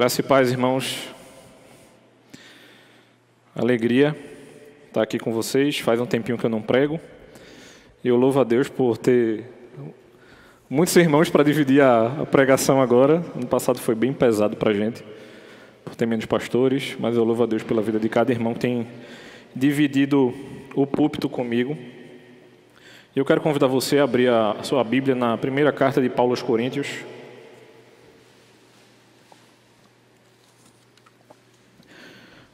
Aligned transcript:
Graça 0.00 0.22
e 0.22 0.24
paz, 0.24 0.50
irmãos. 0.50 1.10
Alegria 3.54 4.16
estar 4.86 5.02
aqui 5.02 5.18
com 5.18 5.30
vocês. 5.30 5.78
Faz 5.78 6.00
um 6.00 6.06
tempinho 6.06 6.38
que 6.38 6.46
eu 6.46 6.48
não 6.48 6.62
prego. 6.62 6.98
E 8.02 8.08
eu 8.08 8.16
louvo 8.16 8.40
a 8.40 8.44
Deus 8.44 8.66
por 8.66 8.96
ter 8.96 9.44
muitos 10.70 10.96
irmãos 10.96 11.28
para 11.28 11.44
dividir 11.44 11.82
a, 11.82 12.26
pregação 12.30 12.80
agora. 12.80 13.22
Ano 13.36 13.46
passado 13.46 13.78
foi 13.78 13.94
bem 13.94 14.10
pesado 14.10 14.56
para 14.56 14.70
a 14.70 14.74
gente, 14.74 15.04
por 15.84 15.94
ter 15.94 16.06
menos 16.06 16.24
pastores. 16.24 16.96
Mas 16.98 17.14
eu 17.14 17.22
louvo 17.22 17.42
a 17.42 17.46
Deus 17.46 17.62
pela 17.62 17.82
vida 17.82 18.00
de 18.00 18.08
cada 18.08 18.32
irmão 18.32 18.54
que 18.54 18.60
tem 18.60 18.88
dividido 19.54 20.32
o 20.74 20.86
púlpito 20.86 21.28
comigo. 21.28 21.76
E 23.14 23.18
eu 23.18 23.24
quero 23.26 23.42
convidar 23.42 23.66
você 23.66 23.98
a 23.98 24.04
abrir 24.04 24.30
a 24.30 24.62
sua 24.62 24.82
Bíblia 24.82 25.14
na 25.14 25.36
primeira 25.36 25.70
carta 25.70 26.00
de 26.00 26.08
Paulo 26.08 26.32
aos 26.32 26.40
Coríntios. 26.40 26.88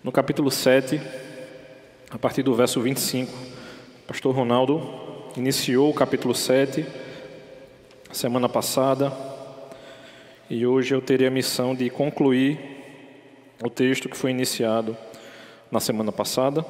No 0.06 0.12
capítulo 0.12 0.52
7, 0.52 1.00
a 2.12 2.16
partir 2.16 2.44
do 2.44 2.54
verso 2.54 2.80
25, 2.80 3.28
o 3.32 4.06
pastor 4.06 4.32
Ronaldo 4.32 4.80
iniciou 5.36 5.90
o 5.90 5.92
capítulo 5.92 6.32
7 6.32 6.86
semana 8.12 8.48
passada 8.48 9.12
e 10.48 10.64
hoje 10.64 10.94
eu 10.94 11.02
terei 11.02 11.26
a 11.26 11.30
missão 11.30 11.74
de 11.74 11.90
concluir 11.90 12.56
o 13.60 13.68
texto 13.68 14.08
que 14.08 14.16
foi 14.16 14.30
iniciado 14.30 14.96
na 15.72 15.80
semana 15.80 16.12
passada. 16.12 16.64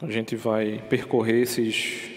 A 0.00 0.08
gente 0.08 0.36
vai 0.36 0.80
percorrer 0.88 1.42
esses 1.42 2.08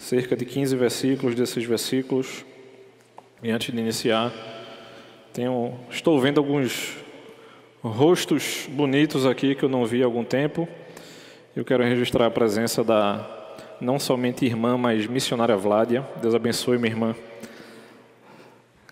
cerca 0.00 0.34
de 0.34 0.44
15 0.44 0.74
versículos 0.74 1.36
desses 1.36 1.64
versículos 1.64 2.44
e 3.40 3.52
antes 3.52 3.72
de 3.72 3.80
iniciar 3.80 4.32
tenho, 5.32 5.74
estou 5.90 6.20
vendo 6.20 6.38
alguns 6.38 6.94
rostos 7.82 8.66
bonitos 8.68 9.24
aqui 9.24 9.54
que 9.54 9.62
eu 9.64 9.68
não 9.68 9.86
vi 9.86 10.02
há 10.02 10.04
algum 10.04 10.22
tempo. 10.22 10.68
Eu 11.56 11.64
quero 11.64 11.82
registrar 11.82 12.26
a 12.26 12.30
presença 12.30 12.84
da 12.84 13.26
não 13.80 13.98
somente 13.98 14.44
irmã, 14.44 14.76
mas 14.76 15.06
missionária 15.06 15.56
Vládia. 15.56 16.06
Deus 16.20 16.34
abençoe 16.34 16.76
minha 16.76 16.92
irmã. 16.92 17.16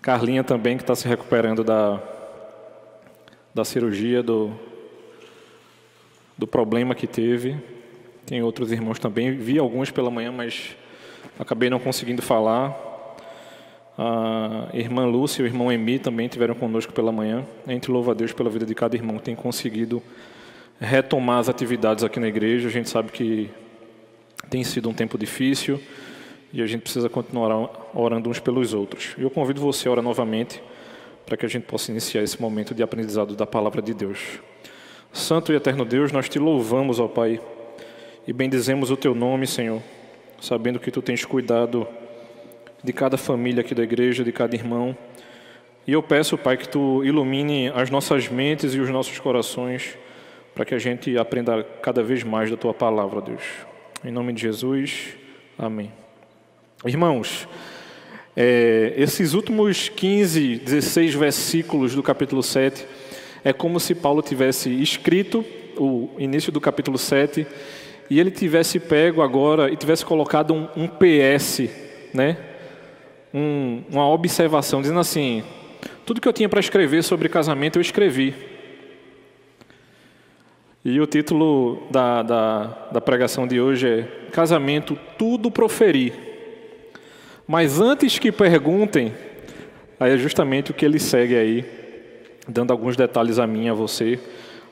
Carlinha 0.00 0.42
também, 0.42 0.78
que 0.78 0.82
está 0.82 0.94
se 0.94 1.06
recuperando 1.06 1.62
da, 1.62 2.02
da 3.54 3.62
cirurgia, 3.62 4.22
do, 4.22 4.50
do 6.38 6.46
problema 6.46 6.94
que 6.94 7.06
teve. 7.06 7.56
Tem 8.24 8.42
outros 8.42 8.72
irmãos 8.72 8.98
também. 8.98 9.36
Vi 9.36 9.58
alguns 9.58 9.90
pela 9.90 10.10
manhã, 10.10 10.32
mas 10.32 10.74
acabei 11.38 11.68
não 11.68 11.78
conseguindo 11.78 12.22
falar. 12.22 12.89
A 13.98 14.68
irmã 14.72 15.04
Lúcia 15.04 15.42
e 15.42 15.44
o 15.44 15.46
irmão 15.46 15.70
Emi 15.70 15.98
também 15.98 16.28
tiveram 16.28 16.54
conosco 16.54 16.92
pela 16.92 17.12
manhã. 17.12 17.44
A 17.66 17.72
gente 17.72 17.90
louva 17.90 18.12
a 18.12 18.14
Deus 18.14 18.32
pela 18.32 18.48
vida 18.48 18.64
de 18.64 18.74
cada 18.74 18.96
irmão 18.96 19.18
que 19.18 19.24
tem 19.24 19.34
conseguido 19.34 20.02
retomar 20.80 21.38
as 21.38 21.48
atividades 21.48 22.02
aqui 22.02 22.18
na 22.18 22.28
igreja. 22.28 22.68
A 22.68 22.70
gente 22.70 22.88
sabe 22.88 23.12
que 23.12 23.50
tem 24.48 24.64
sido 24.64 24.88
um 24.88 24.94
tempo 24.94 25.18
difícil 25.18 25.80
e 26.52 26.62
a 26.62 26.66
gente 26.66 26.82
precisa 26.82 27.08
continuar 27.08 27.90
orando 27.94 28.30
uns 28.30 28.40
pelos 28.40 28.72
outros. 28.74 29.14
Eu 29.18 29.30
convido 29.30 29.60
você 29.60 29.88
a 29.88 29.92
orar 29.92 30.04
novamente 30.04 30.62
para 31.26 31.36
que 31.36 31.46
a 31.46 31.48
gente 31.48 31.64
possa 31.64 31.90
iniciar 31.90 32.22
esse 32.22 32.40
momento 32.40 32.74
de 32.74 32.82
aprendizado 32.82 33.36
da 33.36 33.46
palavra 33.46 33.80
de 33.82 33.94
Deus. 33.94 34.40
Santo 35.12 35.52
e 35.52 35.56
eterno 35.56 35.84
Deus, 35.84 36.10
nós 36.12 36.28
te 36.28 36.38
louvamos, 36.38 36.98
ó 36.98 37.06
Pai, 37.06 37.40
e 38.26 38.32
bendizemos 38.32 38.90
o 38.90 38.96
teu 38.96 39.14
nome, 39.14 39.46
Senhor, 39.46 39.82
sabendo 40.40 40.78
que 40.78 40.90
tu 40.90 41.02
tens 41.02 41.24
cuidado 41.24 41.86
de 42.82 42.92
cada 42.92 43.16
família 43.16 43.60
aqui 43.60 43.74
da 43.74 43.82
igreja, 43.82 44.24
de 44.24 44.32
cada 44.32 44.54
irmão. 44.54 44.96
E 45.86 45.92
eu 45.92 46.02
peço, 46.02 46.38
Pai, 46.38 46.56
que 46.56 46.68
tu 46.68 47.04
ilumine 47.04 47.68
as 47.74 47.90
nossas 47.90 48.28
mentes 48.28 48.74
e 48.74 48.80
os 48.80 48.90
nossos 48.90 49.18
corações 49.18 49.96
para 50.54 50.64
que 50.64 50.74
a 50.74 50.78
gente 50.78 51.16
aprenda 51.16 51.62
cada 51.82 52.02
vez 52.02 52.22
mais 52.22 52.50
da 52.50 52.56
tua 52.56 52.74
palavra, 52.74 53.20
Deus. 53.20 53.42
Em 54.04 54.10
nome 54.10 54.32
de 54.32 54.42
Jesus, 54.42 55.16
amém. 55.58 55.92
Irmãos, 56.84 57.48
é, 58.36 58.94
esses 58.96 59.34
últimos 59.34 59.88
15, 59.88 60.56
16 60.56 61.14
versículos 61.14 61.94
do 61.94 62.02
capítulo 62.02 62.42
7 62.42 62.86
é 63.44 63.52
como 63.52 63.80
se 63.80 63.94
Paulo 63.94 64.22
tivesse 64.22 64.70
escrito 64.82 65.44
o 65.76 66.10
início 66.18 66.52
do 66.52 66.60
capítulo 66.60 66.98
7 66.98 67.46
e 68.08 68.18
ele 68.18 68.30
tivesse 68.30 68.78
pego 68.78 69.22
agora 69.22 69.70
e 69.70 69.76
tivesse 69.76 70.04
colocado 70.04 70.52
um, 70.52 70.68
um 70.76 70.88
PS, 70.88 71.68
né? 72.12 72.36
Um, 73.32 73.82
uma 73.90 74.08
observação, 74.08 74.80
dizendo 74.80 75.00
assim: 75.00 75.42
tudo 76.04 76.20
que 76.20 76.28
eu 76.28 76.32
tinha 76.32 76.48
para 76.48 76.60
escrever 76.60 77.02
sobre 77.02 77.28
casamento 77.28 77.76
eu 77.76 77.80
escrevi. 77.82 78.34
E 80.84 80.98
o 80.98 81.06
título 81.06 81.82
da, 81.90 82.22
da, 82.22 82.64
da 82.92 83.00
pregação 83.00 83.46
de 83.46 83.60
hoje 83.60 83.86
é 83.86 84.02
Casamento, 84.32 84.98
tudo 85.18 85.50
proferi. 85.50 86.12
Mas 87.46 87.80
antes 87.80 88.18
que 88.18 88.32
perguntem, 88.32 89.12
aí 89.98 90.12
é 90.12 90.16
justamente 90.16 90.70
o 90.70 90.74
que 90.74 90.84
ele 90.84 90.98
segue 90.98 91.36
aí, 91.36 91.64
dando 92.48 92.70
alguns 92.70 92.96
detalhes 92.96 93.38
a 93.38 93.46
mim, 93.46 93.68
a 93.68 93.74
você, 93.74 94.18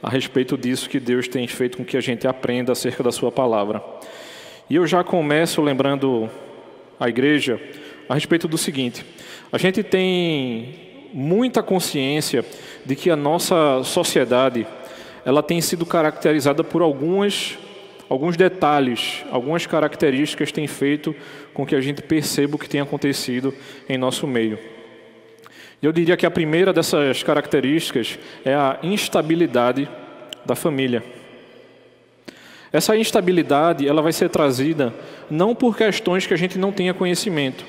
a 0.03 0.09
respeito 0.09 0.57
disso 0.57 0.89
que 0.89 0.99
Deus 0.99 1.29
tem 1.29 1.47
feito 1.47 1.77
com 1.77 1.85
que 1.85 1.97
a 1.97 2.01
gente 2.01 2.27
aprenda 2.27 2.73
acerca 2.73 3.03
da 3.03 3.13
Sua 3.13 3.31
palavra. 3.31 3.83
E 4.71 4.77
eu 4.77 4.87
já 4.87 5.05
começo 5.05 5.61
lembrando 5.61 6.31
a 6.99 7.09
igreja 7.09 7.61
a 8.09 8.15
respeito 8.15 8.49
do 8.49 8.57
seguinte: 8.57 9.05
a 9.53 9.59
gente 9.59 9.83
tem 9.83 10.89
muita 11.13 11.63
consciência 11.63 12.45
de 12.85 12.97
que 12.97 13.11
a 13.11 13.17
nossa 13.17 13.83
sociedade 13.85 14.67
ela 15.25 15.43
tem 15.43 15.61
sido 15.61 15.85
caracterizada 15.85 16.65
por 16.65 16.83
algumas 16.83 17.59
alguns 18.09 18.39
detalhes, 18.39 19.23
algumas 19.31 19.67
características 19.67 20.51
têm 20.51 20.67
feito 20.67 21.15
com 21.53 21.67
que 21.67 21.75
a 21.75 21.81
gente 21.81 22.01
perceba 22.01 22.57
o 22.57 22.59
que 22.59 22.69
tem 22.69 22.81
acontecido 22.81 23.55
em 23.87 23.99
nosso 23.99 24.27
meio. 24.27 24.59
Eu 25.83 25.93
diria 25.93 26.17
que 26.17 26.25
a 26.25 26.31
primeira 26.31 26.73
dessas 26.73 27.23
características 27.23 28.19
é 28.45 28.55
a 28.55 28.79
instabilidade 28.83 29.89
da 30.45 30.57
família. 30.57 31.05
Essa 32.73 32.97
instabilidade 32.97 33.87
ela 33.87 34.03
vai 34.03 34.13
ser 34.13 34.29
trazida 34.29 34.93
não 35.31 35.55
por 35.55 35.77
questões 35.77 36.27
que 36.27 36.35
a 36.35 36.39
gente 36.39 36.59
não 36.59 36.73
tenha 36.73 36.93
conhecimento, 36.93 37.65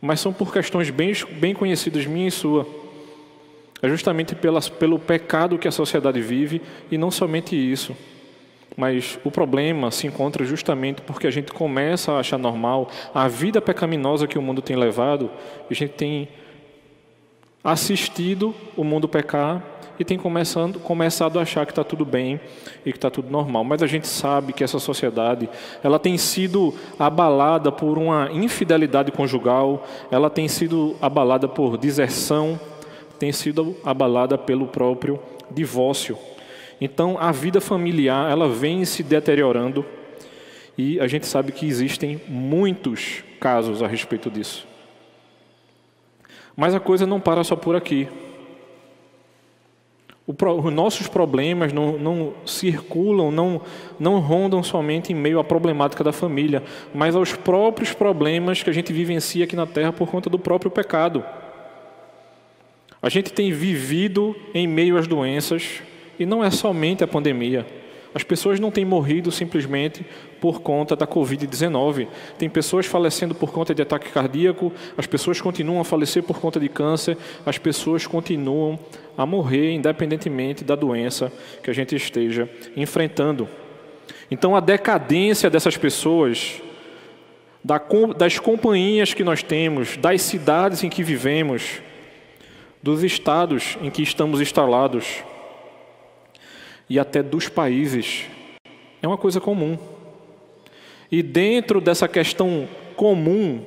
mas 0.00 0.20
são 0.20 0.32
por 0.32 0.52
questões 0.52 0.90
bem, 0.90 1.12
bem 1.38 1.54
conhecidas 1.54 2.06
minha 2.06 2.28
e 2.28 2.30
sua. 2.30 2.66
É 3.82 3.88
justamente 3.88 4.34
pelas, 4.34 4.68
pelo 4.68 4.98
pecado 4.98 5.58
que 5.58 5.68
a 5.68 5.72
sociedade 5.72 6.20
vive 6.20 6.62
e 6.90 6.96
não 6.96 7.10
somente 7.10 7.54
isso. 7.54 7.94
Mas 8.76 9.18
o 9.22 9.30
problema 9.30 9.90
se 9.90 10.06
encontra 10.06 10.44
justamente 10.44 11.00
porque 11.02 11.26
a 11.26 11.30
gente 11.30 11.52
começa 11.52 12.12
a 12.12 12.18
achar 12.18 12.38
normal 12.38 12.90
a 13.14 13.28
vida 13.28 13.60
pecaminosa 13.60 14.26
que 14.26 14.38
o 14.38 14.42
mundo 14.42 14.60
tem 14.60 14.76
levado, 14.76 15.30
e 15.70 15.72
a 15.72 15.76
gente 15.76 15.92
tem 15.92 16.28
assistido 17.62 18.54
o 18.76 18.82
mundo 18.82 19.08
pecar 19.08 19.62
e 19.98 20.04
tem 20.04 20.18
começando, 20.18 20.78
começado 20.80 21.38
a 21.38 21.42
achar 21.42 21.64
que 21.64 21.72
está 21.72 21.84
tudo 21.84 22.04
bem 22.04 22.40
e 22.84 22.90
que 22.90 22.98
está 22.98 23.10
tudo 23.10 23.30
normal. 23.30 23.64
Mas 23.64 23.82
a 23.82 23.86
gente 23.86 24.06
sabe 24.06 24.52
que 24.52 24.64
essa 24.64 24.78
sociedade 24.78 25.48
ela 25.82 25.98
tem 25.98 26.18
sido 26.18 26.74
abalada 26.98 27.70
por 27.70 27.98
uma 27.98 28.30
infidelidade 28.32 29.12
conjugal, 29.12 29.86
ela 30.10 30.28
tem 30.28 30.48
sido 30.48 30.96
abalada 31.00 31.46
por 31.46 31.76
deserção, 31.76 32.58
tem 33.18 33.32
sido 33.32 33.76
abalada 33.84 34.36
pelo 34.36 34.66
próprio 34.66 35.20
divórcio. 35.50 36.18
Então 36.80 37.16
a 37.18 37.30
vida 37.30 37.60
familiar 37.60 38.30
ela 38.30 38.48
vem 38.48 38.84
se 38.84 39.02
deteriorando 39.02 39.84
e 40.76 40.98
a 40.98 41.06
gente 41.06 41.26
sabe 41.26 41.52
que 41.52 41.66
existem 41.66 42.20
muitos 42.28 43.22
casos 43.40 43.82
a 43.82 43.86
respeito 43.86 44.28
disso. 44.28 44.66
Mas 46.56 46.74
a 46.74 46.80
coisa 46.80 47.06
não 47.06 47.20
para 47.20 47.44
só 47.44 47.54
por 47.54 47.76
aqui 47.76 48.08
os 50.26 50.72
nossos 50.72 51.06
problemas 51.06 51.72
não, 51.72 51.98
não, 51.98 52.32
circulam, 52.46 53.30
não, 53.30 53.60
não 53.98 54.20
rondam 54.20 54.62
somente 54.62 55.12
em 55.12 55.16
meio 55.16 55.38
à 55.38 55.44
problemática 55.44 56.02
da 56.02 56.12
família, 56.12 56.62
mas 56.94 57.14
aos 57.14 57.34
próprios 57.34 57.92
problemas 57.92 58.62
que 58.62 58.70
a 58.70 58.72
gente 58.72 58.92
vivencia 58.92 59.44
aqui 59.44 59.54
na 59.54 59.66
Terra 59.66 59.92
por 59.92 60.08
conta 60.08 60.30
do 60.30 60.38
próprio 60.38 60.70
pecado. 60.70 61.22
A 63.02 63.10
gente 63.10 63.32
tem 63.34 63.52
vivido 63.52 64.34
em 64.54 64.66
meio 64.66 64.96
às 64.96 65.06
doenças, 65.06 65.82
e 66.18 66.24
não 66.24 66.42
é 66.42 66.50
somente 66.50 67.04
a 67.04 67.06
pandemia. 67.06 67.66
As 68.14 68.22
pessoas 68.22 68.60
não 68.60 68.70
têm 68.70 68.84
morrido 68.84 69.32
simplesmente 69.32 70.06
por 70.40 70.60
conta 70.60 70.94
da 70.94 71.04
Covid-19. 71.04 72.06
Tem 72.38 72.48
pessoas 72.48 72.86
falecendo 72.86 73.34
por 73.34 73.50
conta 73.50 73.74
de 73.74 73.82
ataque 73.82 74.10
cardíaco, 74.12 74.72
as 74.96 75.06
pessoas 75.06 75.40
continuam 75.40 75.80
a 75.80 75.84
falecer 75.84 76.22
por 76.22 76.38
conta 76.38 76.60
de 76.60 76.68
câncer, 76.68 77.18
as 77.44 77.58
pessoas 77.58 78.06
continuam 78.06 78.78
a 79.16 79.24
morrer 79.24 79.72
independentemente 79.72 80.64
da 80.64 80.74
doença 80.74 81.32
que 81.62 81.70
a 81.70 81.74
gente 81.74 81.94
esteja 81.94 82.48
enfrentando. 82.76 83.48
Então 84.30 84.56
a 84.56 84.60
decadência 84.60 85.48
dessas 85.48 85.76
pessoas 85.76 86.60
das 88.16 88.38
companhias 88.38 89.14
que 89.14 89.24
nós 89.24 89.42
temos, 89.42 89.96
das 89.96 90.20
cidades 90.20 90.84
em 90.84 90.90
que 90.90 91.02
vivemos, 91.02 91.80
dos 92.82 93.02
estados 93.02 93.78
em 93.80 93.90
que 93.90 94.02
estamos 94.02 94.40
instalados 94.42 95.24
e 96.90 96.98
até 96.98 97.22
dos 97.22 97.48
países. 97.48 98.24
É 99.00 99.08
uma 99.08 99.16
coisa 99.16 99.40
comum. 99.40 99.78
E 101.10 101.22
dentro 101.22 101.80
dessa 101.80 102.06
questão 102.06 102.68
comum, 102.96 103.64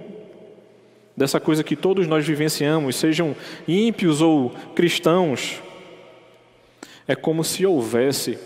dessa 1.17 1.39
coisa 1.39 1.63
que 1.63 1.75
todos 1.75 2.05
nós 2.05 2.27
vivenciamos, 2.27 2.95
sejam 2.95 3.35
ímpios 3.67 4.21
ou 4.21 4.51
cristãos, 4.75 5.59
é 7.07 7.15
como 7.15 7.43
se 7.43 7.65
houvesse 7.65 8.37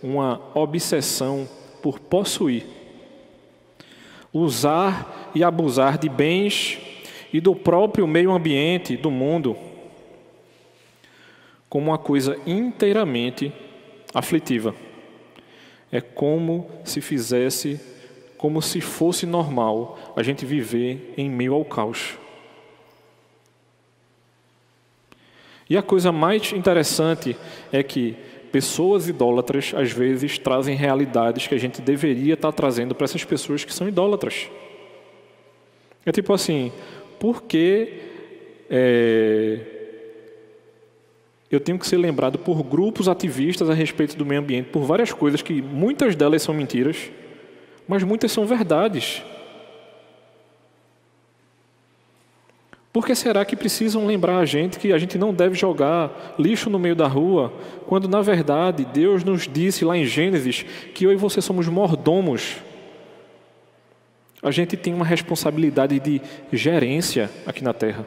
uma 0.00 0.40
obsessão 0.54 1.48
por 1.82 1.98
possuir, 1.98 2.64
usar 4.32 5.32
e 5.34 5.42
abusar 5.42 5.98
de 5.98 6.08
bens 6.08 6.78
e 7.32 7.40
do 7.40 7.56
próprio 7.56 8.06
meio 8.06 8.30
ambiente, 8.30 8.96
do 8.96 9.10
mundo, 9.10 9.56
como 11.68 11.90
uma 11.90 11.98
coisa 11.98 12.38
inteiramente 12.46 13.52
aflitiva. 14.14 14.74
É 15.90 16.00
como 16.00 16.70
se 16.84 17.00
fizesse, 17.00 17.80
como 18.40 18.62
se 18.62 18.80
fosse 18.80 19.26
normal 19.26 19.98
a 20.16 20.22
gente 20.22 20.46
viver 20.46 21.12
em 21.14 21.28
meio 21.28 21.52
ao 21.52 21.62
caos. 21.62 22.16
E 25.68 25.76
a 25.76 25.82
coisa 25.82 26.10
mais 26.10 26.50
interessante 26.50 27.36
é 27.70 27.82
que 27.82 28.16
pessoas 28.50 29.10
idólatras 29.10 29.74
às 29.76 29.92
vezes 29.92 30.38
trazem 30.38 30.74
realidades 30.74 31.46
que 31.46 31.54
a 31.54 31.58
gente 31.58 31.82
deveria 31.82 32.32
estar 32.32 32.50
trazendo 32.52 32.94
para 32.94 33.04
essas 33.04 33.22
pessoas 33.24 33.62
que 33.62 33.74
são 33.74 33.86
idólatras. 33.86 34.48
É 36.06 36.10
tipo 36.10 36.32
assim, 36.32 36.72
por 37.18 37.42
que 37.42 37.92
é, 38.70 39.60
eu 41.50 41.60
tenho 41.60 41.78
que 41.78 41.86
ser 41.86 41.98
lembrado 41.98 42.38
por 42.38 42.62
grupos 42.62 43.06
ativistas 43.06 43.68
a 43.68 43.74
respeito 43.74 44.16
do 44.16 44.24
meio 44.24 44.40
ambiente, 44.40 44.70
por 44.70 44.84
várias 44.84 45.12
coisas 45.12 45.42
que 45.42 45.60
muitas 45.60 46.16
delas 46.16 46.40
são 46.40 46.54
mentiras, 46.54 47.10
mas 47.90 48.04
muitas 48.04 48.30
são 48.30 48.46
verdades. 48.46 49.20
Por 52.92 53.04
que 53.04 53.16
será 53.16 53.44
que 53.44 53.56
precisam 53.56 54.06
lembrar 54.06 54.38
a 54.38 54.44
gente 54.44 54.78
que 54.78 54.92
a 54.92 54.98
gente 54.98 55.18
não 55.18 55.34
deve 55.34 55.56
jogar 55.56 56.36
lixo 56.38 56.70
no 56.70 56.78
meio 56.78 56.94
da 56.94 57.08
rua, 57.08 57.52
quando 57.88 58.06
na 58.06 58.22
verdade 58.22 58.84
Deus 58.84 59.24
nos 59.24 59.48
disse 59.48 59.84
lá 59.84 59.96
em 59.96 60.04
Gênesis 60.04 60.64
que 60.94 61.04
eu 61.04 61.12
e 61.12 61.16
você 61.16 61.42
somos 61.42 61.66
mordomos? 61.66 62.58
A 64.40 64.52
gente 64.52 64.76
tem 64.76 64.94
uma 64.94 65.04
responsabilidade 65.04 65.98
de 65.98 66.22
gerência 66.52 67.28
aqui 67.44 67.64
na 67.64 67.72
terra. 67.72 68.06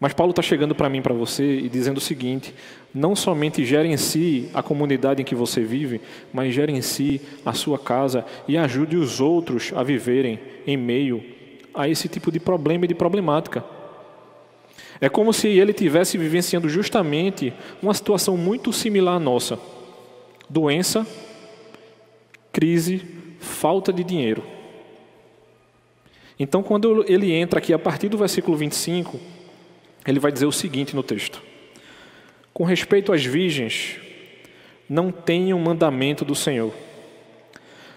Mas 0.00 0.14
Paulo 0.14 0.30
está 0.30 0.40
chegando 0.40 0.74
para 0.74 0.88
mim, 0.88 1.02
para 1.02 1.12
você, 1.12 1.58
e 1.58 1.68
dizendo 1.68 1.98
o 1.98 2.00
seguinte: 2.00 2.54
não 2.92 3.14
somente 3.14 3.66
gerencie 3.66 4.48
a 4.54 4.62
comunidade 4.62 5.20
em 5.20 5.24
que 5.26 5.34
você 5.34 5.62
vive, 5.62 6.00
mas 6.32 6.54
gerencie 6.54 7.20
a 7.44 7.52
sua 7.52 7.78
casa 7.78 8.24
e 8.48 8.56
ajude 8.56 8.96
os 8.96 9.20
outros 9.20 9.72
a 9.76 9.82
viverem 9.82 10.40
em 10.66 10.76
meio 10.76 11.22
a 11.74 11.86
esse 11.86 12.08
tipo 12.08 12.32
de 12.32 12.40
problema 12.40 12.86
e 12.86 12.88
de 12.88 12.94
problemática. 12.94 13.62
É 15.02 15.08
como 15.08 15.34
se 15.34 15.48
ele 15.48 15.74
tivesse 15.74 16.16
vivenciando 16.16 16.68
justamente 16.68 17.52
uma 17.82 17.92
situação 17.92 18.38
muito 18.38 18.72
similar 18.72 19.16
à 19.16 19.20
nossa: 19.20 19.58
doença, 20.48 21.06
crise, 22.50 23.02
falta 23.38 23.92
de 23.92 24.02
dinheiro. 24.02 24.42
Então, 26.38 26.62
quando 26.62 27.04
ele 27.06 27.32
entra 27.32 27.58
aqui 27.58 27.74
a 27.74 27.78
partir 27.78 28.08
do 28.08 28.16
versículo 28.16 28.56
25, 28.56 29.20
ele 30.06 30.20
vai 30.20 30.32
dizer 30.32 30.46
o 30.46 30.52
seguinte 30.52 30.94
no 30.94 31.02
texto: 31.02 31.42
Com 32.52 32.64
respeito 32.64 33.12
às 33.12 33.24
virgens, 33.24 33.96
não 34.88 35.10
tenham 35.10 35.58
mandamento 35.58 36.24
do 36.24 36.34
Senhor 36.34 36.72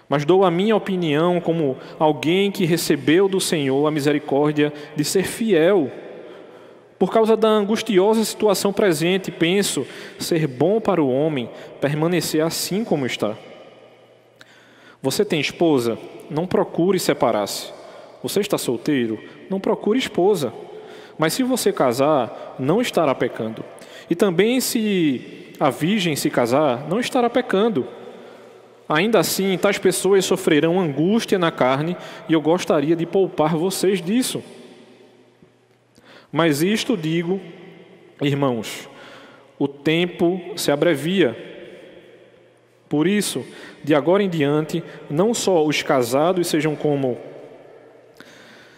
mas 0.08 0.24
dou 0.24 0.44
a 0.44 0.50
minha 0.50 0.76
opinião 0.76 1.40
como 1.40 1.76
alguém 1.98 2.50
que 2.50 2.64
recebeu 2.64 3.28
do 3.28 3.40
Senhor 3.40 3.86
a 3.86 3.90
misericórdia 3.90 4.72
de 4.94 5.04
ser 5.04 5.24
fiel. 5.24 5.90
Por 6.98 7.12
causa 7.12 7.36
da 7.36 7.48
angustiosa 7.48 8.24
situação 8.24 8.72
presente, 8.72 9.30
penso 9.30 9.86
ser 10.18 10.46
bom 10.46 10.80
para 10.80 11.02
o 11.02 11.10
homem 11.10 11.50
permanecer 11.80 12.42
assim 12.42 12.84
como 12.84 13.06
está. 13.06 13.34
Você 15.02 15.24
tem 15.24 15.40
esposa? 15.40 15.98
Não 16.30 16.46
procure 16.46 16.98
separar-se. 16.98 17.72
Você 18.22 18.40
está 18.40 18.56
solteiro? 18.56 19.18
Não 19.50 19.60
procure 19.60 19.98
esposa. 19.98 20.52
Mas 21.18 21.32
se 21.32 21.42
você 21.42 21.72
casar, 21.72 22.56
não 22.58 22.80
estará 22.80 23.14
pecando. 23.14 23.64
E 24.08 24.14
também 24.14 24.60
se 24.60 25.52
a 25.58 25.70
virgem 25.70 26.16
se 26.16 26.28
casar, 26.30 26.88
não 26.88 26.98
estará 26.98 27.30
pecando. 27.30 27.86
Ainda 28.88 29.18
assim, 29.18 29.56
tais 29.56 29.78
pessoas 29.78 30.24
sofrerão 30.24 30.80
angústia 30.80 31.38
na 31.38 31.50
carne, 31.50 31.96
e 32.28 32.32
eu 32.32 32.40
gostaria 32.40 32.94
de 32.94 33.06
poupar 33.06 33.56
vocês 33.56 34.02
disso. 34.02 34.42
Mas 36.30 36.62
isto 36.62 36.96
digo, 36.96 37.40
irmãos, 38.20 38.88
o 39.58 39.68
tempo 39.68 40.40
se 40.56 40.70
abrevia. 40.70 41.36
Por 42.88 43.06
isso, 43.06 43.46
de 43.82 43.94
agora 43.94 44.22
em 44.22 44.28
diante, 44.28 44.82
não 45.08 45.32
só 45.32 45.64
os 45.64 45.82
casados 45.82 46.48
sejam 46.48 46.76
como 46.76 47.16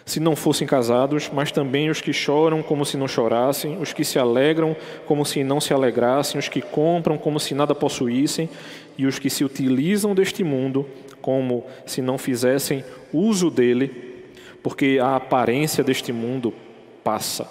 se 0.07 0.21
não 0.21 0.37
fossem 0.37 0.65
casados, 0.65 1.29
mas 1.33 1.51
também 1.51 1.89
os 1.89 1.99
que 1.99 2.13
choram 2.13 2.63
como 2.63 2.85
se 2.85 2.95
não 2.95 3.09
chorassem, 3.09 3.77
os 3.77 3.91
que 3.91 4.05
se 4.05 4.17
alegram 4.17 4.73
como 5.05 5.25
se 5.25 5.43
não 5.43 5.59
se 5.59 5.73
alegrassem, 5.73 6.39
os 6.39 6.47
que 6.47 6.61
compram 6.61 7.17
como 7.17 7.41
se 7.41 7.53
nada 7.53 7.75
possuíssem, 7.75 8.49
e 8.97 9.05
os 9.05 9.19
que 9.19 9.29
se 9.29 9.43
utilizam 9.43 10.15
deste 10.15 10.45
mundo 10.45 10.87
como 11.21 11.65
se 11.85 12.01
não 12.01 12.17
fizessem 12.17 12.85
uso 13.11 13.51
dele, 13.51 14.23
porque 14.63 14.97
a 15.01 15.17
aparência 15.17 15.83
deste 15.83 16.13
mundo 16.13 16.53
passa. 17.03 17.45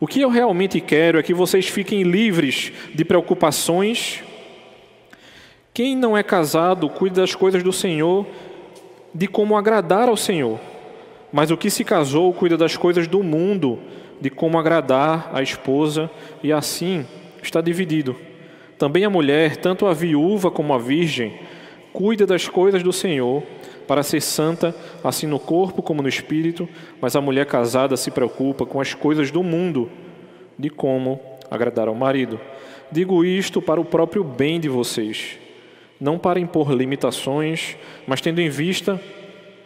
O 0.00 0.08
que 0.08 0.20
eu 0.20 0.30
realmente 0.30 0.80
quero 0.80 1.16
é 1.16 1.22
que 1.22 1.32
vocês 1.32 1.68
fiquem 1.68 2.02
livres 2.02 2.72
de 2.92 3.04
preocupações. 3.04 4.24
Quem 5.72 5.94
não 5.94 6.16
é 6.16 6.24
casado, 6.24 6.88
cuide 6.88 7.20
das 7.20 7.36
coisas 7.36 7.62
do 7.62 7.72
Senhor, 7.72 8.26
de 9.14 9.28
como 9.28 9.56
agradar 9.56 10.08
ao 10.08 10.16
Senhor. 10.16 10.58
Mas 11.32 11.50
o 11.50 11.56
que 11.56 11.70
se 11.70 11.84
casou 11.84 12.32
cuida 12.32 12.56
das 12.56 12.76
coisas 12.76 13.06
do 13.06 13.22
mundo, 13.22 13.78
de 14.20 14.30
como 14.30 14.58
agradar 14.58 15.30
a 15.32 15.42
esposa, 15.42 16.10
e 16.42 16.52
assim 16.52 17.06
está 17.42 17.60
dividido. 17.60 18.16
Também 18.76 19.04
a 19.04 19.10
mulher, 19.10 19.56
tanto 19.56 19.86
a 19.86 19.92
viúva 19.92 20.50
como 20.50 20.72
a 20.72 20.78
virgem, 20.78 21.38
cuida 21.92 22.26
das 22.26 22.48
coisas 22.48 22.82
do 22.82 22.92
Senhor, 22.92 23.42
para 23.86 24.02
ser 24.02 24.20
santa, 24.20 24.74
assim 25.02 25.26
no 25.26 25.38
corpo 25.38 25.82
como 25.82 26.02
no 26.02 26.08
espírito, 26.08 26.68
mas 27.00 27.16
a 27.16 27.20
mulher 27.20 27.46
casada 27.46 27.96
se 27.96 28.10
preocupa 28.10 28.64
com 28.64 28.80
as 28.80 28.94
coisas 28.94 29.30
do 29.30 29.42
mundo, 29.42 29.90
de 30.58 30.70
como 30.70 31.20
agradar 31.50 31.88
ao 31.88 31.94
marido. 31.94 32.40
Digo 32.92 33.24
isto 33.24 33.60
para 33.60 33.80
o 33.80 33.84
próprio 33.84 34.22
bem 34.22 34.60
de 34.60 34.68
vocês, 34.68 35.38
não 36.00 36.18
para 36.18 36.40
impor 36.40 36.72
limitações, 36.72 37.76
mas 38.06 38.20
tendo 38.20 38.40
em 38.40 38.48
vista 38.48 39.00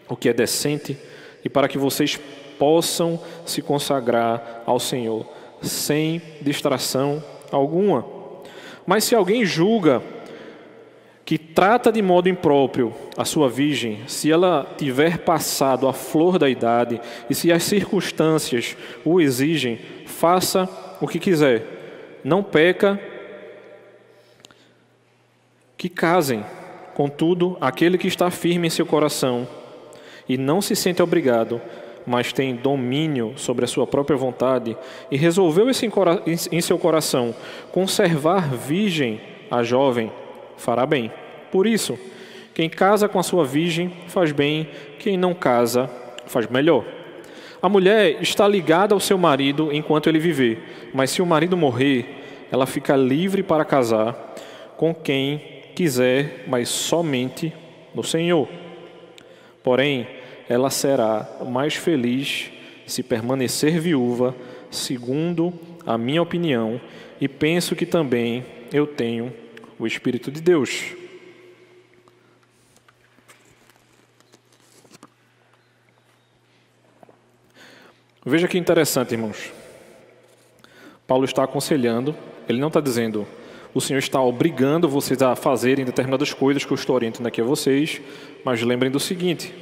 o 0.08 0.16
que 0.16 0.28
é 0.28 0.32
decente 0.32 0.96
e 1.44 1.48
para 1.48 1.68
que 1.68 1.78
vocês 1.78 2.18
possam 2.58 3.20
se 3.44 3.60
consagrar 3.60 4.62
ao 4.64 4.80
Senhor 4.80 5.26
sem 5.60 6.22
distração 6.40 7.22
alguma. 7.50 8.04
Mas 8.86 9.04
se 9.04 9.14
alguém 9.14 9.44
julga 9.44 10.02
que 11.24 11.38
trata 11.38 11.90
de 11.90 12.02
modo 12.02 12.28
impróprio 12.28 12.94
a 13.16 13.24
sua 13.24 13.48
virgem, 13.48 14.00
se 14.06 14.30
ela 14.30 14.74
tiver 14.76 15.18
passado 15.18 15.88
a 15.88 15.92
flor 15.92 16.38
da 16.38 16.50
idade 16.50 17.00
e 17.30 17.34
se 17.34 17.50
as 17.50 17.62
circunstâncias 17.62 18.76
o 19.04 19.20
exigem, 19.20 19.78
faça 20.06 20.68
o 21.00 21.08
que 21.08 21.18
quiser. 21.18 22.20
Não 22.22 22.42
peca, 22.42 23.00
que 25.76 25.88
casem. 25.88 26.44
Contudo, 26.94 27.56
aquele 27.60 27.98
que 27.98 28.06
está 28.06 28.30
firme 28.30 28.66
em 28.66 28.70
seu 28.70 28.86
coração 28.86 29.48
e 30.28 30.38
não 30.38 30.60
se 30.60 30.74
sente 30.74 31.02
obrigado, 31.02 31.60
mas 32.06 32.32
tem 32.32 32.54
domínio 32.54 33.32
sobre 33.36 33.64
a 33.64 33.68
sua 33.68 33.86
própria 33.86 34.16
vontade 34.16 34.76
e 35.10 35.16
resolveu 35.16 35.66
em 35.68 36.60
seu 36.60 36.78
coração 36.78 37.34
conservar 37.72 38.54
virgem 38.54 39.20
a 39.50 39.62
jovem, 39.62 40.12
fará 40.56 40.84
bem. 40.84 41.10
Por 41.50 41.66
isso, 41.66 41.98
quem 42.52 42.68
casa 42.68 43.08
com 43.08 43.18
a 43.18 43.22
sua 43.22 43.44
virgem 43.44 43.92
faz 44.08 44.32
bem, 44.32 44.68
quem 44.98 45.16
não 45.16 45.34
casa 45.34 45.90
faz 46.26 46.46
melhor. 46.46 46.84
A 47.60 47.68
mulher 47.68 48.20
está 48.20 48.46
ligada 48.46 48.94
ao 48.94 49.00
seu 49.00 49.16
marido 49.16 49.72
enquanto 49.72 50.08
ele 50.08 50.18
viver, 50.18 50.90
mas 50.92 51.10
se 51.10 51.22
o 51.22 51.26
marido 51.26 51.56
morrer, 51.56 52.06
ela 52.52 52.66
fica 52.66 52.94
livre 52.94 53.42
para 53.42 53.64
casar 53.64 54.34
com 54.76 54.94
quem 54.94 55.40
quiser, 55.74 56.44
mas 56.46 56.68
somente 56.68 57.52
no 57.94 58.04
Senhor. 58.04 58.48
Porém, 59.64 60.06
ela 60.46 60.68
será 60.68 61.26
mais 61.44 61.74
feliz 61.74 62.52
se 62.86 63.02
permanecer 63.02 63.80
viúva, 63.80 64.36
segundo 64.70 65.54
a 65.86 65.96
minha 65.96 66.20
opinião, 66.20 66.78
e 67.18 67.26
penso 67.26 67.74
que 67.74 67.86
também 67.86 68.44
eu 68.70 68.86
tenho 68.86 69.32
o 69.78 69.86
Espírito 69.86 70.30
de 70.30 70.42
Deus. 70.42 70.94
Veja 78.22 78.46
que 78.46 78.58
interessante, 78.58 79.12
irmãos. 79.12 79.50
Paulo 81.06 81.24
está 81.24 81.42
aconselhando, 81.42 82.14
ele 82.46 82.60
não 82.60 82.68
está 82.68 82.80
dizendo, 82.80 83.26
o 83.74 83.80
Senhor 83.80 83.98
está 83.98 84.22
obrigando 84.22 84.88
vocês 84.88 85.20
a 85.20 85.34
fazerem 85.34 85.84
determinadas 85.84 86.32
coisas 86.32 86.64
que 86.64 86.72
eu 86.72 86.76
estou 86.76 86.94
orientando 86.94 87.26
aqui 87.26 87.40
a 87.40 87.44
vocês, 87.44 88.00
mas 88.44 88.62
lembrem 88.62 88.90
do 88.90 89.00
seguinte: 89.00 89.52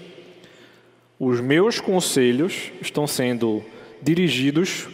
os 1.19 1.41
meus 1.41 1.81
conselhos 1.81 2.71
estão 2.81 3.07
sendo 3.07 3.65
dirigidos 4.03 4.87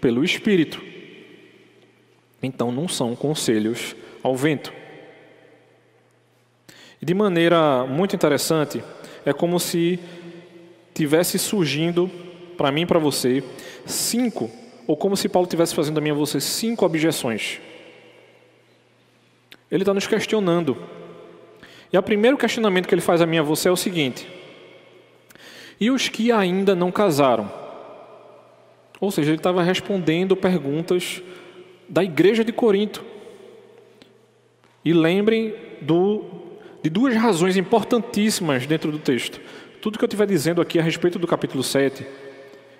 pelo 0.00 0.22
Espírito. 0.22 0.82
Então 2.42 2.70
não 2.70 2.86
são 2.86 3.16
conselhos 3.16 3.96
ao 4.22 4.36
vento. 4.36 4.72
E 7.00 7.06
de 7.06 7.14
maneira 7.14 7.86
muito 7.86 8.14
interessante, 8.14 8.82
é 9.24 9.32
como 9.32 9.58
se 9.58 9.98
tivesse 10.92 11.38
surgindo 11.38 12.10
para 12.56 12.70
mim 12.70 12.82
e 12.82 12.86
para 12.86 12.98
você 12.98 13.42
cinco, 13.86 14.50
ou 14.86 14.96
como 14.96 15.16
se 15.16 15.28
Paulo 15.28 15.48
tivesse 15.48 15.74
fazendo 15.74 15.98
a 15.98 16.00
mim 16.00 16.08
e 16.08 16.12
a 16.12 16.14
você 16.14 16.40
cinco 16.40 16.84
objeções. 16.84 17.60
Ele 19.70 19.82
está 19.82 19.92
nos 19.92 20.06
questionando. 20.06 20.76
E 21.92 21.98
o 21.98 22.02
primeiro 22.02 22.36
questionamento 22.36 22.86
que 22.86 22.94
ele 22.94 23.02
faz 23.02 23.20
a 23.20 23.26
mim 23.26 23.36
e 23.36 23.38
a 23.40 23.42
você 23.42 23.68
é 23.68 23.72
o 23.72 23.76
seguinte: 23.76 24.26
e 25.80 25.90
os 25.90 26.08
que 26.08 26.32
ainda 26.32 26.74
não 26.74 26.90
casaram? 26.90 27.50
Ou 29.00 29.10
seja, 29.10 29.30
ele 29.30 29.36
estava 29.36 29.62
respondendo 29.62 30.36
perguntas 30.36 31.22
da 31.88 32.02
igreja 32.02 32.44
de 32.44 32.52
Corinto. 32.52 33.04
E 34.84 34.92
lembrem 34.92 35.54
do, 35.80 36.24
de 36.82 36.90
duas 36.90 37.14
razões 37.14 37.56
importantíssimas 37.56 38.66
dentro 38.66 38.90
do 38.90 38.98
texto. 38.98 39.40
Tudo 39.80 39.98
que 39.98 40.04
eu 40.04 40.08
estiver 40.08 40.26
dizendo 40.26 40.60
aqui 40.60 40.78
a 40.78 40.82
respeito 40.82 41.18
do 41.18 41.26
capítulo 41.26 41.62
7 41.62 42.04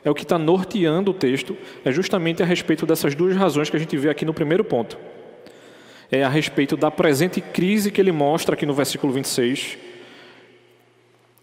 é 0.04 0.10
o 0.10 0.14
que 0.14 0.22
está 0.22 0.38
norteando 0.38 1.10
o 1.10 1.14
texto, 1.14 1.56
é 1.84 1.92
justamente 1.92 2.42
a 2.42 2.46
respeito 2.46 2.86
dessas 2.86 3.14
duas 3.14 3.36
razões 3.36 3.68
que 3.68 3.76
a 3.76 3.80
gente 3.80 3.96
vê 3.96 4.08
aqui 4.08 4.24
no 4.24 4.34
primeiro 4.34 4.64
ponto. 4.64 4.96
É 6.10 6.24
a 6.24 6.28
respeito 6.28 6.76
da 6.76 6.90
presente 6.90 7.40
crise 7.40 7.90
que 7.90 8.00
ele 8.00 8.12
mostra 8.12 8.54
aqui 8.54 8.64
no 8.64 8.72
versículo 8.72 9.12
26. 9.12 9.76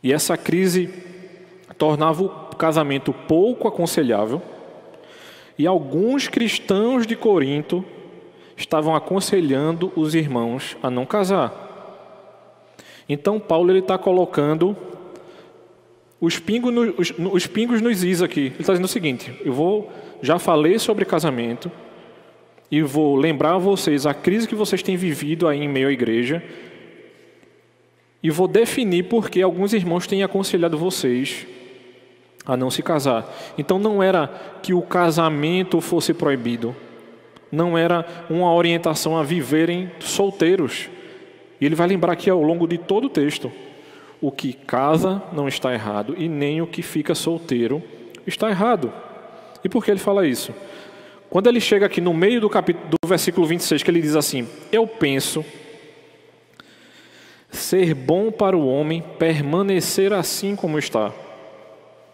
E 0.02 0.12
essa 0.12 0.36
crise 0.38 0.90
tornava 1.78 2.24
o 2.24 2.30
casamento 2.56 3.14
pouco 3.14 3.68
aconselhável 3.68 4.42
e 5.58 5.66
alguns 5.66 6.28
cristãos 6.28 7.08
de 7.08 7.16
Corinto 7.16 7.84
estavam 8.58 8.96
aconselhando 8.96 9.92
os 9.96 10.16
irmãos 10.16 10.78
a 10.82 10.90
não 10.90 11.06
casar. 11.06 11.64
Então 13.08 13.40
Paulo 13.40 13.72
ele 13.72 13.80
está 13.80 13.98
colocando 13.98 14.76
os 16.20 16.40
pingos, 16.40 16.74
no, 16.74 16.94
os, 16.98 17.14
os 17.18 17.48
pingos 17.48 17.82
nos 17.82 18.04
is 18.04 18.22
aqui. 18.22 18.48
Ele 18.48 18.56
está 18.60 18.74
dizendo 18.74 18.86
o 18.86 18.90
seguinte: 18.90 19.34
eu 19.44 19.54
vou 19.54 19.92
já 20.22 20.40
falei 20.40 20.80
sobre 20.80 21.06
casamento 21.06 21.72
e 22.72 22.82
vou 22.82 23.16
lembrar 23.16 23.56
a 23.56 23.58
vocês 23.58 24.06
a 24.06 24.14
crise 24.14 24.48
que 24.48 24.56
vocês 24.56 24.82
têm 24.82 24.98
vivido 24.98 25.48
aí 25.48 25.62
em 25.62 25.70
meio 25.70 25.88
à 25.88 25.92
igreja 25.92 26.44
e 28.26 28.32
vou 28.32 28.48
definir 28.48 29.04
por 29.04 29.30
que 29.30 29.40
alguns 29.42 29.72
irmãos 29.72 30.08
têm 30.08 30.24
aconselhado 30.24 30.78
vocês 30.78 31.46
a 32.44 32.58
não 32.58 32.72
se 32.72 32.82
casar. 32.82 33.32
Então 33.56 33.78
não 33.78 34.02
era 34.02 34.28
que 34.64 34.74
o 34.74 34.82
casamento 34.82 35.80
fosse 35.80 36.12
proibido, 36.12 36.76
não 37.52 37.78
era 37.78 38.04
uma 38.28 38.52
orientação 38.52 39.16
a 39.16 39.22
viverem 39.22 39.92
solteiros. 40.00 40.90
E 41.62 41.66
ele 41.66 41.76
vai 41.76 41.88
lembrar 41.88 42.14
aqui 42.14 42.28
ao 42.28 42.42
longo 42.42 42.68
de 42.68 42.80
todo 42.80 43.06
o 43.06 43.10
texto: 43.10 43.52
o 44.20 44.32
que 44.32 44.54
casa 44.54 45.22
não 45.32 45.48
está 45.48 45.72
errado 45.72 46.16
e 46.18 46.28
nem 46.28 46.64
o 46.64 46.68
que 46.68 46.82
fica 46.82 47.14
solteiro 47.14 47.82
está 48.26 48.50
errado. 48.50 48.92
E 49.64 49.70
por 49.70 49.86
que 49.86 49.92
ele 49.92 50.00
fala 50.00 50.26
isso? 50.28 50.52
Quando 51.30 51.48
ele 51.48 51.60
chega 51.60 51.86
aqui 51.86 52.00
no 52.00 52.14
meio 52.14 52.40
do, 52.40 52.50
capítulo, 52.50 52.88
do 52.90 53.08
versículo 53.08 53.46
26, 53.46 53.84
que 53.84 53.92
ele 53.92 54.02
diz 54.02 54.16
assim: 54.16 54.48
Eu 54.72 54.88
penso 54.88 55.44
ser 57.52 57.94
bom 57.94 58.32
para 58.32 58.56
o 58.56 58.68
homem 58.68 59.04
permanecer 59.18 60.14
assim 60.14 60.56
como 60.56 60.78
está. 60.78 61.12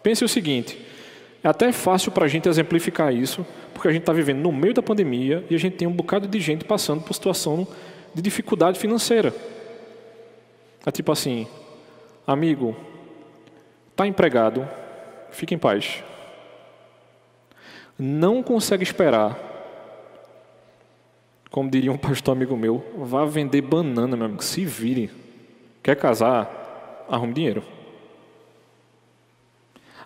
Pense 0.02 0.24
o 0.24 0.28
seguinte: 0.28 0.78
é 1.42 1.48
até 1.48 1.72
fácil 1.72 2.12
para 2.12 2.24
a 2.24 2.28
gente 2.28 2.48
exemplificar 2.48 3.14
isso, 3.14 3.46
porque 3.74 3.88
a 3.88 3.92
gente 3.92 4.02
está 4.02 4.12
vivendo 4.12 4.38
no 4.38 4.52
meio 4.52 4.74
da 4.74 4.82
pandemia 4.82 5.44
e 5.50 5.54
a 5.54 5.58
gente 5.58 5.76
tem 5.76 5.88
um 5.88 5.92
bocado 5.92 6.26
de 6.26 6.40
gente 6.40 6.64
passando 6.64 7.02
por 7.02 7.12
situação 7.14 7.66
de 8.14 8.22
dificuldade 8.22 8.78
financeira. 8.78 9.34
É 10.84 10.90
tipo 10.90 11.12
assim, 11.12 11.46
amigo, 12.26 12.76
está 13.90 14.06
empregado, 14.06 14.68
fique 15.30 15.54
em 15.54 15.58
paz. 15.58 16.02
Não 17.98 18.42
consegue 18.42 18.82
esperar, 18.82 19.38
como 21.50 21.70
diria 21.70 21.92
um 21.92 21.98
pastor 21.98 22.34
amigo 22.34 22.56
meu, 22.56 22.84
vá 22.96 23.24
vender 23.24 23.60
banana, 23.60 24.16
meu 24.16 24.26
amigo, 24.26 24.42
se 24.42 24.64
vire. 24.64 25.10
Quer 25.82 25.96
casar? 25.96 27.04
Arrume 27.08 27.34
dinheiro. 27.34 27.62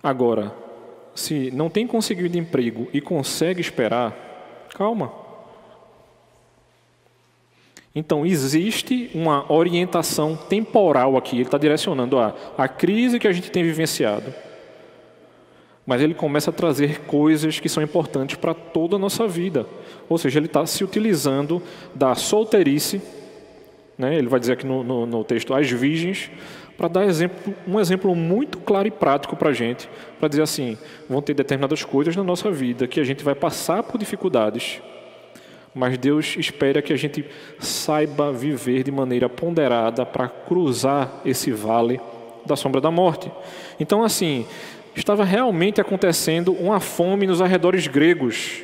Agora, 0.03 0.53
se 1.15 1.51
não 1.51 1.71
tem 1.71 1.87
conseguido 1.87 2.37
emprego 2.37 2.89
e 2.93 3.01
consegue 3.01 3.61
esperar, 3.61 4.69
calma. 4.75 5.13
Então, 7.95 8.27
existe 8.27 9.11
uma 9.15 9.51
orientação 9.51 10.37
temporal 10.37 11.17
aqui, 11.17 11.37
ele 11.37 11.45
está 11.45 11.57
direcionando 11.57 12.19
a, 12.19 12.35
a 12.59 12.69
crise 12.69 13.19
que 13.19 13.27
a 13.27 13.33
gente 13.33 13.51
tem 13.51 13.63
vivenciado. 13.63 14.35
Mas 15.87 16.03
ele 16.03 16.15
começa 16.15 16.51
a 16.51 16.53
trazer 16.53 17.03
coisas 17.03 17.61
que 17.61 17.69
são 17.69 17.83
importantes 17.83 18.37
para 18.37 18.53
toda 18.53 18.97
a 18.97 18.99
nossa 18.99 19.27
vida. 19.29 19.67
Ou 20.09 20.19
seja, 20.19 20.39
ele 20.39 20.47
está 20.47 20.67
se 20.67 20.83
utilizando 20.83 21.63
da 21.95 22.15
solteirice, 22.17 23.01
né? 23.97 24.17
ele 24.17 24.29
vai 24.29 24.41
dizer 24.41 24.55
aqui 24.55 24.67
no, 24.67 24.83
no, 24.83 25.07
no 25.07 25.23
texto, 25.23 25.55
as 25.55 25.71
virgens, 25.71 26.31
para 26.77 26.89
dar 26.89 27.07
exemplo, 27.07 27.55
um 27.67 27.81
exemplo 27.81 28.15
muito 28.15 28.59
claro 28.59 28.87
e 28.87 28.91
prático 28.91 29.37
para 29.37 29.51
a 29.51 29.53
gente, 29.53 29.89
para 30.19 30.29
dizer 30.29 30.43
assim, 30.43 30.77
vão 31.09 31.23
ter 31.23 31.35
determinadas 31.35 31.83
coisas 31.85 32.15
na 32.15 32.23
nossa 32.23 32.51
vida 32.51 32.87
que 32.87 33.01
a 33.01 33.05
gente 33.05 33.25
vai 33.25 33.35
passar 33.35 33.83
por 33.83 33.97
dificuldades, 33.97 34.83
mas 35.75 35.97
Deus 35.99 36.37
espera 36.39 36.83
que 36.83 36.93
a 36.93 36.97
gente 36.97 37.25
saiba 37.59 38.33
viver 38.33 38.83
de 38.83 38.91
maneira 38.91 39.29
ponderada 39.29 40.05
para 40.05 40.29
cruzar 40.29 41.21
esse 41.25 41.51
vale 41.51 42.01
da 42.47 42.57
sombra 42.57 42.81
da 42.81 42.91
morte. 42.91 43.31
Então, 43.79 44.03
assim, 44.03 44.47
estava 44.97 45.25
realmente 45.25 45.81
acontecendo 45.81 46.53
uma 46.53 46.81
fome 46.81 47.27
nos 47.27 47.41
arredores 47.41 47.87
gregos. 47.87 48.63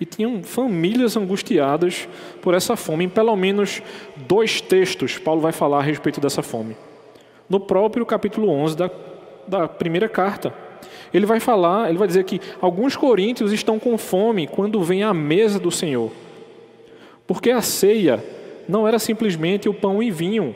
E 0.00 0.04
tinham 0.04 0.42
famílias 0.42 1.16
angustiadas 1.16 2.08
por 2.40 2.54
essa 2.54 2.74
fome. 2.74 3.04
Em 3.04 3.08
pelo 3.08 3.36
menos 3.36 3.82
dois 4.16 4.60
textos, 4.60 5.18
Paulo 5.18 5.40
vai 5.40 5.52
falar 5.52 5.78
a 5.78 5.82
respeito 5.82 6.20
dessa 6.20 6.42
fome 6.42 6.74
no 7.50 7.58
próprio 7.58 8.06
capítulo 8.06 8.48
11 8.48 8.76
da, 8.76 8.90
da 9.48 9.66
primeira 9.66 10.08
carta. 10.08 10.54
Ele 11.12 11.26
vai 11.26 11.40
falar, 11.40 11.88
ele 11.88 11.98
vai 11.98 12.06
dizer 12.06 12.22
que 12.22 12.40
alguns 12.60 12.94
coríntios 12.94 13.52
estão 13.52 13.80
com 13.80 13.98
fome 13.98 14.46
quando 14.46 14.80
vem 14.84 15.02
à 15.02 15.12
mesa 15.12 15.58
do 15.58 15.72
Senhor. 15.72 16.12
Porque 17.26 17.50
a 17.50 17.60
ceia 17.60 18.24
não 18.68 18.86
era 18.86 19.00
simplesmente 19.00 19.68
o 19.68 19.74
pão 19.74 20.00
e 20.00 20.12
vinho. 20.12 20.54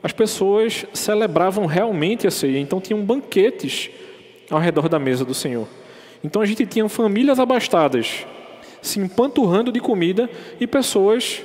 As 0.00 0.12
pessoas 0.12 0.86
celebravam 0.94 1.66
realmente 1.66 2.28
a 2.28 2.30
ceia, 2.30 2.60
então 2.60 2.80
tinham 2.80 3.02
banquetes 3.02 3.90
ao 4.50 4.58
redor 4.58 4.88
da 4.88 4.98
mesa 4.98 5.24
do 5.24 5.34
Senhor. 5.34 5.66
Então 6.22 6.42
a 6.42 6.46
gente 6.46 6.66
tinha 6.66 6.88
famílias 6.88 7.38
abastadas, 7.38 8.26
se 8.82 8.98
empanturrando 8.98 9.72
de 9.72 9.80
comida 9.80 10.28
e 10.58 10.66
pessoas 10.66 11.42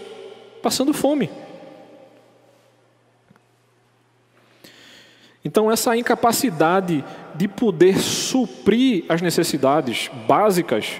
passando 0.62 0.94
fome. 0.94 1.30
Então, 5.46 5.72
essa 5.72 5.96
incapacidade 5.96 7.06
de 7.36 7.48
poder 7.48 8.00
suprir 8.00 9.06
as 9.08 9.22
necessidades 9.22 10.10
básicas, 10.28 11.00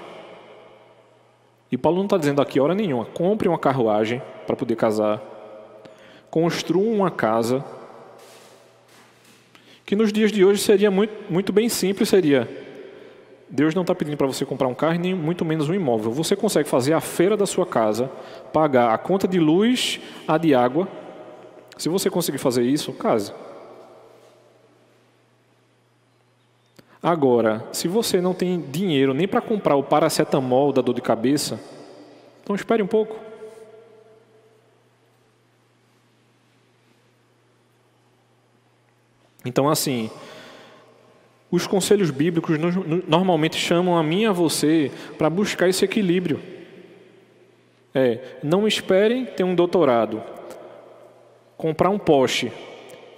e 1.70 1.76
Paulo 1.76 1.98
não 1.98 2.04
está 2.04 2.16
dizendo 2.16 2.40
aqui 2.40 2.60
hora 2.60 2.72
nenhuma, 2.72 3.06
compre 3.06 3.48
uma 3.48 3.58
carruagem 3.58 4.22
para 4.46 4.54
poder 4.54 4.76
casar, 4.76 5.20
construa 6.30 6.94
uma 6.94 7.10
casa, 7.10 7.64
que 9.86 9.94
nos 9.94 10.12
dias 10.12 10.32
de 10.32 10.44
hoje 10.44 10.60
seria 10.60 10.90
muito, 10.90 11.14
muito 11.32 11.52
bem 11.52 11.68
simples, 11.68 12.08
seria, 12.08 12.48
Deus 13.48 13.72
não 13.72 13.82
está 13.82 13.94
pedindo 13.94 14.16
para 14.16 14.26
você 14.26 14.44
comprar 14.44 14.66
um 14.66 14.74
carro, 14.74 14.98
nem 14.98 15.14
muito 15.14 15.44
menos 15.44 15.68
um 15.68 15.74
imóvel. 15.74 16.10
Você 16.10 16.34
consegue 16.34 16.68
fazer 16.68 16.92
a 16.92 17.00
feira 17.00 17.36
da 17.36 17.46
sua 17.46 17.64
casa, 17.64 18.10
pagar 18.52 18.92
a 18.92 18.98
conta 18.98 19.28
de 19.28 19.38
luz, 19.38 20.00
a 20.26 20.36
de 20.36 20.52
água. 20.52 20.88
Se 21.78 21.88
você 21.88 22.10
conseguir 22.10 22.38
fazer 22.38 22.64
isso, 22.64 22.92
case. 22.92 23.32
Agora, 27.00 27.64
se 27.72 27.86
você 27.86 28.20
não 28.20 28.34
tem 28.34 28.60
dinheiro 28.60 29.14
nem 29.14 29.28
para 29.28 29.40
comprar 29.40 29.76
o 29.76 29.82
paracetamol 29.84 30.72
da 30.72 30.82
dor 30.82 30.94
de 30.94 31.00
cabeça, 31.00 31.60
então 32.42 32.56
espere 32.56 32.82
um 32.82 32.86
pouco. 32.88 33.25
Então, 39.46 39.68
assim, 39.68 40.10
os 41.50 41.66
conselhos 41.66 42.10
bíblicos 42.10 42.58
normalmente 43.06 43.56
chamam 43.56 43.96
a 43.96 44.02
mim 44.02 44.22
e 44.22 44.26
a 44.26 44.32
você 44.32 44.90
para 45.16 45.30
buscar 45.30 45.68
esse 45.68 45.84
equilíbrio. 45.84 46.40
É, 47.94 48.18
não 48.42 48.66
esperem 48.66 49.24
ter 49.24 49.44
um 49.44 49.54
doutorado, 49.54 50.22
comprar 51.56 51.88
um 51.88 51.98
Porsche 51.98 52.52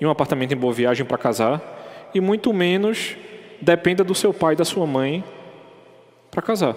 e 0.01 0.07
um 0.07 0.11
apartamento 0.11 0.53
em 0.53 0.57
Boa 0.57 0.73
Viagem 0.73 1.05
para 1.05 1.19
casar, 1.19 2.11
e 2.15 2.21
muito 2.21 2.53
menos 2.53 3.17
dependa 3.61 4.05
do 4.05 4.15
seu 4.15 4.33
pai 4.33 4.53
e 4.53 4.57
da 4.57 4.65
sua 4.65 4.87
mãe 4.87 5.25
para 6.31 6.43
casar. 6.43 6.77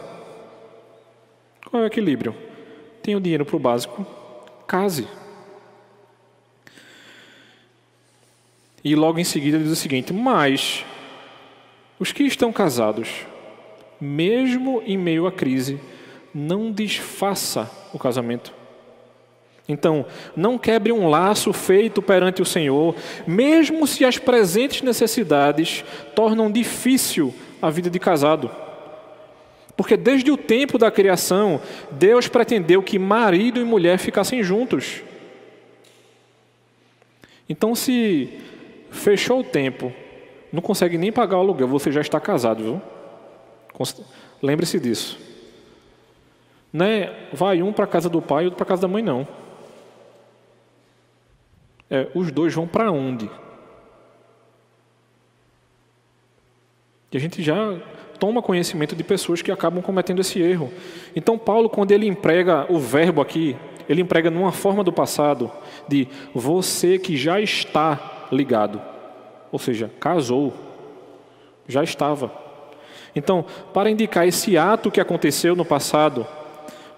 Qual 1.70 1.84
é 1.84 1.86
o 1.86 1.88
equilíbrio? 1.88 2.36
Tenha 3.04 3.18
o 3.18 3.22
dinheiro 3.22 3.46
para 3.46 3.56
o 3.56 3.60
básico, 3.60 4.06
case. 4.68 5.08
E 8.84 8.96
logo 8.96 9.20
em 9.20 9.24
seguida 9.24 9.60
diz 9.60 9.72
o 9.72 9.76
seguinte: 9.76 10.12
Mas 10.14 10.86
os 12.00 12.12
que 12.12 12.24
estão 12.24 12.52
casados, 12.52 13.10
mesmo 14.00 14.82
em 14.86 14.98
meio 14.98 15.28
à 15.28 15.32
crise, 15.32 15.80
não 16.34 16.72
desfaça 16.72 17.70
o 17.94 18.00
casamento. 18.00 18.54
Então, 19.68 20.06
não 20.36 20.58
quebre 20.58 20.92
um 20.92 21.08
laço 21.08 21.54
feito 21.54 22.02
perante 22.02 22.42
o 22.42 22.46
Senhor, 22.46 22.96
mesmo 23.26 23.86
se 23.86 24.04
as 24.04 24.18
presentes 24.18 24.82
necessidades 24.82 25.84
tornam 26.16 26.52
difícil 26.52 27.34
a 27.62 27.70
vida 27.70 27.90
de 27.90 28.00
casado. 28.00 28.50
Porque 29.78 29.96
desde 29.96 30.32
o 30.32 30.38
tempo 30.38 30.78
da 30.78 30.92
criação, 30.92 31.62
Deus 31.92 32.28
pretendeu 32.28 32.84
que 32.84 33.00
marido 33.00 33.60
e 33.60 33.64
mulher 33.64 33.98
ficassem 33.98 34.44
juntos. 34.44 35.02
Então, 37.48 37.74
se 37.76 38.30
fechou 38.92 39.40
o 39.40 39.44
tempo, 39.44 39.92
não 40.52 40.62
consegue 40.62 40.98
nem 40.98 41.12
pagar 41.12 41.38
o 41.38 41.40
aluguel, 41.40 41.68
você 41.68 41.92
já 41.92 42.02
está 42.02 42.20
casado, 42.20 42.62
viu? 42.64 42.82
Lembre-se 44.42 44.80
disso. 44.80 45.18
Não 46.72 46.86
é 46.86 47.28
vai 47.34 47.62
um 47.62 47.74
para 47.74 47.86
a 47.86 47.88
casa 47.88 48.10
do 48.10 48.22
pai 48.22 48.44
e 48.44 48.46
outro 48.46 48.58
para 48.58 48.66
a 48.66 48.68
casa 48.68 48.84
da 48.84 48.88
mãe, 48.88 49.02
não. 49.02 49.28
É, 51.90 52.08
os 52.14 52.32
dois 52.32 52.54
vão 52.54 52.68
para 52.68 52.92
onde? 52.92 53.30
E 57.12 57.18
a 57.18 57.20
gente 57.20 57.42
já 57.44 57.78
toma 58.18 58.42
conhecimento 58.42 58.96
de 58.96 59.04
pessoas 59.04 59.42
que 59.42 59.52
acabam 59.52 59.82
cometendo 59.82 60.22
esse 60.22 60.40
erro. 60.40 60.72
Então, 61.16 61.38
Paulo, 61.38 61.70
quando 61.70 61.92
ele 61.92 62.08
emprega 62.08 62.72
o 62.72 62.80
verbo 62.80 63.20
aqui, 63.20 63.58
ele 63.90 64.02
emprega 64.02 64.30
numa 64.30 64.52
forma 64.52 64.84
do 64.84 64.94
passado 64.94 65.52
de 65.88 66.08
você 66.34 66.98
que 66.98 67.18
já 67.18 67.42
está 67.42 68.21
ligado, 68.32 68.82
ou 69.52 69.60
seja, 69.60 69.92
casou, 70.00 70.54
já 71.68 71.84
estava. 71.84 72.32
Então, 73.16 73.46
para 73.74 73.90
indicar 73.90 74.28
esse 74.28 74.58
ato 74.58 74.90
que 74.90 75.02
aconteceu 75.02 75.56
no 75.56 75.66
passado, 75.66 76.26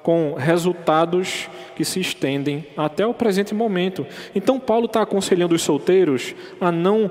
com 0.03 0.33
resultados 0.33 1.49
que 1.75 1.85
se 1.85 1.99
estendem 1.99 2.67
até 2.75 3.07
o 3.07 3.13
presente 3.13 3.55
momento. 3.55 4.05
Então, 4.35 4.59
Paulo 4.59 4.85
está 4.85 5.01
aconselhando 5.01 5.55
os 5.55 5.63
solteiros 5.63 6.35
a 6.59 6.71
não 6.71 7.09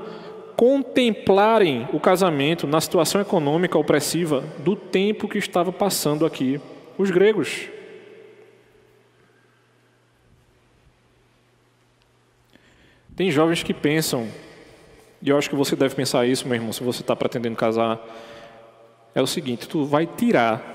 contemplarem 0.56 1.88
o 1.92 1.98
casamento 1.98 2.66
na 2.66 2.80
situação 2.80 3.20
econômica 3.20 3.78
opressiva 3.78 4.44
do 4.58 4.76
tempo 4.76 5.26
que 5.26 5.38
estava 5.38 5.72
passando 5.72 6.26
aqui 6.26 6.60
os 6.98 7.10
gregos. 7.10 7.68
Tem 13.14 13.30
jovens 13.30 13.62
que 13.62 13.74
pensam, 13.74 14.28
e 15.20 15.28
eu 15.28 15.36
acho 15.36 15.50
que 15.50 15.56
você 15.56 15.76
deve 15.76 15.94
pensar 15.94 16.26
isso, 16.26 16.46
meu 16.48 16.56
irmão, 16.56 16.72
se 16.72 16.82
você 16.82 17.02
está 17.02 17.14
pretendendo 17.14 17.56
casar, 17.56 18.00
é 19.14 19.20
o 19.20 19.26
seguinte: 19.26 19.68
tu 19.68 19.84
vai 19.84 20.06
tirar 20.06 20.70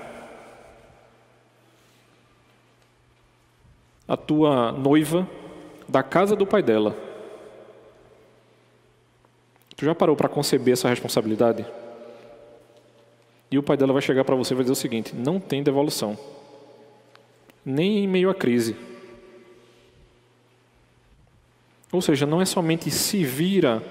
a 4.06 4.16
tua 4.16 4.72
noiva 4.72 5.28
da 5.88 6.02
casa 6.02 6.36
do 6.36 6.46
pai 6.46 6.62
dela. 6.62 6.96
Tu 9.76 9.84
já 9.84 9.94
parou 9.94 10.16
para 10.16 10.28
conceber 10.28 10.72
essa 10.72 10.88
responsabilidade? 10.88 11.64
E 13.50 13.58
o 13.58 13.62
pai 13.62 13.76
dela 13.76 13.92
vai 13.92 14.02
chegar 14.02 14.24
para 14.24 14.34
você 14.34 14.54
e 14.54 14.56
vai 14.56 14.64
dizer 14.64 14.72
o 14.72 14.76
seguinte: 14.76 15.14
não 15.14 15.40
tem 15.40 15.62
devolução, 15.62 16.16
nem 17.64 18.04
em 18.04 18.08
meio 18.08 18.30
à 18.30 18.34
crise. 18.34 18.87
Ou 21.92 22.02
seja, 22.02 22.26
não 22.26 22.40
é 22.40 22.44
somente 22.44 22.90
se 22.90 23.24
vira 23.24 23.82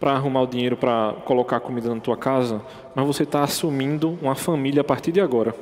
para 0.00 0.12
arrumar 0.12 0.42
o 0.42 0.46
dinheiro 0.46 0.76
para 0.76 1.14
colocar 1.24 1.60
comida 1.60 1.94
na 1.94 2.00
tua 2.00 2.16
casa, 2.16 2.60
mas 2.92 3.06
você 3.06 3.22
está 3.22 3.44
assumindo 3.44 4.18
uma 4.20 4.34
família 4.34 4.80
a 4.80 4.84
partir 4.84 5.12
de 5.12 5.20
agora. 5.20 5.54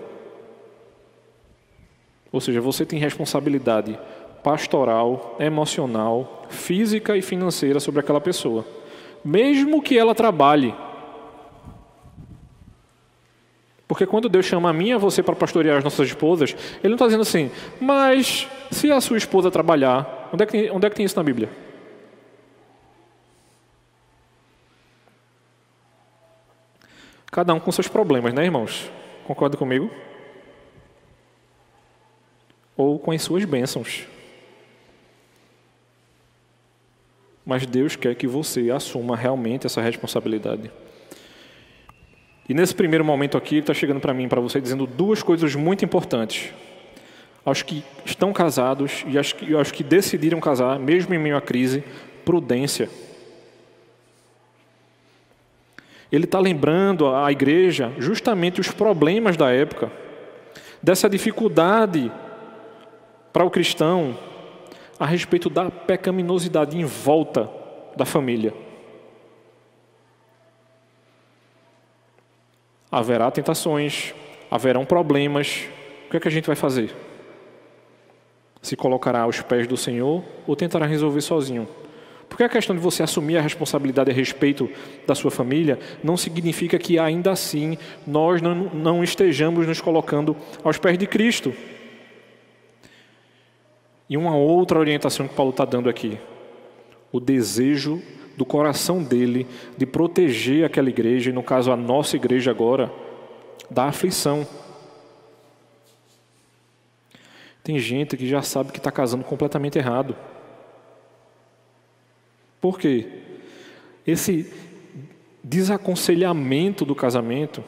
Ou 2.32 2.40
seja, 2.40 2.60
você 2.60 2.86
tem 2.86 2.98
responsabilidade 2.98 3.98
pastoral, 4.42 5.36
emocional, 5.38 6.46
física 6.48 7.16
e 7.16 7.20
financeira 7.20 7.78
sobre 7.80 8.00
aquela 8.00 8.20
pessoa, 8.20 8.64
mesmo 9.22 9.82
que 9.82 9.98
ela 9.98 10.14
trabalhe. 10.14 10.74
Porque 13.86 14.06
quando 14.06 14.28
Deus 14.28 14.46
chama 14.46 14.70
a 14.70 14.72
mim 14.72 14.88
e 14.88 14.92
a 14.92 14.98
você 14.98 15.22
para 15.22 15.36
pastorear 15.36 15.76
as 15.76 15.84
nossas 15.84 16.08
esposas, 16.08 16.56
Ele 16.78 16.90
não 16.90 16.94
está 16.94 17.06
dizendo 17.06 17.22
assim, 17.22 17.50
mas 17.78 18.48
se 18.70 18.90
a 18.90 19.00
sua 19.02 19.18
esposa 19.18 19.50
trabalhar, 19.50 20.19
onde 20.32 20.42
é 20.42 20.46
que 20.46 20.52
tem, 20.52 20.70
onde 20.70 20.86
é 20.86 20.90
que 20.90 20.96
tem 20.96 21.04
isso 21.04 21.16
na 21.16 21.22
Bíblia? 21.22 21.48
Cada 27.30 27.54
um 27.54 27.60
com 27.60 27.70
seus 27.70 27.88
problemas, 27.88 28.34
né, 28.34 28.44
irmãos? 28.44 28.90
Concorda 29.26 29.56
comigo? 29.56 29.90
ou 32.80 32.98
com 32.98 33.10
as 33.10 33.20
suas 33.20 33.44
bênçãos. 33.44 34.06
Mas 37.44 37.66
Deus 37.66 37.94
quer 37.94 38.14
que 38.14 38.26
você 38.26 38.70
assuma 38.70 39.16
realmente 39.16 39.66
essa 39.66 39.82
responsabilidade. 39.82 40.70
E 42.48 42.54
nesse 42.54 42.74
primeiro 42.74 43.04
momento 43.04 43.36
aqui, 43.36 43.56
ele 43.56 43.60
está 43.60 43.74
chegando 43.74 44.00
para 44.00 44.14
mim, 44.14 44.28
para 44.28 44.40
você, 44.40 44.60
dizendo 44.60 44.86
duas 44.86 45.22
coisas 45.22 45.54
muito 45.54 45.84
importantes. 45.84 46.52
Aos 47.44 47.62
que 47.62 47.84
estão 48.04 48.32
casados 48.32 49.04
e 49.06 49.16
aos 49.16 49.32
que, 49.32 49.54
aos 49.54 49.72
que 49.72 49.82
decidiram 49.82 50.40
casar, 50.40 50.78
mesmo 50.78 51.14
em 51.14 51.18
meio 51.18 51.36
à 51.36 51.40
crise, 51.40 51.82
prudência. 52.24 52.88
Ele 56.12 56.24
está 56.24 56.40
lembrando 56.40 57.08
à 57.14 57.30
igreja 57.30 57.92
justamente 57.98 58.60
os 58.60 58.68
problemas 58.68 59.36
da 59.36 59.50
época, 59.50 59.90
dessa 60.82 61.08
dificuldade 61.08 62.10
para 63.32 63.44
o 63.44 63.50
cristão 63.50 64.16
a 64.98 65.06
respeito 65.06 65.48
da 65.48 65.70
pecaminosidade 65.70 66.76
em 66.76 66.84
volta 66.84 67.48
da 67.96 68.04
família. 68.04 68.52
Haverá 72.90 73.30
tentações, 73.30 74.12
haverão 74.50 74.84
problemas. 74.84 75.64
O 76.06 76.10
que 76.10 76.16
é 76.16 76.20
que 76.20 76.28
a 76.28 76.30
gente 76.30 76.46
vai 76.46 76.56
fazer? 76.56 76.94
Se 78.62 78.76
colocará 78.76 79.22
aos 79.22 79.40
pés 79.40 79.66
do 79.66 79.76
Senhor 79.76 80.22
ou 80.46 80.56
tentará 80.56 80.86
resolver 80.86 81.20
sozinho? 81.20 81.68
Porque 82.28 82.44
a 82.44 82.48
questão 82.48 82.76
de 82.76 82.80
você 82.80 83.02
assumir 83.02 83.36
a 83.36 83.42
responsabilidade 83.42 84.10
a 84.10 84.14
respeito 84.14 84.70
da 85.04 85.16
sua 85.16 85.32
família 85.32 85.78
não 86.02 86.16
significa 86.16 86.78
que 86.78 86.96
ainda 86.98 87.32
assim 87.32 87.76
nós 88.06 88.40
não, 88.40 88.54
não 88.54 89.02
estejamos 89.02 89.66
nos 89.66 89.80
colocando 89.80 90.36
aos 90.62 90.78
pés 90.78 90.96
de 90.96 91.08
Cristo. 91.08 91.52
E 94.08 94.16
uma 94.16 94.36
outra 94.36 94.78
orientação 94.78 95.26
que 95.26 95.34
Paulo 95.34 95.50
está 95.50 95.64
dando 95.64 95.88
aqui: 95.88 96.18
o 97.10 97.18
desejo 97.18 98.00
do 98.36 98.44
coração 98.44 99.02
dele 99.02 99.46
de 99.76 99.84
proteger 99.84 100.64
aquela 100.64 100.88
igreja, 100.88 101.30
e 101.30 101.32
no 101.32 101.42
caso 101.42 101.72
a 101.72 101.76
nossa 101.76 102.16
igreja 102.16 102.50
agora, 102.50 102.92
da 103.68 103.84
aflição. 103.84 104.46
Tem 107.70 107.78
gente 107.78 108.16
que 108.16 108.26
já 108.26 108.42
sabe 108.42 108.72
que 108.72 108.78
está 108.78 108.90
casando 108.90 109.22
completamente 109.22 109.78
errado. 109.78 110.16
Por 112.60 112.76
quê? 112.76 113.06
Esse 114.04 114.52
desaconselhamento 115.44 116.84
do 116.84 116.96
casamento 116.96 117.62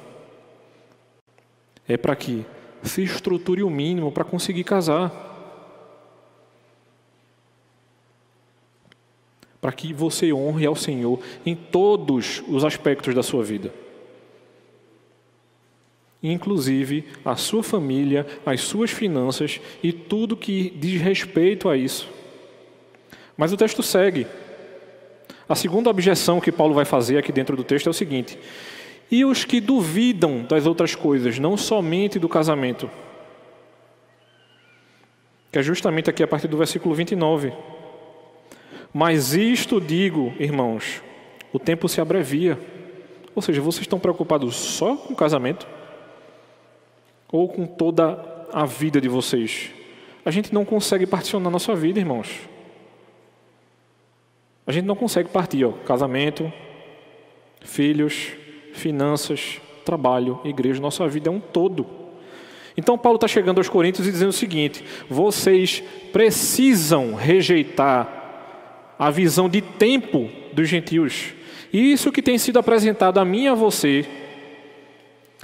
é 1.87 1.97
para 1.97 2.17
que 2.17 2.45
se 2.83 3.05
estruture 3.05 3.62
o 3.62 3.71
mínimo 3.71 4.11
para 4.11 4.25
conseguir 4.25 4.65
casar. 4.65 5.31
para 9.61 9.71
que 9.71 9.95
você 9.95 10.33
honre 10.33 10.67
ao 10.67 10.75
Senhor 10.75 11.21
em 11.47 11.55
todos 11.55 12.43
os 12.49 12.65
aspectos 12.65 13.15
da 13.15 13.23
sua 13.23 13.45
vida. 13.45 13.73
Inclusive 16.22 17.04
a 17.24 17.35
sua 17.35 17.62
família, 17.62 18.26
as 18.46 18.61
suas 18.61 18.90
finanças 18.90 19.61
e 19.82 19.92
tudo 19.92 20.37
que 20.37 20.70
diz 20.76 21.00
respeito 21.00 21.68
a 21.68 21.76
isso. 21.76 22.08
Mas 23.37 23.52
o 23.52 23.56
texto 23.56 23.82
segue. 23.82 24.26
A 25.48 25.54
segunda 25.54 25.90
objeção 25.90 26.40
que 26.40 26.52
Paulo 26.52 26.74
vai 26.74 26.85
fazer 26.85 27.18
aqui 27.18 27.32
dentro 27.32 27.56
do 27.56 27.64
texto 27.64 27.88
é 27.88 27.90
o 27.90 27.94
seguinte: 27.94 28.38
e 29.11 29.24
os 29.24 29.44
que 29.44 29.61
duvidam 29.61 30.42
das 30.42 30.66
outras 30.66 30.94
coisas, 30.94 31.38
não 31.38 31.56
somente 31.56 32.18
do 32.18 32.28
casamento. 32.28 32.88
Que 35.50 35.58
é 35.58 35.62
justamente 35.62 36.08
aqui 36.08 36.22
a 36.22 36.28
partir 36.28 36.48
do 36.48 36.56
versículo 36.56 36.94
29. 36.94 37.52
Mas 38.94 39.35
isto 39.35 39.80
digo, 39.80 40.32
irmãos, 40.38 41.02
o 41.52 41.58
tempo 41.58 41.88
se 41.88 42.00
abrevia. 42.00 42.58
Ou 43.35 43.42
seja, 43.42 43.61
vocês 43.61 43.82
estão 43.82 43.98
preocupados 43.98 44.56
só 44.56 44.96
com 44.96 45.12
o 45.12 45.16
casamento? 45.16 45.66
Ou 47.33 47.49
com 47.49 47.66
toda 47.66 48.47
a 48.53 48.64
vida 48.64 49.01
de 49.01 49.09
vocês? 49.09 49.71
A 50.25 50.31
gente 50.31 50.55
não 50.55 50.64
consegue 50.64 51.07
particionar 51.07 51.51
nossa 51.51 51.75
vida, 51.75 51.99
irmãos. 51.99 52.29
A 54.66 54.71
gente 54.71 54.85
não 54.85 54.95
consegue 54.95 55.29
partir, 55.29 55.64
ó, 55.64 55.73
casamento, 55.73 56.53
filhos, 57.62 58.33
finanças, 58.73 59.61
trabalho, 59.85 60.40
igreja, 60.45 60.81
nossa 60.81 61.09
vida 61.09 61.29
é 61.29 61.33
um 61.33 61.40
todo. 61.40 61.87
Então 62.77 62.97
Paulo 62.97 63.16
está 63.16 63.29
chegando 63.29 63.59
aos 63.59 63.68
Coríntios 63.68 64.07
e 64.07 64.12
dizendo 64.12 64.31
o 64.31 64.35
seguinte: 64.35 64.85
vocês 65.09 65.83
precisam 66.12 67.14
rejeitar 67.14 68.21
a 68.99 69.11
visão 69.11 69.49
de 69.49 69.61
tempo 69.61 70.31
dos 70.53 70.68
gentios. 70.68 71.35
E 71.73 71.92
isso 71.92 72.12
que 72.12 72.23
tem 72.23 72.38
sido 72.38 72.59
apresentado 72.59 73.18
a 73.18 73.25
mim 73.25 73.45
e 73.45 73.49
a 73.49 73.55
você, 73.55 74.07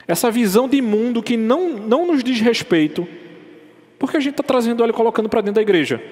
essa 0.09 0.31
visão 0.31 0.67
de 0.67 0.81
mundo 0.81 1.23
que 1.23 1.37
não, 1.37 1.69
não 1.69 2.07
nos 2.07 2.25
diz 2.25 2.41
respeito, 2.41 3.07
porque 3.99 4.17
a 4.17 4.21
gente 4.21 4.33
está 4.33 4.43
trazendo 4.43 4.83
ela 4.83 4.91
e 4.91 4.95
colocando 4.95 5.29
para 5.29 5.43
dentro 5.43 5.57
da 5.57 5.63
igreja. 5.63 6.03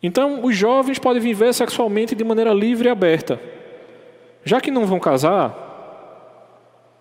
Então, 0.00 0.44
os 0.44 0.54
jovens 0.56 1.00
podem 1.00 1.20
viver 1.20 1.52
sexualmente 1.52 2.14
de 2.14 2.22
maneira 2.22 2.52
livre 2.52 2.88
e 2.88 2.90
aberta. 2.90 3.40
Já 4.44 4.60
que 4.60 4.70
não 4.70 4.86
vão 4.86 5.00
casar, 5.00 5.54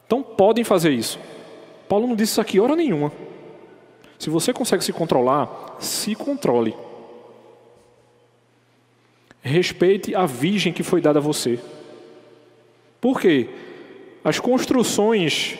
então 0.05 0.23
podem 0.23 0.63
fazer 0.63 0.91
isso. 0.91 1.19
Paulo 1.87 2.07
não 2.07 2.15
disse 2.15 2.33
isso 2.33 2.41
aqui 2.41 2.59
hora 2.59 2.75
nenhuma. 2.75 3.11
Se 4.17 4.29
você 4.29 4.51
consegue 4.51 4.83
se 4.83 4.93
controlar, 4.93 5.77
se 5.79 6.15
controle. 6.15 6.75
Respeite 9.41 10.13
a 10.15 10.25
virgem 10.25 10.73
que 10.73 10.83
foi 10.83 11.01
dada 11.01 11.19
a 11.19 11.21
você. 11.21 11.59
Por 13.01 13.19
quê? 13.19 13.49
As 14.23 14.39
construções 14.39 15.57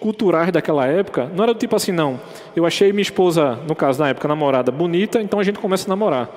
culturais 0.00 0.50
daquela 0.50 0.86
época 0.86 1.30
não 1.36 1.44
era 1.44 1.54
do 1.54 1.60
tipo 1.60 1.76
assim, 1.76 1.92
não. 1.92 2.18
Eu 2.56 2.66
achei 2.66 2.90
minha 2.90 3.02
esposa, 3.02 3.56
no 3.68 3.76
caso 3.76 4.00
na 4.00 4.08
época, 4.08 4.26
namorada, 4.26 4.72
bonita, 4.72 5.20
então 5.20 5.38
a 5.38 5.44
gente 5.44 5.58
começa 5.60 5.86
a 5.86 5.90
namorar 5.90 6.30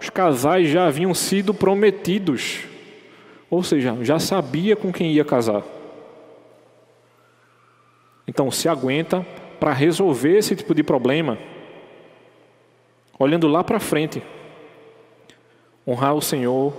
os 0.00 0.08
casais 0.08 0.68
já 0.68 0.86
haviam 0.86 1.12
sido 1.12 1.52
prometidos, 1.52 2.60
ou 3.50 3.62
seja, 3.62 3.96
já 4.00 4.18
sabia 4.18 4.74
com 4.74 4.90
quem 4.90 5.12
ia 5.12 5.24
casar. 5.24 5.62
Então, 8.26 8.50
se 8.50 8.68
aguenta 8.68 9.26
para 9.58 9.72
resolver 9.72 10.38
esse 10.38 10.56
tipo 10.56 10.74
de 10.74 10.82
problema, 10.82 11.36
olhando 13.18 13.46
lá 13.46 13.62
para 13.62 13.78
frente, 13.78 14.22
honrar 15.86 16.14
o 16.14 16.22
Senhor 16.22 16.72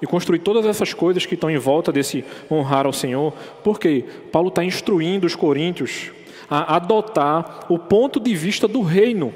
e 0.00 0.06
construir 0.06 0.40
todas 0.40 0.64
essas 0.66 0.92
coisas 0.94 1.26
que 1.26 1.34
estão 1.34 1.50
em 1.50 1.58
volta 1.58 1.92
desse 1.92 2.24
honrar 2.50 2.86
ao 2.86 2.92
Senhor, 2.92 3.32
porque 3.62 4.04
Paulo 4.30 4.48
está 4.48 4.64
instruindo 4.64 5.26
os 5.26 5.34
coríntios 5.34 6.10
a 6.48 6.76
adotar 6.76 7.66
o 7.68 7.78
ponto 7.78 8.18
de 8.18 8.34
vista 8.34 8.66
do 8.66 8.80
reino 8.80 9.34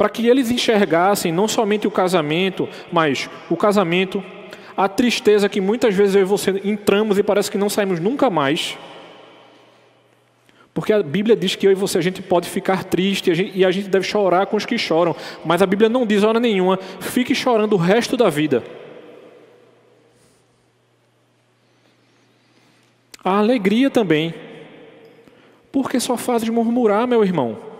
para 0.00 0.08
que 0.08 0.26
eles 0.26 0.50
enxergassem 0.50 1.30
não 1.30 1.46
somente 1.46 1.86
o 1.86 1.90
casamento, 1.90 2.66
mas 2.90 3.28
o 3.50 3.56
casamento, 3.56 4.24
a 4.74 4.88
tristeza 4.88 5.46
que 5.46 5.60
muitas 5.60 5.94
vezes 5.94 6.14
eu 6.14 6.22
e 6.22 6.24
você 6.24 6.58
entramos 6.64 7.18
e 7.18 7.22
parece 7.22 7.50
que 7.50 7.58
não 7.58 7.68
saímos 7.68 8.00
nunca 8.00 8.30
mais. 8.30 8.78
Porque 10.72 10.92
a 10.92 11.02
Bíblia 11.02 11.34
diz 11.34 11.56
que 11.56 11.66
eu 11.66 11.72
e 11.72 11.74
você 11.74 11.98
a 11.98 12.02
gente 12.02 12.22
pode 12.22 12.48
ficar 12.48 12.84
triste 12.84 13.30
e 13.54 13.64
a 13.64 13.70
gente 13.70 13.88
deve 13.88 14.06
chorar 14.06 14.46
com 14.46 14.56
os 14.56 14.64
que 14.64 14.78
choram, 14.78 15.16
mas 15.44 15.62
a 15.62 15.66
Bíblia 15.66 15.88
não 15.88 16.06
diz 16.06 16.22
hora 16.22 16.38
nenhuma, 16.38 16.78
fique 17.00 17.34
chorando 17.34 17.72
o 17.72 17.76
resto 17.76 18.16
da 18.16 18.30
vida. 18.30 18.62
A 23.22 23.38
alegria 23.38 23.90
também. 23.90 24.32
Porque 25.72 26.00
só 26.00 26.16
fazes 26.16 26.48
murmurar, 26.48 27.06
meu 27.06 27.22
irmão 27.22 27.70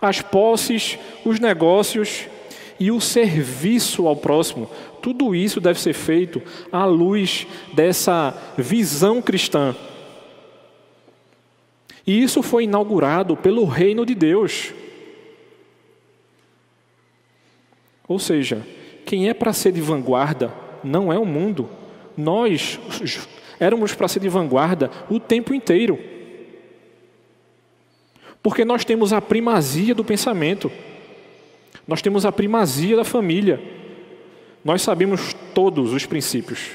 as 0.00 0.20
posses, 0.20 0.98
os 1.24 1.40
negócios 1.40 2.26
e 2.78 2.90
o 2.90 3.00
serviço 3.00 4.06
ao 4.06 4.16
próximo. 4.16 4.70
Tudo 5.02 5.34
isso 5.34 5.60
deve 5.60 5.80
ser 5.80 5.92
feito 5.92 6.40
à 6.70 6.84
luz 6.84 7.46
dessa 7.74 8.34
visão 8.56 9.20
cristã. 9.20 9.74
E 12.08 12.22
isso 12.22 12.42
foi 12.42 12.64
inaugurado 12.64 13.36
pelo 13.36 13.66
reino 13.66 14.06
de 14.06 14.14
Deus. 14.14 14.72
Ou 18.08 18.18
seja, 18.18 18.66
quem 19.04 19.28
é 19.28 19.34
para 19.34 19.52
ser 19.52 19.72
de 19.72 19.82
vanguarda 19.82 20.50
não 20.82 21.12
é 21.12 21.18
o 21.18 21.26
mundo. 21.26 21.68
Nós 22.16 22.80
éramos 23.60 23.94
para 23.94 24.08
ser 24.08 24.20
de 24.20 24.28
vanguarda 24.30 24.90
o 25.10 25.20
tempo 25.20 25.52
inteiro. 25.52 25.98
Porque 28.42 28.64
nós 28.64 28.86
temos 28.86 29.12
a 29.12 29.20
primazia 29.20 29.94
do 29.94 30.02
pensamento, 30.02 30.72
nós 31.86 32.00
temos 32.00 32.24
a 32.24 32.32
primazia 32.32 32.96
da 32.96 33.04
família, 33.04 33.62
nós 34.64 34.80
sabemos 34.80 35.36
todos 35.52 35.92
os 35.92 36.06
princípios. 36.06 36.70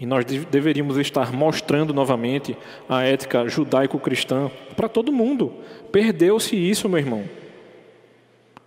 E 0.00 0.06
nós 0.06 0.24
deveríamos 0.24 0.96
estar 0.96 1.30
mostrando 1.30 1.92
novamente 1.92 2.56
a 2.88 3.02
ética 3.02 3.46
judaico-cristã 3.46 4.50
para 4.74 4.88
todo 4.88 5.12
mundo. 5.12 5.52
Perdeu-se 5.92 6.56
isso, 6.56 6.88
meu 6.88 6.98
irmão. 6.98 7.24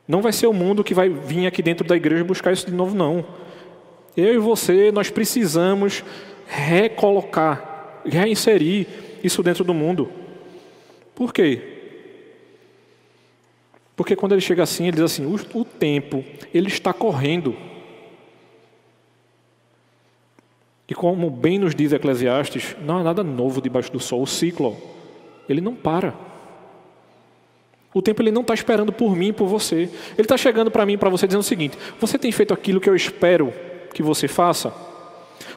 Não 0.08 0.22
vai 0.22 0.32
ser 0.32 0.46
o 0.46 0.54
mundo 0.54 0.84
que 0.84 0.93
vai 0.93 1.10
vir 1.10 1.48
aqui 1.48 1.63
dentro 1.63 1.88
da 1.88 1.96
igreja 1.96 2.24
buscar 2.24 2.54
isso 2.54 2.67
de 2.67 2.74
novo, 2.74 2.96
não. 2.96 3.26
Eu 4.15 4.36
e 4.36 4.38
você, 4.38 4.91
nós 4.91 5.10
precisamos 5.10 6.04
recolocar, 6.46 8.02
reinserir 8.06 8.86
isso 9.24 9.41
dentro 9.41 9.63
do 9.63 9.74
mundo. 9.74 10.12
Por 11.15 11.34
quê? 11.34 11.62
Porque 13.96 14.15
quando 14.15 14.34
ele 14.34 14.41
chega 14.41 14.62
assim, 14.62 14.84
ele 14.84 14.98
diz 14.98 15.06
assim: 15.06 15.26
o, 15.26 15.34
o 15.60 15.65
tempo, 15.65 16.24
ele 16.54 16.67
está 16.67 16.93
correndo. 16.93 17.56
E 20.88 20.93
como 20.93 21.30
bem 21.30 21.58
nos 21.58 21.74
diz 21.74 21.93
Eclesiastes, 21.93 22.76
não 22.82 22.98
há 22.98 23.04
nada 23.04 23.24
novo 23.24 23.62
debaixo 23.62 23.91
do 23.91 24.00
sol. 24.00 24.22
O 24.22 24.28
ciclo, 24.28 24.78
ele 25.48 25.62
não 25.62 25.74
para. 25.74 26.13
O 27.93 28.02
tempo 28.02 28.22
ele 28.22 28.32
não 28.32 28.41
está 28.41 28.54
esperando 28.54 28.91
por 28.91 29.15
mim 29.15 29.32
por 29.32 29.48
você. 29.48 29.89
Ele 30.13 30.22
está 30.22 30.36
chegando 30.36 30.72
para 30.72 30.86
mim 30.86 30.98
para 30.98 31.10
você 31.10 31.28
dizendo 31.28 31.41
o 31.41 31.46
seguinte: 31.46 31.78
Você 32.00 32.17
tem 32.17 32.32
feito 32.32 32.54
aquilo 32.54 32.82
que 32.82 32.89
eu 32.89 32.96
espero 32.96 33.54
que 33.93 34.02
você 34.02 34.28
faça? 34.28 34.74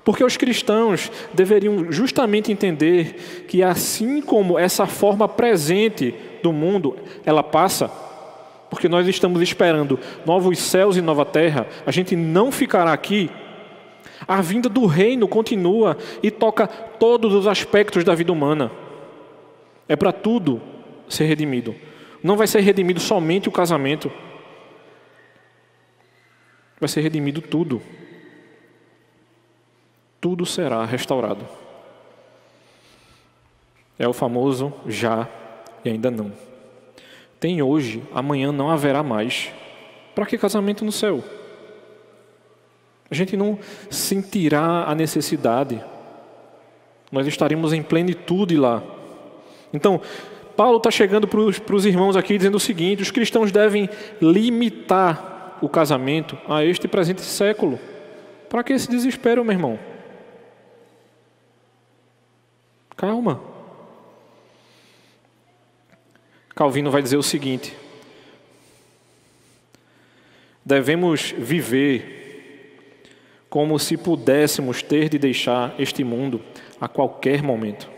Porque 0.04 0.22
os 0.22 0.36
cristãos 0.36 1.10
deveriam 1.32 1.90
justamente 1.90 2.52
entender 2.52 3.44
que 3.48 3.62
assim 3.62 4.20
como 4.20 4.58
essa 4.58 4.86
forma 4.86 5.28
presente 5.28 6.14
do 6.42 6.52
mundo, 6.52 6.96
ela 7.24 7.42
passa, 7.42 7.90
porque 8.70 8.88
nós 8.88 9.08
estamos 9.08 9.42
esperando 9.42 9.98
novos 10.24 10.58
céus 10.58 10.96
e 10.96 11.00
nova 11.00 11.24
terra, 11.24 11.66
a 11.84 11.90
gente 11.90 12.14
não 12.14 12.52
ficará 12.52 12.92
aqui. 12.92 13.30
A 14.26 14.40
vinda 14.40 14.68
do 14.68 14.86
reino 14.86 15.28
continua 15.28 15.96
e 16.22 16.30
toca 16.30 16.66
todos 16.66 17.32
os 17.32 17.46
aspectos 17.46 18.04
da 18.04 18.14
vida 18.14 18.32
humana. 18.32 18.70
É 19.88 19.94
para 19.94 20.12
tudo 20.12 20.60
ser 21.08 21.24
redimido. 21.24 21.74
Não 22.22 22.36
vai 22.36 22.46
ser 22.46 22.60
redimido 22.60 22.98
somente 22.98 23.48
o 23.48 23.52
casamento. 23.52 24.10
Vai 26.80 26.88
ser 26.88 27.00
redimido 27.00 27.40
tudo 27.40 27.80
tudo 30.26 30.44
será 30.44 30.84
restaurado. 30.84 31.46
É 33.96 34.08
o 34.08 34.12
famoso 34.12 34.72
já 34.84 35.28
e 35.84 35.88
ainda 35.88 36.10
não. 36.10 36.32
Tem 37.38 37.62
hoje, 37.62 38.02
amanhã 38.12 38.50
não 38.50 38.68
haverá 38.68 39.04
mais. 39.04 39.52
Para 40.16 40.26
que 40.26 40.36
casamento 40.36 40.84
no 40.84 40.90
céu? 40.90 41.22
A 43.10 43.14
gente 43.14 43.36
não 43.36 43.58
sentirá 43.90 44.84
a 44.84 44.94
necessidade. 44.94 45.82
Nós 47.10 47.26
estaremos 47.26 47.72
em 47.72 47.82
plenitude 47.82 48.56
lá. 48.56 48.82
Então, 49.72 50.00
Paulo 50.56 50.78
está 50.78 50.90
chegando 50.90 51.28
para 51.28 51.76
os 51.76 51.84
irmãos 51.84 52.16
aqui 52.16 52.36
dizendo 52.36 52.56
o 52.56 52.60
seguinte: 52.60 53.02
os 53.02 53.10
cristãos 53.10 53.52
devem 53.52 53.88
limitar 54.20 55.58
o 55.60 55.68
casamento 55.68 56.36
a 56.48 56.64
este 56.64 56.86
presente 56.86 57.22
século 57.22 57.78
Para 58.48 58.62
que 58.62 58.72
esse 58.72 58.90
desespero, 58.90 59.44
meu 59.44 59.52
irmão? 59.52 59.78
Calma. 62.96 63.40
Calvino 66.54 66.90
vai 66.90 67.02
dizer 67.02 67.18
o 67.18 67.22
seguinte: 67.22 67.76
devemos 70.64 71.32
viver 71.32 72.25
como 73.56 73.78
se 73.78 73.96
pudéssemos 73.96 74.82
ter 74.82 75.08
de 75.08 75.18
deixar 75.18 75.74
este 75.78 76.04
mundo 76.04 76.42
a 76.78 76.86
qualquer 76.86 77.42
momento. 77.42 77.88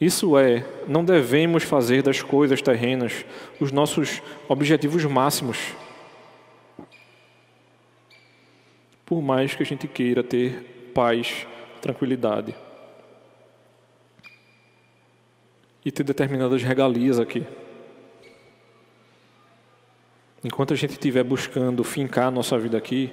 Isso 0.00 0.36
é, 0.36 0.66
não 0.88 1.04
devemos 1.04 1.62
fazer 1.62 2.02
das 2.02 2.20
coisas 2.20 2.60
terrenas 2.60 3.24
os 3.60 3.70
nossos 3.70 4.20
objetivos 4.48 5.04
máximos. 5.04 5.72
Por 9.06 9.22
mais 9.22 9.54
que 9.54 9.62
a 9.62 9.66
gente 9.66 9.86
queira 9.86 10.24
ter 10.24 10.90
paz, 10.92 11.46
tranquilidade 11.80 12.56
e 15.84 15.92
ter 15.92 16.02
determinadas 16.02 16.60
regalias 16.64 17.20
aqui. 17.20 17.46
Enquanto 20.42 20.74
a 20.74 20.76
gente 20.76 20.94
estiver 20.94 21.22
buscando 21.22 21.84
fincar 21.84 22.32
nossa 22.32 22.58
vida 22.58 22.76
aqui, 22.76 23.12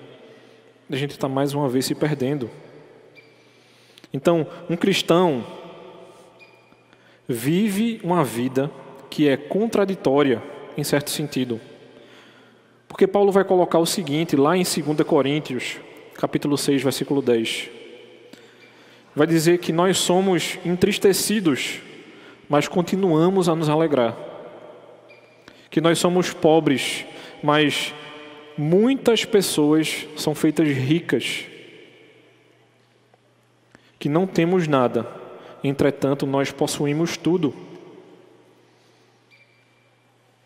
a 0.91 0.97
gente 0.97 1.11
está 1.11 1.27
mais 1.27 1.53
uma 1.53 1.69
vez 1.69 1.85
se 1.85 1.95
perdendo. 1.95 2.49
Então, 4.13 4.45
um 4.69 4.75
cristão 4.75 5.45
vive 7.27 8.01
uma 8.03 8.23
vida 8.23 8.69
que 9.09 9.27
é 9.27 9.37
contraditória, 9.37 10.41
em 10.77 10.83
certo 10.83 11.09
sentido. 11.09 11.59
Porque 12.87 13.07
Paulo 13.07 13.31
vai 13.31 13.43
colocar 13.43 13.79
o 13.79 13.85
seguinte, 13.85 14.35
lá 14.35 14.55
em 14.55 14.63
2 14.63 15.07
Coríntios, 15.07 15.77
capítulo 16.15 16.57
6, 16.57 16.83
versículo 16.83 17.21
10. 17.21 17.69
Vai 19.15 19.27
dizer 19.27 19.59
que 19.59 19.71
nós 19.71 19.97
somos 19.97 20.57
entristecidos, 20.65 21.79
mas 22.49 22.67
continuamos 22.67 23.47
a 23.47 23.55
nos 23.55 23.69
alegrar. 23.69 24.17
Que 25.69 25.79
nós 25.79 25.99
somos 25.99 26.33
pobres, 26.33 27.05
mas 27.41 27.93
muitas 28.57 29.25
pessoas 29.25 30.07
são 30.15 30.35
feitas 30.35 30.67
ricas. 30.67 31.45
Que 33.99 34.09
não 34.09 34.25
temos 34.25 34.67
nada, 34.67 35.07
entretanto 35.63 36.25
nós 36.25 36.51
possuímos 36.51 37.17
tudo. 37.17 37.53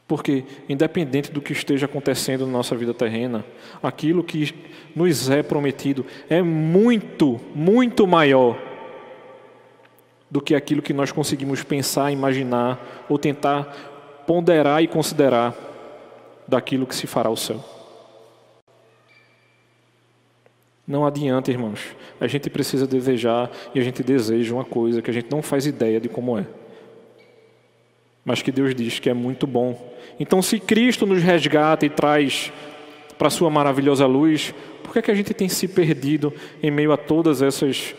Porque, 0.07 0.43
independente 0.69 1.31
do 1.31 1.41
que 1.41 1.53
esteja 1.53 1.85
acontecendo 1.87 2.45
na 2.45 2.51
nossa 2.51 2.75
vida 2.75 2.93
terrena, 2.93 3.43
aquilo 3.81 4.23
que 4.23 4.53
nos 4.95 5.29
é 5.29 5.41
prometido 5.41 6.05
é 6.29 6.41
muito, 6.41 7.39
muito 7.55 8.05
maior 8.05 8.57
do 10.29 10.41
que 10.41 10.53
aquilo 10.53 10.81
que 10.81 10.93
nós 10.93 11.11
conseguimos 11.11 11.63
pensar, 11.63 12.11
imaginar 12.11 13.05
ou 13.09 13.17
tentar 13.17 14.23
ponderar 14.27 14.83
e 14.83 14.87
considerar 14.87 15.55
daquilo 16.47 16.85
que 16.85 16.95
se 16.95 17.07
fará 17.07 17.29
ao 17.29 17.37
céu. 17.37 17.74
Não 20.87 21.05
adianta, 21.05 21.49
irmãos. 21.49 21.79
A 22.19 22.27
gente 22.27 22.49
precisa 22.49 22.85
desejar 22.85 23.51
e 23.73 23.79
a 23.79 23.83
gente 23.83 24.03
deseja 24.03 24.53
uma 24.53 24.63
coisa 24.63 25.01
que 25.01 25.09
a 25.09 25.13
gente 25.13 25.31
não 25.31 25.41
faz 25.41 25.65
ideia 25.65 25.99
de 25.99 26.07
como 26.07 26.37
é. 26.37 26.45
Mas 28.23 28.41
que 28.41 28.51
Deus 28.51 28.75
diz 28.75 28.99
que 28.99 29.09
é 29.09 29.13
muito 29.13 29.47
bom. 29.47 29.93
Então, 30.19 30.41
se 30.41 30.59
Cristo 30.59 31.05
nos 31.05 31.21
resgata 31.21 31.85
e 31.85 31.89
traz 31.89 32.51
para 33.17 33.29
sua 33.29 33.49
maravilhosa 33.49 34.05
luz, 34.05 34.53
por 34.83 34.93
que, 34.93 34.99
é 34.99 35.01
que 35.01 35.11
a 35.11 35.15
gente 35.15 35.33
tem 35.33 35.49
se 35.49 35.67
perdido 35.67 36.31
em 36.61 36.69
meio 36.69 36.91
a 36.91 36.97
todas 36.97 37.41
essas 37.41 37.95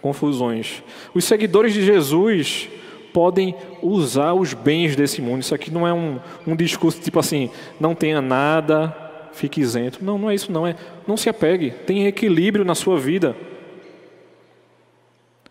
confusões? 0.00 0.82
Os 1.14 1.24
seguidores 1.24 1.72
de 1.72 1.84
Jesus 1.84 2.68
podem 3.12 3.54
usar 3.82 4.34
os 4.34 4.54
bens 4.54 4.94
desse 4.94 5.20
mundo. 5.20 5.40
Isso 5.40 5.54
aqui 5.54 5.70
não 5.70 5.86
é 5.86 5.92
um, 5.92 6.20
um 6.46 6.54
discurso 6.54 7.00
tipo 7.00 7.18
assim, 7.18 7.50
não 7.80 7.94
tenha 7.94 8.20
nada, 8.20 9.07
fique 9.38 9.60
isento. 9.60 10.04
Não, 10.04 10.18
não 10.18 10.28
é 10.28 10.34
isso 10.34 10.50
não. 10.50 10.66
É, 10.66 10.74
não 11.06 11.16
se 11.16 11.28
apegue, 11.28 11.70
tenha 11.86 12.08
equilíbrio 12.08 12.64
na 12.64 12.74
sua 12.74 12.98
vida. 12.98 13.36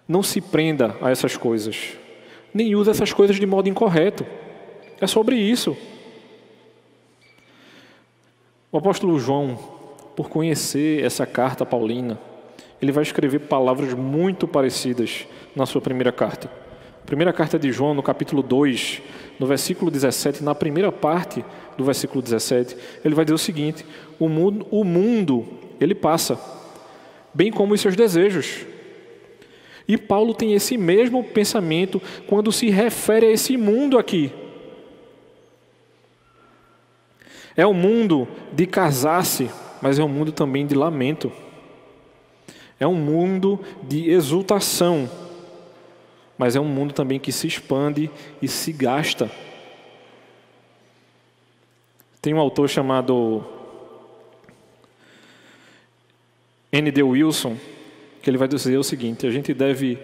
Não 0.07 0.21
se 0.21 0.41
prenda 0.41 0.95
a 1.01 1.09
essas 1.09 1.35
coisas. 1.35 1.93
Nem 2.53 2.75
use 2.75 2.89
essas 2.89 3.13
coisas 3.13 3.37
de 3.37 3.45
modo 3.45 3.69
incorreto. 3.69 4.25
É 4.99 5.07
sobre 5.07 5.35
isso. 5.35 5.77
O 8.71 8.77
apóstolo 8.77 9.17
João, 9.19 9.57
por 10.15 10.29
conhecer 10.29 11.03
essa 11.03 11.25
carta 11.25 11.65
paulina, 11.65 12.19
ele 12.81 12.91
vai 12.91 13.03
escrever 13.03 13.39
palavras 13.39 13.93
muito 13.93 14.47
parecidas 14.47 15.25
na 15.55 15.65
sua 15.65 15.81
primeira 15.81 16.11
carta. 16.11 16.49
Primeira 17.05 17.31
carta 17.31 17.57
de 17.57 17.71
João, 17.71 17.93
no 17.93 18.03
capítulo 18.03 18.43
2, 18.43 19.01
no 19.39 19.47
versículo 19.47 19.89
17, 19.89 20.43
na 20.43 20.53
primeira 20.53 20.91
parte 20.91 21.43
do 21.77 21.83
versículo 21.83 22.21
17, 22.21 22.75
ele 23.03 23.15
vai 23.15 23.23
dizer 23.23 23.35
o 23.35 23.37
seguinte: 23.37 23.85
o 24.19 24.27
mundo, 24.27 24.65
o 24.71 24.83
mundo 24.83 25.47
ele 25.79 25.95
passa, 25.95 26.39
bem 27.33 27.51
como 27.51 27.73
os 27.73 27.81
seus 27.81 27.95
desejos. 27.95 28.65
E 29.87 29.97
Paulo 29.97 30.33
tem 30.33 30.53
esse 30.53 30.77
mesmo 30.77 31.23
pensamento 31.23 32.01
quando 32.27 32.51
se 32.51 32.69
refere 32.69 33.27
a 33.27 33.31
esse 33.31 33.55
mundo 33.55 33.97
aqui. 33.97 34.31
É 37.55 37.65
um 37.65 37.73
mundo 37.73 38.27
de 38.51 38.65
casar-se, 38.65 39.49
mas 39.81 39.97
é 39.97 40.03
um 40.03 40.09
mundo 40.09 40.31
também 40.31 40.67
de 40.67 40.75
lamento. 40.75 41.31
É 42.79 42.85
um 42.85 42.93
mundo 42.93 43.59
de 43.87 44.09
exultação 44.09 45.09
mas 46.37 46.55
é 46.55 46.59
um 46.59 46.65
mundo 46.65 46.93
também 46.93 47.19
que 47.19 47.31
se 47.31 47.47
expande 47.47 48.11
e 48.41 48.47
se 48.47 48.71
gasta. 48.71 49.31
Tem 52.27 52.33
um 52.33 52.39
autor 52.41 52.67
chamado 52.67 53.41
N.D. 56.69 57.01
Wilson, 57.01 57.55
que 58.21 58.29
ele 58.29 58.37
vai 58.37 58.49
dizer 58.49 58.77
o 58.77 58.83
seguinte: 58.83 59.25
a 59.25 59.31
gente 59.31 59.53
deve 59.53 59.97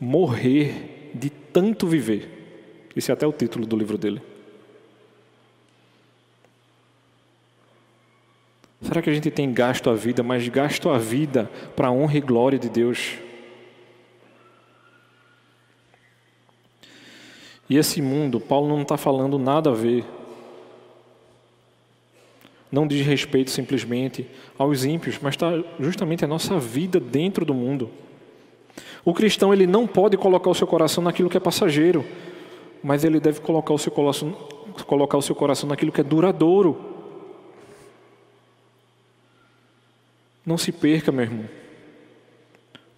morrer 0.00 1.12
de 1.14 1.30
tanto 1.30 1.86
viver. 1.86 2.88
Esse 2.96 3.12
é 3.12 3.14
até 3.14 3.28
o 3.28 3.32
título 3.32 3.64
do 3.64 3.76
livro 3.76 3.96
dele. 3.96 4.20
Será 8.82 9.00
que 9.00 9.08
a 9.08 9.14
gente 9.14 9.30
tem 9.30 9.52
gasto 9.52 9.88
a 9.88 9.94
vida, 9.94 10.24
mas 10.24 10.48
gasto 10.48 10.90
a 10.90 10.98
vida 10.98 11.48
para 11.76 11.86
a 11.86 11.92
honra 11.92 12.18
e 12.18 12.20
glória 12.20 12.58
de 12.58 12.68
Deus? 12.68 13.18
E 17.68 17.76
esse 17.76 18.02
mundo, 18.02 18.40
Paulo 18.40 18.66
não 18.66 18.82
está 18.82 18.96
falando 18.96 19.38
nada 19.38 19.70
a 19.70 19.74
ver. 19.74 20.04
Não 22.70 22.86
diz 22.86 23.04
respeito 23.04 23.50
simplesmente 23.50 24.26
aos 24.56 24.84
ímpios, 24.84 25.18
mas 25.20 25.34
está 25.34 25.50
justamente 25.78 26.24
a 26.24 26.28
nossa 26.28 26.58
vida 26.58 27.00
dentro 27.00 27.44
do 27.44 27.52
mundo. 27.52 27.90
O 29.04 29.12
cristão 29.12 29.52
ele 29.52 29.66
não 29.66 29.86
pode 29.86 30.16
colocar 30.16 30.50
o 30.50 30.54
seu 30.54 30.66
coração 30.66 31.02
naquilo 31.02 31.28
que 31.28 31.36
é 31.36 31.40
passageiro, 31.40 32.04
mas 32.82 33.02
ele 33.02 33.18
deve 33.18 33.40
colocar 33.40 33.74
o 33.74 33.78
seu 33.78 33.90
coração, 33.90 34.32
colocar 34.86 35.18
o 35.18 35.22
seu 35.22 35.34
coração 35.34 35.68
naquilo 35.68 35.90
que 35.90 36.00
é 36.00 36.04
duradouro. 36.04 36.78
Não 40.46 40.56
se 40.56 40.70
perca, 40.70 41.10
meu 41.10 41.24
irmão. 41.24 41.44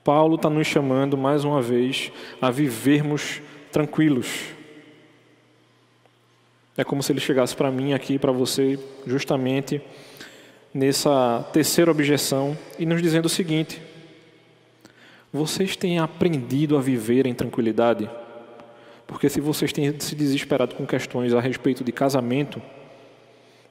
Paulo 0.04 0.34
está 0.34 0.50
nos 0.50 0.66
chamando 0.66 1.16
mais 1.16 1.44
uma 1.44 1.62
vez 1.62 2.12
a 2.40 2.50
vivermos 2.50 3.40
tranquilos. 3.70 4.52
É 6.76 6.84
como 6.84 7.02
se 7.02 7.12
ele 7.12 7.20
chegasse 7.20 7.54
para 7.54 7.70
mim 7.70 7.92
aqui, 7.92 8.18
para 8.18 8.32
você, 8.32 8.78
justamente 9.06 9.80
nessa 10.72 11.46
terceira 11.52 11.90
objeção 11.90 12.56
e 12.78 12.86
nos 12.86 13.02
dizendo 13.02 13.26
o 13.26 13.28
seguinte: 13.28 13.80
vocês 15.32 15.76
têm 15.76 15.98
aprendido 15.98 16.76
a 16.76 16.80
viver 16.80 17.26
em 17.26 17.34
tranquilidade? 17.34 18.08
Porque 19.06 19.28
se 19.28 19.40
vocês 19.40 19.72
têm 19.72 19.98
se 20.00 20.14
desesperado 20.14 20.74
com 20.74 20.86
questões 20.86 21.34
a 21.34 21.40
respeito 21.40 21.84
de 21.84 21.92
casamento, 21.92 22.62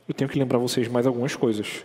eu 0.08 0.14
tenho 0.14 0.30
que 0.30 0.38
lembrar 0.38 0.60
vocês 0.60 0.88
mais 0.88 1.08
algumas 1.08 1.36
coisas. 1.36 1.84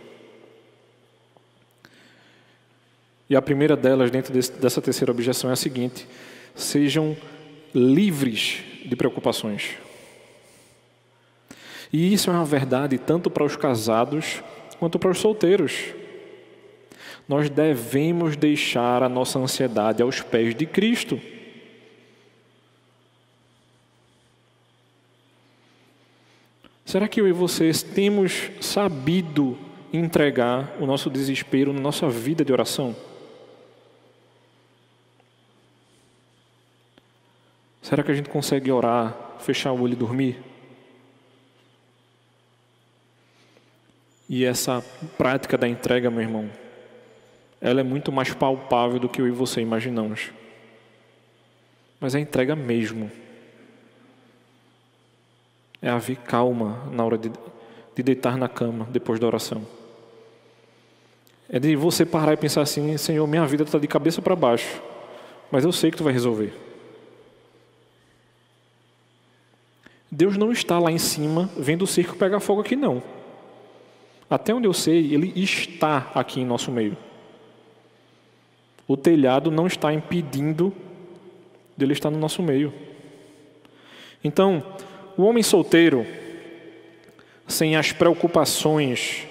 E 3.29 3.35
a 3.35 3.41
primeira 3.41 3.75
delas, 3.75 4.11
dentro 4.11 4.31
desse, 4.31 4.51
dessa 4.53 4.81
terceira 4.81 5.11
objeção, 5.11 5.49
é 5.49 5.53
a 5.53 5.55
seguinte: 5.55 6.07
sejam 6.55 7.17
livres 7.73 8.63
de 8.85 8.95
preocupações. 8.95 9.86
E 11.91 12.13
isso 12.13 12.29
é 12.29 12.33
uma 12.33 12.45
verdade 12.45 12.97
tanto 12.97 13.29
para 13.29 13.43
os 13.43 13.55
casados 13.55 14.43
quanto 14.79 14.99
para 14.99 15.11
os 15.11 15.19
solteiros. 15.19 15.93
Nós 17.27 17.49
devemos 17.49 18.35
deixar 18.35 19.03
a 19.03 19.09
nossa 19.09 19.39
ansiedade 19.39 20.01
aos 20.01 20.21
pés 20.21 20.55
de 20.55 20.65
Cristo. 20.65 21.19
Será 26.85 27.05
que 27.07 27.19
eu 27.19 27.27
e 27.27 27.33
vocês 27.33 27.83
temos 27.83 28.49
sabido 28.61 29.57
entregar 29.91 30.73
o 30.79 30.85
nosso 30.85 31.09
desespero 31.09 31.73
na 31.73 31.81
nossa 31.81 32.09
vida 32.09 32.45
de 32.45 32.53
oração? 32.53 32.95
Será 37.81 38.03
que 38.03 38.11
a 38.11 38.15
gente 38.15 38.29
consegue 38.29 38.71
orar, 38.71 39.35
fechar 39.39 39.73
o 39.73 39.81
olho 39.81 39.93
e 39.93 39.97
dormir? 39.97 40.37
E 44.29 44.43
essa 44.43 44.83
prática 45.17 45.57
da 45.57 45.67
entrega, 45.67 46.11
meu 46.11 46.21
irmão, 46.21 46.49
ela 47.61 47.79
é 47.79 47.83
muito 47.83 48.11
mais 48.11 48.33
palpável 48.33 48.99
do 48.99 49.09
que 49.09 49.21
eu 49.21 49.27
e 49.27 49.31
você 49.31 49.61
imaginamos. 49.61 50.31
Mas 51.99 52.13
é 52.13 52.19
entrega 52.19 52.55
mesmo. 52.55 53.09
É 55.81 55.89
haver 55.89 56.17
calma 56.17 56.83
na 56.91 57.03
hora 57.05 57.17
de, 57.17 57.31
de 57.95 58.03
deitar 58.03 58.37
na 58.37 58.49
cama 58.49 58.87
depois 58.91 59.19
da 59.19 59.27
oração. 59.27 59.65
É 61.49 61.59
de 61.59 61.75
você 61.75 62.05
parar 62.05 62.33
e 62.33 62.37
pensar 62.37 62.61
assim: 62.61 62.97
Senhor, 62.97 63.25
minha 63.25 63.45
vida 63.45 63.63
está 63.63 63.79
de 63.79 63.87
cabeça 63.87 64.21
para 64.21 64.35
baixo, 64.35 64.81
mas 65.49 65.63
eu 65.63 65.71
sei 65.71 65.89
que 65.89 65.97
tu 65.97 66.03
vai 66.03 66.13
resolver. 66.13 66.53
Deus 70.11 70.37
não 70.37 70.51
está 70.51 70.79
lá 70.79 70.91
em 70.91 70.97
cima 70.97 71.49
vendo 71.57 71.83
o 71.83 71.87
circo 71.87 72.15
pegar 72.15 72.39
fogo 72.39 72.61
aqui, 72.61 72.75
não. 72.75 73.01
Até 74.29 74.53
onde 74.53 74.67
eu 74.67 74.73
sei, 74.73 75.13
Ele 75.13 75.31
está 75.35 76.11
aqui 76.13 76.41
em 76.41 76.45
nosso 76.45 76.71
meio. 76.71 76.97
O 78.87 78.95
telhado 78.95 79.51
não 79.51 79.67
está 79.67 79.93
impedindo 79.93 80.73
dele 81.75 81.93
estar 81.93 82.09
no 82.09 82.17
nosso 82.17 82.41
meio. 82.41 82.73
Então, 84.23 84.63
o 85.17 85.23
homem 85.23 85.43
solteiro, 85.43 86.05
sem 87.47 87.75
as 87.75 87.91
preocupações, 87.91 89.25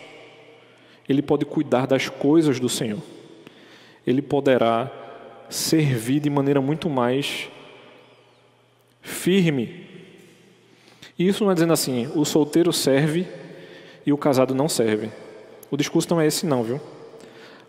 ele 1.09 1.23
pode 1.23 1.45
cuidar 1.45 1.87
das 1.87 2.09
coisas 2.09 2.61
do 2.61 2.69
Senhor. 2.69 3.03
Ele 4.07 4.23
poderá 4.23 4.91
servir 5.49 6.21
de 6.21 6.31
maneira 6.31 6.61
muito 6.61 6.89
mais 6.89 7.49
firme. 9.01 9.87
E 11.19 11.27
isso 11.27 11.45
não 11.45 11.51
é 11.51 11.55
dizendo 11.55 11.73
assim, 11.73 12.11
o 12.15 12.25
solteiro 12.25 12.73
serve 12.73 13.27
e 14.07 14.13
o 14.13 14.17
casado 14.17 14.55
não 14.55 14.69
serve. 14.69 15.11
O 15.69 15.77
discurso 15.77 16.09
não 16.11 16.21
é 16.21 16.27
esse 16.27 16.47
não, 16.47 16.63
viu? 16.63 16.81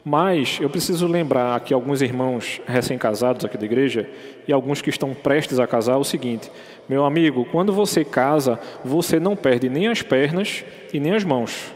Mas 0.05 0.59
eu 0.61 0.69
preciso 0.69 1.05
lembrar 1.07 1.55
aqui 1.55 1.73
alguns 1.73 2.01
irmãos 2.01 2.61
recém-casados 2.65 3.43
aqui 3.43 3.57
da 3.57 3.65
igreja 3.65 4.09
e 4.47 4.53
alguns 4.53 4.81
que 4.81 4.89
estão 4.89 5.13
prestes 5.13 5.59
a 5.59 5.67
casar 5.67 5.97
o 5.97 6.03
seguinte: 6.03 6.49
meu 6.87 7.03
amigo, 7.03 7.43
quando 7.51 7.73
você 7.73 8.05
casa, 8.05 8.57
você 8.85 9.19
não 9.19 9.35
perde 9.35 9.67
nem 9.67 9.87
as 9.87 10.01
pernas 10.01 10.63
e 10.93 10.99
nem 10.99 11.13
as 11.13 11.25
mãos. 11.25 11.73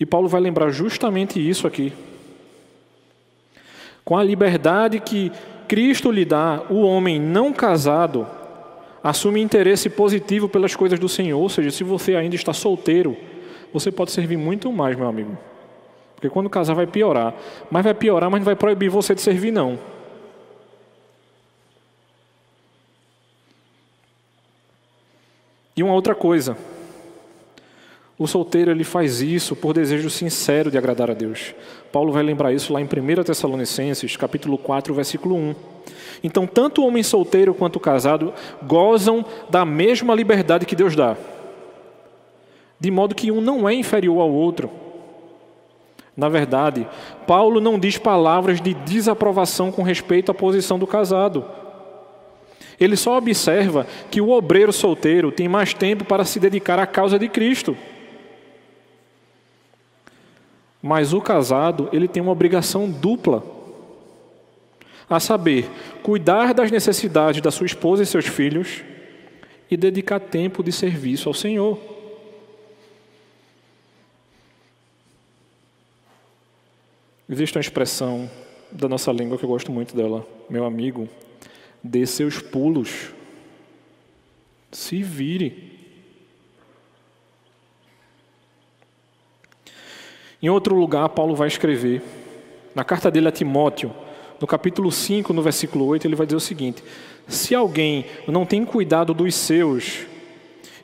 E 0.00 0.06
Paulo 0.06 0.28
vai 0.28 0.40
lembrar 0.40 0.70
justamente 0.70 1.38
isso 1.38 1.66
aqui. 1.66 1.92
Com 4.04 4.16
a 4.16 4.24
liberdade 4.24 4.98
que 4.98 5.30
Cristo 5.68 6.10
lhe 6.10 6.24
dá, 6.24 6.62
o 6.70 6.80
homem 6.82 7.20
não 7.20 7.52
casado 7.52 8.26
assume 9.02 9.40
interesse 9.40 9.90
positivo 9.90 10.48
pelas 10.48 10.76
coisas 10.76 10.98
do 10.98 11.08
Senhor. 11.08 11.38
Ou 11.38 11.48
seja, 11.48 11.70
se 11.70 11.82
você 11.82 12.14
ainda 12.14 12.36
está 12.36 12.52
solteiro, 12.52 13.16
você 13.72 13.90
pode 13.90 14.12
servir 14.12 14.36
muito 14.36 14.70
mais, 14.72 14.96
meu 14.96 15.08
amigo. 15.08 15.36
Porque 16.14 16.28
quando 16.28 16.48
casar 16.48 16.74
vai 16.74 16.86
piorar. 16.86 17.34
Mas 17.70 17.82
vai 17.82 17.94
piorar, 17.94 18.30
mas 18.30 18.40
não 18.40 18.44
vai 18.44 18.54
proibir 18.54 18.88
você 18.88 19.14
de 19.14 19.20
servir, 19.20 19.50
não. 19.50 19.78
E 25.76 25.82
uma 25.82 25.94
outra 25.94 26.14
coisa. 26.14 26.56
O 28.22 28.26
solteiro 28.28 28.70
ele 28.70 28.84
faz 28.84 29.20
isso 29.20 29.56
por 29.56 29.74
desejo 29.74 30.08
sincero 30.08 30.70
de 30.70 30.78
agradar 30.78 31.10
a 31.10 31.14
Deus. 31.14 31.54
Paulo 31.90 32.12
vai 32.12 32.22
lembrar 32.22 32.52
isso 32.52 32.72
lá 32.72 32.80
em 32.80 32.84
1 32.84 33.24
Tessalonicenses, 33.24 34.16
capítulo 34.16 34.56
4, 34.56 34.94
versículo 34.94 35.34
1. 35.34 35.54
Então, 36.22 36.46
tanto 36.46 36.82
o 36.82 36.86
homem 36.86 37.02
solteiro 37.02 37.52
quanto 37.52 37.76
o 37.76 37.80
casado 37.80 38.32
gozam 38.62 39.24
da 39.50 39.64
mesma 39.64 40.14
liberdade 40.14 40.64
que 40.66 40.76
Deus 40.76 40.94
dá 40.94 41.16
de 42.78 42.90
modo 42.90 43.14
que 43.14 43.30
um 43.30 43.40
não 43.40 43.68
é 43.68 43.74
inferior 43.74 44.20
ao 44.20 44.32
outro. 44.32 44.68
Na 46.16 46.28
verdade, 46.28 46.84
Paulo 47.28 47.60
não 47.60 47.78
diz 47.78 47.96
palavras 47.96 48.60
de 48.60 48.74
desaprovação 48.74 49.70
com 49.70 49.82
respeito 49.82 50.32
à 50.32 50.34
posição 50.34 50.80
do 50.80 50.86
casado. 50.86 51.44
Ele 52.80 52.96
só 52.96 53.16
observa 53.16 53.86
que 54.10 54.20
o 54.20 54.30
obreiro 54.30 54.72
solteiro 54.72 55.30
tem 55.30 55.46
mais 55.46 55.72
tempo 55.72 56.04
para 56.04 56.24
se 56.24 56.40
dedicar 56.40 56.78
à 56.80 56.86
causa 56.86 57.20
de 57.20 57.28
Cristo. 57.28 57.76
Mas 60.82 61.12
o 61.12 61.20
casado, 61.20 61.88
ele 61.92 62.08
tem 62.08 62.20
uma 62.20 62.32
obrigação 62.32 62.90
dupla. 62.90 63.44
A 65.08 65.20
saber, 65.20 65.70
cuidar 66.02 66.52
das 66.52 66.70
necessidades 66.70 67.40
da 67.40 67.52
sua 67.52 67.66
esposa 67.66 68.02
e 68.02 68.06
seus 68.06 68.26
filhos 68.26 68.82
e 69.70 69.76
dedicar 69.76 70.18
tempo 70.18 70.62
de 70.62 70.72
serviço 70.72 71.28
ao 71.28 71.34
Senhor. 71.34 71.78
Existe 77.28 77.56
uma 77.56 77.62
expressão 77.62 78.28
da 78.70 78.88
nossa 78.88 79.12
língua 79.12 79.38
que 79.38 79.44
eu 79.44 79.48
gosto 79.48 79.70
muito 79.70 79.94
dela. 79.94 80.26
Meu 80.50 80.64
amigo, 80.64 81.08
dê 81.82 82.04
seus 82.06 82.38
pulos. 82.40 83.10
Se 84.70 85.02
vire. 85.02 85.71
Em 90.42 90.48
outro 90.48 90.74
lugar, 90.74 91.08
Paulo 91.10 91.36
vai 91.36 91.46
escrever, 91.46 92.02
na 92.74 92.82
carta 92.82 93.10
dele 93.10 93.28
a 93.28 93.32
Timóteo, 93.32 93.92
no 94.40 94.46
capítulo 94.46 94.90
5, 94.90 95.32
no 95.32 95.40
versículo 95.40 95.86
8, 95.86 96.04
ele 96.04 96.16
vai 96.16 96.26
dizer 96.26 96.36
o 96.36 96.40
seguinte: 96.40 96.82
Se 97.28 97.54
alguém 97.54 98.06
não 98.26 98.44
tem 98.44 98.64
cuidado 98.64 99.14
dos 99.14 99.36
seus, 99.36 100.04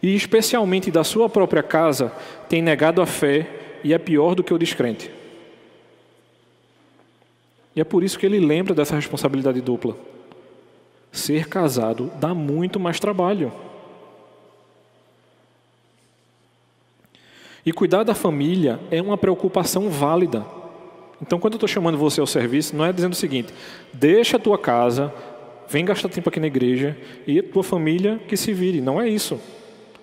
e 0.00 0.14
especialmente 0.14 0.92
da 0.92 1.02
sua 1.02 1.28
própria 1.28 1.62
casa, 1.62 2.12
tem 2.48 2.62
negado 2.62 3.02
a 3.02 3.06
fé 3.06 3.48
e 3.82 3.92
é 3.92 3.98
pior 3.98 4.36
do 4.36 4.44
que 4.44 4.54
o 4.54 4.58
descrente. 4.58 5.10
E 7.74 7.80
é 7.80 7.84
por 7.84 8.04
isso 8.04 8.18
que 8.18 8.26
ele 8.26 8.38
lembra 8.38 8.74
dessa 8.74 8.94
responsabilidade 8.94 9.60
dupla. 9.60 9.96
Ser 11.10 11.48
casado 11.48 12.12
dá 12.20 12.32
muito 12.34 12.78
mais 12.78 13.00
trabalho. 13.00 13.52
E 17.68 17.72
cuidar 17.72 18.02
da 18.02 18.14
família 18.14 18.80
é 18.90 19.02
uma 19.02 19.18
preocupação 19.18 19.90
válida. 19.90 20.42
Então, 21.20 21.38
quando 21.38 21.52
eu 21.52 21.56
estou 21.58 21.68
chamando 21.68 21.98
você 21.98 22.18
ao 22.18 22.26
serviço, 22.26 22.74
não 22.74 22.82
é 22.82 22.90
dizendo 22.90 23.12
o 23.12 23.16
seguinte: 23.16 23.52
deixa 23.92 24.38
a 24.38 24.40
tua 24.40 24.56
casa, 24.56 25.12
vem 25.68 25.84
gastar 25.84 26.08
tempo 26.08 26.30
aqui 26.30 26.40
na 26.40 26.46
igreja 26.46 26.96
e 27.26 27.38
a 27.38 27.42
tua 27.42 27.62
família 27.62 28.18
que 28.26 28.38
se 28.38 28.54
vire. 28.54 28.80
Não 28.80 28.98
é 28.98 29.06
isso. 29.06 29.38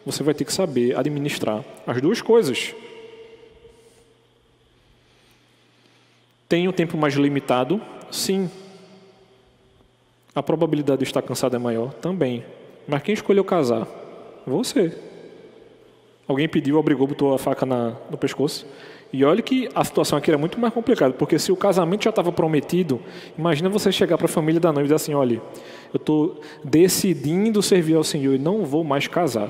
Você 0.06 0.22
vai 0.22 0.36
ter 0.36 0.46
que 0.46 0.54
saber 0.54 0.96
administrar 0.96 1.66
as 1.88 2.00
duas 2.00 2.22
coisas. 2.22 2.76
Tem 6.48 6.68
um 6.68 6.72
tempo 6.72 6.96
mais 6.96 7.16
limitado? 7.16 7.82
Sim. 8.12 8.48
A 10.36 10.44
probabilidade 10.44 11.00
de 11.00 11.06
estar 11.06 11.24
cansado 11.24 11.56
é 11.56 11.60
maior? 11.60 11.92
Também. 11.94 12.46
Mas 12.88 13.02
quem 13.02 13.16
escolheu 13.16 13.44
casar? 13.44 13.88
Você. 14.46 15.05
Alguém 16.28 16.48
pediu, 16.50 16.78
obrigou, 16.78 17.08
botou 17.08 17.34
a 17.34 17.40
faca 17.40 17.66
na, 17.66 17.96
no 18.10 18.18
pescoço. 18.18 18.66
E 19.14 19.24
olha 19.24 19.42
que 19.42 19.70
a 19.74 19.84
situação 19.84 20.18
aqui 20.18 20.30
era 20.30 20.38
muito 20.38 20.60
mais 20.60 20.74
complicada, 20.74 21.14
porque 21.14 21.38
se 21.38 21.52
o 21.52 21.56
casamento 21.56 22.04
já 22.04 22.10
estava 22.10 22.32
prometido, 22.32 23.00
imagina 23.38 23.70
você 23.70 23.92
chegar 23.92 24.18
para 24.18 24.26
a 24.26 24.30
família 24.30 24.60
da 24.60 24.72
noiva 24.74 24.82
e 24.82 24.88
dizer 24.88 24.96
assim: 24.96 25.14
olha, 25.14 25.42
eu 25.94 25.98
estou 25.98 26.42
decidindo 26.64 27.62
servir 27.62 27.96
ao 27.96 28.04
Senhor 28.04 28.34
e 28.34 28.40
não 28.40 28.66
vou 28.66 28.84
mais 28.84 29.08
casar. 29.08 29.50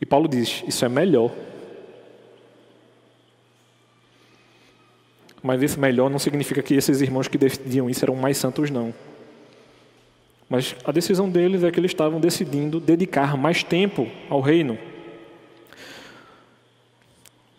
E 0.00 0.06
Paulo 0.06 0.26
diz: 0.26 0.64
isso 0.66 0.84
é 0.84 0.88
melhor 0.88 1.30
Mas 5.46 5.62
esse 5.62 5.78
melhor 5.78 6.10
não 6.10 6.18
significa 6.18 6.60
que 6.60 6.74
esses 6.74 7.00
irmãos 7.00 7.28
que 7.28 7.38
decidiam 7.38 7.88
isso 7.88 8.04
eram 8.04 8.16
mais 8.16 8.36
santos, 8.36 8.68
não. 8.68 8.92
Mas 10.48 10.76
a 10.84 10.92
decisão 10.92 11.28
deles 11.28 11.64
é 11.64 11.70
que 11.70 11.80
eles 11.80 11.90
estavam 11.90 12.20
decidindo 12.20 12.78
dedicar 12.78 13.36
mais 13.36 13.64
tempo 13.64 14.08
ao 14.30 14.40
reino. 14.40 14.78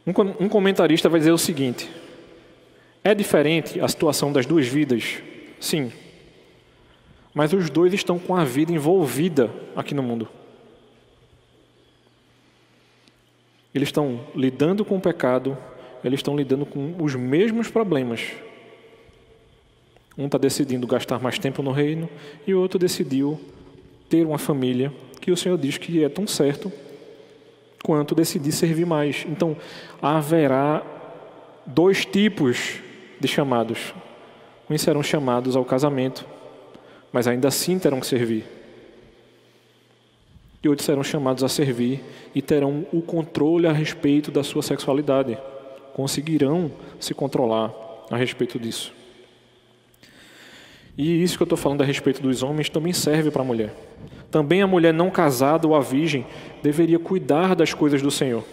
Um 0.06 0.48
comentarista 0.48 1.10
vai 1.10 1.20
dizer 1.20 1.32
o 1.32 1.38
seguinte: 1.38 1.90
é 3.04 3.14
diferente 3.14 3.80
a 3.82 3.88
situação 3.88 4.32
das 4.32 4.46
duas 4.46 4.68
vidas? 4.68 5.22
Sim. 5.60 5.92
Mas 7.34 7.52
os 7.52 7.70
dois 7.70 7.94
estão 7.94 8.18
com 8.18 8.36
a 8.36 8.46
vida 8.46 8.72
envolvida 8.72 9.52
aqui 9.76 9.94
no 9.94 10.02
mundo. 10.02 10.30
Eles 13.76 13.90
estão 13.90 14.22
lidando 14.34 14.84
com 14.86 14.96
o 14.96 15.02
pecado, 15.02 15.58
eles 16.04 16.20
estão 16.20 16.38
lidando 16.38 16.66
com 16.66 16.96
os 17.00 17.16
mesmos 17.16 17.70
problemas. 17.70 18.32
Um 20.18 20.26
está 20.26 20.38
decidindo 20.38 20.88
gastar 20.88 21.20
mais 21.20 21.38
tempo 21.38 21.62
no 21.62 21.72
reino 21.72 22.10
e 22.46 22.54
o 22.54 22.60
outro 22.60 22.80
decidiu 22.80 23.40
ter 24.10 24.26
uma 24.26 24.38
família 24.38 24.92
que 25.22 25.32
o 25.32 25.38
Senhor 25.38 25.58
diz 25.58 25.78
que 25.78 26.04
é 26.04 26.10
tão 26.10 26.26
certo 26.26 26.72
quanto 27.84 28.16
decidir 28.16 28.52
servir 28.52 28.86
mais. 28.86 29.26
Então, 29.30 29.56
haverá 30.02 30.84
dois 31.66 32.06
tipos 32.06 32.80
de 33.20 33.28
chamados. 33.28 33.94
Uns 34.70 34.82
serão 34.82 35.04
chamados 35.04 35.56
ao 35.56 35.64
casamento, 35.64 36.26
mas 37.12 37.28
ainda 37.28 37.48
assim 37.48 37.78
terão 37.78 38.00
que 38.00 38.08
servir. 38.08 38.46
E 40.64 40.68
outros 40.68 40.86
serão 40.86 41.04
chamados 41.04 41.44
a 41.44 41.48
servir 41.48 42.04
e 42.34 42.42
terão 42.42 42.86
o 42.92 43.02
controle 43.02 43.68
a 43.68 43.72
respeito 43.72 44.32
da 44.32 44.44
sua 44.44 44.64
sexualidade. 44.64 45.38
Conseguirão 45.94 46.72
se 47.00 47.14
controlar 47.14 47.72
a 48.10 48.18
respeito 48.18 48.60
disso. 48.60 48.97
E 50.98 51.22
isso 51.22 51.38
que 51.38 51.44
eu 51.44 51.46
estou 51.46 51.58
falando 51.58 51.82
a 51.82 51.86
respeito 51.86 52.22
dos 52.22 52.42
homens 52.42 52.70
também 52.70 52.92
serve 52.92 53.30
para 53.30 53.42
a 53.42 53.46
mulher. 53.46 53.74
Também 54.32 54.62
a 54.62 54.68
mulher 54.68 54.94
não 54.94 55.10
casada 55.10 55.68
ou 55.68 55.76
a 55.76 55.80
virgem 55.80 56.26
deveria 56.64 56.98
cuidar 56.98 57.56
das 57.56 57.74
coisas 57.74 58.02
do 58.02 58.10
Senhor. 58.10 58.44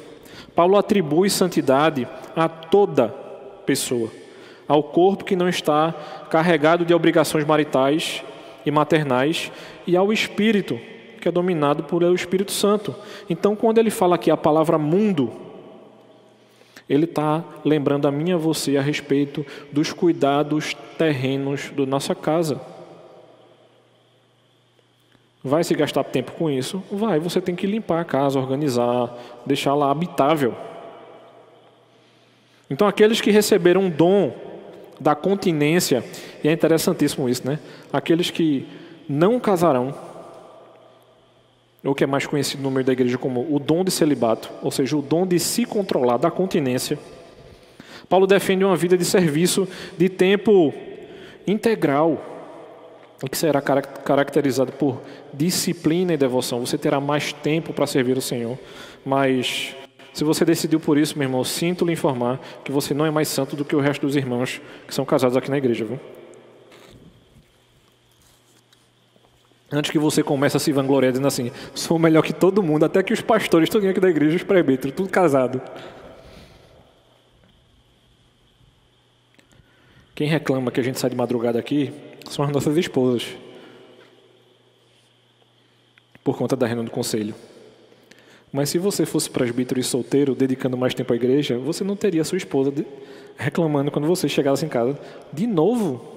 Paulo 0.55 0.77
atribui 0.77 1.31
santidade 1.31 2.07
a 2.37 2.49
toda 2.49 3.09
pessoa, 3.67 4.11
ao 4.69 4.83
corpo 4.83 5.25
que 5.25 5.35
não 5.35 5.49
está 5.49 5.93
carregado 6.31 6.85
de 6.85 6.95
obrigações 6.95 7.45
maritais 7.45 8.23
e 8.65 8.71
maternais 8.71 9.51
e 9.87 9.97
ao 9.97 10.13
espírito 10.13 10.79
que 11.25 11.29
é 11.29 11.33
dominado 11.33 11.85
por 11.85 12.05
o 12.05 12.15
Espírito 12.15 12.53
Santo. 12.53 12.95
Então, 13.31 13.57
quando 13.57 13.79
ele 13.79 13.89
fala 13.89 14.17
aqui 14.17 14.31
a 14.31 14.37
palavra 14.37 14.77
mundo, 14.77 15.33
ele 16.89 17.05
está 17.05 17.43
lembrando 17.65 18.07
a 18.07 18.11
mim 18.11 18.31
e 18.31 18.33
a 18.33 18.37
você 18.37 18.77
a 18.77 18.83
respeito 18.83 19.45
dos 19.73 19.93
cuidados 19.93 20.75
terrenos 20.99 21.71
da 21.71 21.87
nossa 21.87 22.15
casa. 22.15 22.61
Vai 25.43 25.63
se 25.63 25.75
gastar 25.75 26.05
tempo 26.05 26.33
com 26.33 26.51
isso? 26.51 26.83
Vai, 26.91 27.21
você 27.21 27.41
tem 27.41 27.55
que 27.55 27.67
limpar 27.67 28.01
a 28.01 28.05
casa, 28.05 28.39
organizar, 28.39 29.15
deixá-la 29.45 29.91
habitável. 29.91 30.55
Então, 32.71 32.89
aqueles 32.89 33.21
que 33.21 33.31
receberam 33.31 33.83
um 33.83 33.91
dom 33.91 34.35
da 34.99 35.15
continência, 35.15 36.03
e 36.43 36.49
é 36.49 36.53
interessantíssimo 36.53 37.29
isso, 37.29 37.47
né? 37.47 37.59
Aqueles 37.93 38.31
que 38.31 38.67
não 39.09 39.39
casarão, 39.39 39.95
o 41.91 41.95
que 41.95 42.05
é 42.05 42.07
mais 42.07 42.27
conhecido 42.27 42.63
no 42.63 42.71
meio 42.71 42.85
da 42.85 42.93
igreja 42.93 43.19
como 43.19 43.47
o 43.55 43.59
dom 43.59 43.85
de 43.85 43.91
celibato, 43.91 44.51
ou 44.63 44.71
seja, 44.71 44.97
o 44.97 45.03
dom 45.03 45.27
de 45.27 45.39
se 45.39 45.65
controlar 45.67 46.17
da 46.17 46.31
continência. 46.31 46.99
Paulo 48.09 48.27
defende 48.27 48.65
uma 48.65 48.77
vida 48.77 48.97
de 48.97 49.05
serviço 49.05 49.69
de 49.97 50.09
tempo 50.09 50.73
integral, 51.47 52.23
que 53.31 53.37
será 53.37 53.61
caracterizado 53.61 54.73
por 54.73 55.01
disciplina 55.33 56.13
e 56.13 56.17
devoção. 56.17 56.61
Você 56.61 56.77
terá 56.77 57.01
mais 57.01 57.33
tempo 57.33 57.73
para 57.73 57.87
servir 57.87 58.17
o 58.17 58.23
Senhor. 58.23 58.59
Mas 59.05 59.75
se 60.13 60.25
você 60.25 60.45
decidiu 60.45 60.79
por 60.79 60.99
isso, 60.99 61.19
meu 61.19 61.27
irmão, 61.27 61.43
sinto 61.43 61.85
lhe 61.85 61.93
informar 61.93 62.39
que 62.63 62.71
você 62.71 62.93
não 62.93 63.07
é 63.07 63.11
mais 63.11 63.29
santo 63.29 63.57
do 63.57 63.65
que 63.65 63.75
o 63.75 63.81
resto 63.81 64.07
dos 64.07 64.17
irmãos 64.17 64.61
que 64.87 64.95
são 64.95 65.05
casados 65.05 65.37
aqui 65.37 65.51
na 65.51 65.59
igreja, 65.59 65.85
viu? 65.85 65.99
Antes 69.73 69.91
que 69.91 69.99
você 69.99 70.23
comece 70.23 70.57
a 70.57 70.61
se 70.61 70.73
vangloriar 70.73 71.13
dizendo 71.13 71.27
assim, 71.27 71.51
sou 71.75 71.99
melhor 71.99 72.23
que 72.23 72.33
todo 72.33 72.63
mundo, 72.63 72.85
até 72.85 73.03
que 73.03 73.13
os 73.13 73.21
pastores, 73.21 73.69
todos 73.69 73.89
aqui 73.89 74.01
da 74.01 74.11
igreja, 74.11 74.37
os 74.37 74.43
presbíteros, 74.43 74.95
tudo 74.95 75.09
casado. 75.09 75.61
Quem 80.15 80.29
reclama 80.29 80.71
que 80.71 80.79
a 80.79 80.83
gente 80.83 80.99
sai 80.99 81.11
de 81.11 81.17
madrugada 81.17 81.59
aqui 81.59 81.93
são 82.31 82.45
as 82.45 82.53
nossas 82.53 82.77
esposas. 82.77 83.27
Por 86.23 86.37
conta 86.37 86.55
da 86.55 86.67
reunião 86.67 86.85
do 86.85 86.91
conselho. 86.91 87.35
Mas 88.53 88.69
se 88.69 88.79
você 88.79 89.05
fosse 89.05 89.29
presbítero 89.29 89.81
e 89.81 89.83
solteiro, 89.83 90.33
dedicando 90.33 90.77
mais 90.77 90.95
tempo 90.95 91.13
à 91.13 91.17
igreja, 91.17 91.59
você 91.59 91.83
não 91.83 91.97
teria 91.97 92.23
sua 92.23 92.39
esposa 92.39 92.73
reclamando 93.37 93.91
quando 93.91 94.07
você 94.07 94.29
chegasse 94.29 94.65
em 94.65 94.69
casa. 94.69 94.97
De 95.33 95.45
novo? 95.45 96.14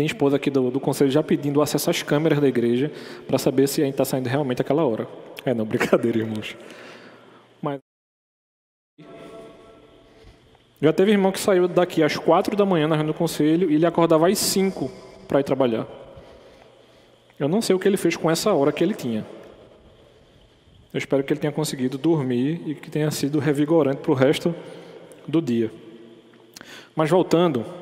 Tem 0.00 0.06
esposa 0.06 0.36
aqui 0.36 0.48
do, 0.48 0.70
do 0.70 0.80
conselho 0.80 1.10
já 1.10 1.22
pedindo 1.22 1.60
acesso 1.60 1.90
às 1.90 2.02
câmeras 2.02 2.40
da 2.40 2.48
igreja 2.48 2.90
para 3.26 3.36
saber 3.36 3.68
se 3.68 3.82
ainda 3.82 3.92
está 3.92 4.02
saindo 4.02 4.30
realmente 4.30 4.62
aquela 4.62 4.82
hora. 4.82 5.06
É, 5.44 5.52
não, 5.52 5.66
brincadeira, 5.68 6.16
irmãos. 6.16 6.56
Mas. 7.60 7.80
Já 10.80 10.90
teve 10.90 11.10
irmão 11.10 11.30
que 11.30 11.38
saiu 11.38 11.68
daqui 11.68 12.02
às 12.02 12.16
quatro 12.16 12.56
da 12.56 12.64
manhã 12.64 12.88
na 12.88 12.96
reunião 12.96 13.12
do 13.12 13.18
conselho 13.18 13.70
e 13.70 13.74
ele 13.74 13.84
acordava 13.84 14.26
às 14.26 14.38
cinco 14.38 14.90
para 15.28 15.40
ir 15.40 15.44
trabalhar. 15.44 15.86
Eu 17.38 17.46
não 17.46 17.60
sei 17.60 17.76
o 17.76 17.78
que 17.78 17.86
ele 17.86 17.98
fez 17.98 18.16
com 18.16 18.30
essa 18.30 18.54
hora 18.54 18.72
que 18.72 18.82
ele 18.82 18.94
tinha. 18.94 19.26
Eu 20.94 20.96
espero 20.96 21.22
que 21.22 21.30
ele 21.30 21.40
tenha 21.40 21.52
conseguido 21.52 21.98
dormir 21.98 22.62
e 22.64 22.74
que 22.74 22.90
tenha 22.90 23.10
sido 23.10 23.38
revigorante 23.38 24.00
para 24.00 24.12
o 24.12 24.14
resto 24.14 24.54
do 25.28 25.42
dia. 25.42 25.70
Mas 26.96 27.10
voltando, 27.10 27.79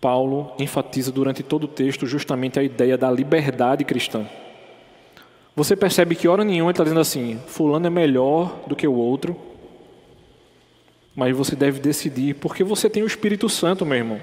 Paulo 0.00 0.52
enfatiza 0.58 1.10
durante 1.10 1.42
todo 1.42 1.64
o 1.64 1.68
texto 1.68 2.06
justamente 2.06 2.58
a 2.58 2.62
ideia 2.62 2.96
da 2.96 3.10
liberdade 3.10 3.84
cristã. 3.84 4.26
Você 5.56 5.74
percebe 5.74 6.14
que 6.14 6.28
hora 6.28 6.44
nenhuma 6.44 6.70
ele 6.70 6.74
está 6.74 6.84
dizendo 6.84 7.00
assim: 7.00 7.40
Fulano 7.46 7.86
é 7.86 7.90
melhor 7.90 8.60
do 8.68 8.76
que 8.76 8.86
o 8.86 8.94
outro, 8.94 9.36
mas 11.16 11.36
você 11.36 11.56
deve 11.56 11.80
decidir, 11.80 12.36
porque 12.36 12.62
você 12.62 12.88
tem 12.88 13.02
o 13.02 13.06
Espírito 13.06 13.48
Santo, 13.48 13.84
meu 13.84 13.98
irmão. 13.98 14.20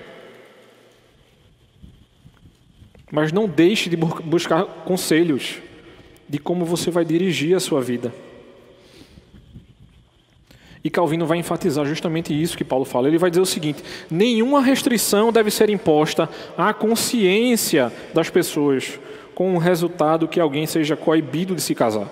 Mas 3.11 3.31
não 3.33 3.47
deixe 3.47 3.89
de 3.89 3.97
buscar 3.97 4.63
conselhos 4.85 5.57
de 6.27 6.39
como 6.39 6.65
você 6.65 6.89
vai 6.89 7.03
dirigir 7.03 7.55
a 7.55 7.59
sua 7.59 7.81
vida. 7.81 8.13
E 10.85 10.89
Calvino 10.91 11.25
vai 11.25 11.39
enfatizar 11.39 11.83
justamente 11.83 12.31
isso 12.39 12.55
que 12.55 12.63
Paulo 12.63 12.85
fala. 12.85 13.07
Ele 13.07 13.17
vai 13.17 13.31
dizer 13.31 13.41
o 13.41 13.45
seguinte: 13.45 13.83
nenhuma 14.07 14.61
restrição 14.61 15.31
deve 15.31 15.49
ser 15.49 15.67
imposta 15.71 16.29
à 16.55 16.75
consciência 16.75 17.91
das 18.13 18.29
pessoas, 18.29 18.99
com 19.33 19.55
o 19.55 19.57
resultado 19.57 20.27
que 20.27 20.39
alguém 20.39 20.67
seja 20.67 20.95
coibido 20.95 21.55
de 21.55 21.61
se 21.61 21.73
casar. 21.73 22.07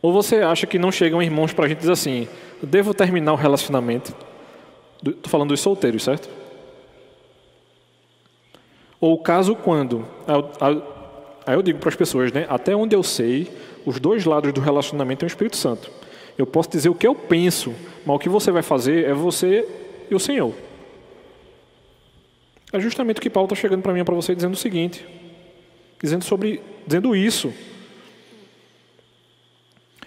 Ou 0.00 0.14
você 0.14 0.36
acha 0.36 0.66
que 0.66 0.78
não 0.78 0.90
chegam 0.90 1.22
irmãos 1.22 1.52
para 1.52 1.66
a 1.66 1.68
gente 1.68 1.80
dizer 1.80 1.92
assim: 1.92 2.26
devo 2.62 2.94
terminar 2.94 3.34
o 3.34 3.36
relacionamento? 3.36 4.16
Estou 5.06 5.30
falando 5.30 5.50
dos 5.50 5.60
solteiros, 5.60 6.02
certo? 6.02 6.26
Ou 8.98 9.18
caso 9.18 9.54
quando? 9.54 10.06
Aí 11.46 11.54
eu 11.54 11.60
digo 11.60 11.78
para 11.80 11.90
as 11.90 11.96
pessoas, 11.96 12.32
né? 12.32 12.46
Até 12.48 12.74
onde 12.74 12.96
eu 12.96 13.02
sei, 13.02 13.46
os 13.84 14.00
dois 14.00 14.24
lados 14.24 14.54
do 14.54 14.60
relacionamento 14.62 15.18
têm 15.20 15.26
o 15.26 15.28
Espírito 15.28 15.58
Santo. 15.58 15.99
Eu 16.36 16.46
posso 16.46 16.70
dizer 16.70 16.88
o 16.88 16.94
que 16.94 17.06
eu 17.06 17.14
penso, 17.14 17.74
mas 18.04 18.16
o 18.16 18.18
que 18.18 18.28
você 18.28 18.50
vai 18.50 18.62
fazer 18.62 19.04
é 19.04 19.12
você 19.12 19.66
e 20.10 20.14
o 20.14 20.20
Senhor. 20.20 20.54
É 22.72 22.78
justamente 22.80 23.18
o 23.18 23.20
que 23.20 23.30
Paulo 23.30 23.46
está 23.46 23.56
chegando 23.56 23.82
para 23.82 23.92
mim 23.92 24.00
e 24.00 24.04
para 24.04 24.14
você 24.14 24.34
dizendo 24.34 24.54
o 24.54 24.56
seguinte, 24.56 25.04
dizendo 26.00 26.24
sobre, 26.24 26.62
dizendo 26.86 27.14
isso. 27.14 27.52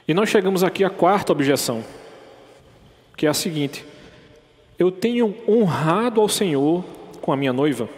E 0.07 0.13
nós 0.13 0.29
chegamos 0.29 0.63
aqui 0.63 0.83
à 0.83 0.89
quarta 0.89 1.31
objeção 1.31 1.83
que 3.15 3.25
é 3.25 3.29
a 3.29 3.33
seguinte: 3.33 3.85
eu 4.77 4.91
tenho 4.91 5.35
honrado 5.47 6.19
ao 6.19 6.29
Senhor 6.29 6.83
com 7.21 7.31
a 7.31 7.37
minha 7.37 7.53
noiva. 7.53 7.89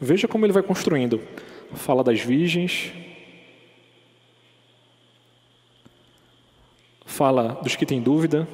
Veja 0.00 0.28
como 0.28 0.44
ele 0.44 0.52
vai 0.52 0.62
construindo. 0.62 1.20
Fala 1.74 2.04
das 2.04 2.20
virgens, 2.20 2.92
fala 7.14 7.60
dos 7.62 7.76
que 7.76 7.86
têm 7.86 8.02
dúvida, 8.02 8.46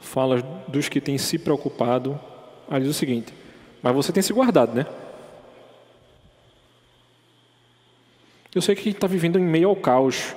fala 0.00 0.42
dos 0.68 0.88
que 0.88 1.00
têm 1.00 1.16
se 1.16 1.38
preocupado. 1.38 2.20
Aí 2.68 2.80
diz 2.82 2.90
o 2.90 2.94
seguinte: 2.94 3.32
mas 3.82 3.94
você 3.94 4.12
tem 4.12 4.22
se 4.22 4.32
guardado, 4.32 4.74
né? 4.74 4.86
Eu 8.54 8.60
sei 8.60 8.74
que 8.74 8.90
está 8.90 9.06
vivendo 9.06 9.38
em 9.38 9.42
meio 9.42 9.68
ao 9.68 9.76
caos, 9.76 10.34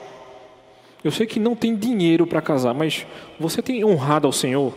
eu 1.04 1.12
sei 1.12 1.28
que 1.28 1.40
não 1.40 1.56
tem 1.56 1.76
dinheiro 1.76 2.26
para 2.26 2.42
casar, 2.42 2.74
mas 2.74 3.06
você 3.40 3.62
tem 3.62 3.84
honrado 3.84 4.28
ao 4.28 4.32
Senhor? 4.32 4.74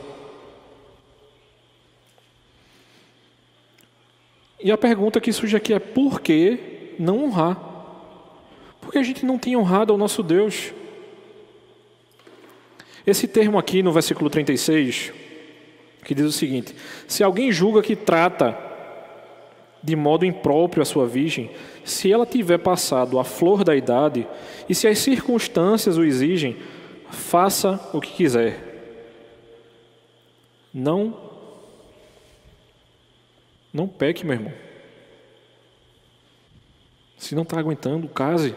E 4.58 4.72
a 4.72 4.78
pergunta 4.78 5.20
que 5.20 5.32
surge 5.32 5.56
aqui 5.56 5.72
é: 5.72 5.78
por 5.78 6.20
que 6.20 6.94
não 6.98 7.24
honrar? 7.24 7.60
Porque 8.80 8.98
a 8.98 9.02
gente 9.02 9.24
não 9.24 9.38
tem 9.38 9.56
honrado 9.56 9.92
ao 9.92 9.98
nosso 9.98 10.22
Deus. 10.22 10.72
Esse 13.06 13.28
termo 13.28 13.58
aqui 13.58 13.82
no 13.82 13.92
versículo 13.92 14.28
36, 14.28 15.12
que 16.04 16.14
diz 16.14 16.26
o 16.26 16.32
seguinte: 16.32 16.74
Se 17.06 17.22
alguém 17.22 17.52
julga 17.52 17.82
que 17.82 17.94
trata 17.94 18.58
de 19.82 19.94
modo 19.94 20.24
impróprio 20.24 20.82
a 20.82 20.86
sua 20.86 21.06
virgem, 21.06 21.50
se 21.84 22.12
ela 22.12 22.26
tiver 22.26 22.58
passado 22.58 23.18
a 23.20 23.24
flor 23.24 23.62
da 23.62 23.76
idade 23.76 24.26
e 24.68 24.74
se 24.74 24.88
as 24.88 24.98
circunstâncias 24.98 25.96
o 25.96 26.04
exigem, 26.04 26.56
faça 27.10 27.80
o 27.92 28.00
que 28.00 28.12
quiser. 28.12 28.60
Não 30.74 31.26
não 33.72 33.86
peque, 33.86 34.24
meu 34.24 34.34
irmão. 34.34 34.52
Se 37.18 37.34
não 37.34 37.42
está 37.42 37.58
aguentando, 37.58 38.08
case. 38.08 38.56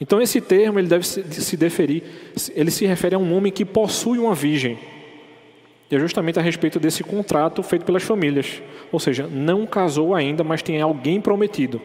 Então 0.00 0.20
esse 0.20 0.40
termo 0.40 0.78
ele 0.78 0.88
deve 0.88 1.06
se 1.06 1.56
deferir, 1.56 2.02
ele 2.54 2.70
se 2.70 2.84
refere 2.84 3.14
a 3.14 3.18
um 3.18 3.34
homem 3.34 3.50
que 3.50 3.64
possui 3.64 4.18
uma 4.18 4.34
virgem. 4.34 4.78
E 5.90 5.94
é 5.94 5.98
justamente 5.98 6.38
a 6.38 6.42
respeito 6.42 6.80
desse 6.80 7.04
contrato 7.04 7.62
feito 7.62 7.84
pelas 7.84 8.02
famílias. 8.02 8.60
Ou 8.90 8.98
seja, 8.98 9.26
não 9.26 9.66
casou 9.66 10.14
ainda, 10.14 10.42
mas 10.42 10.62
tem 10.62 10.80
alguém 10.80 11.20
prometido. 11.20 11.80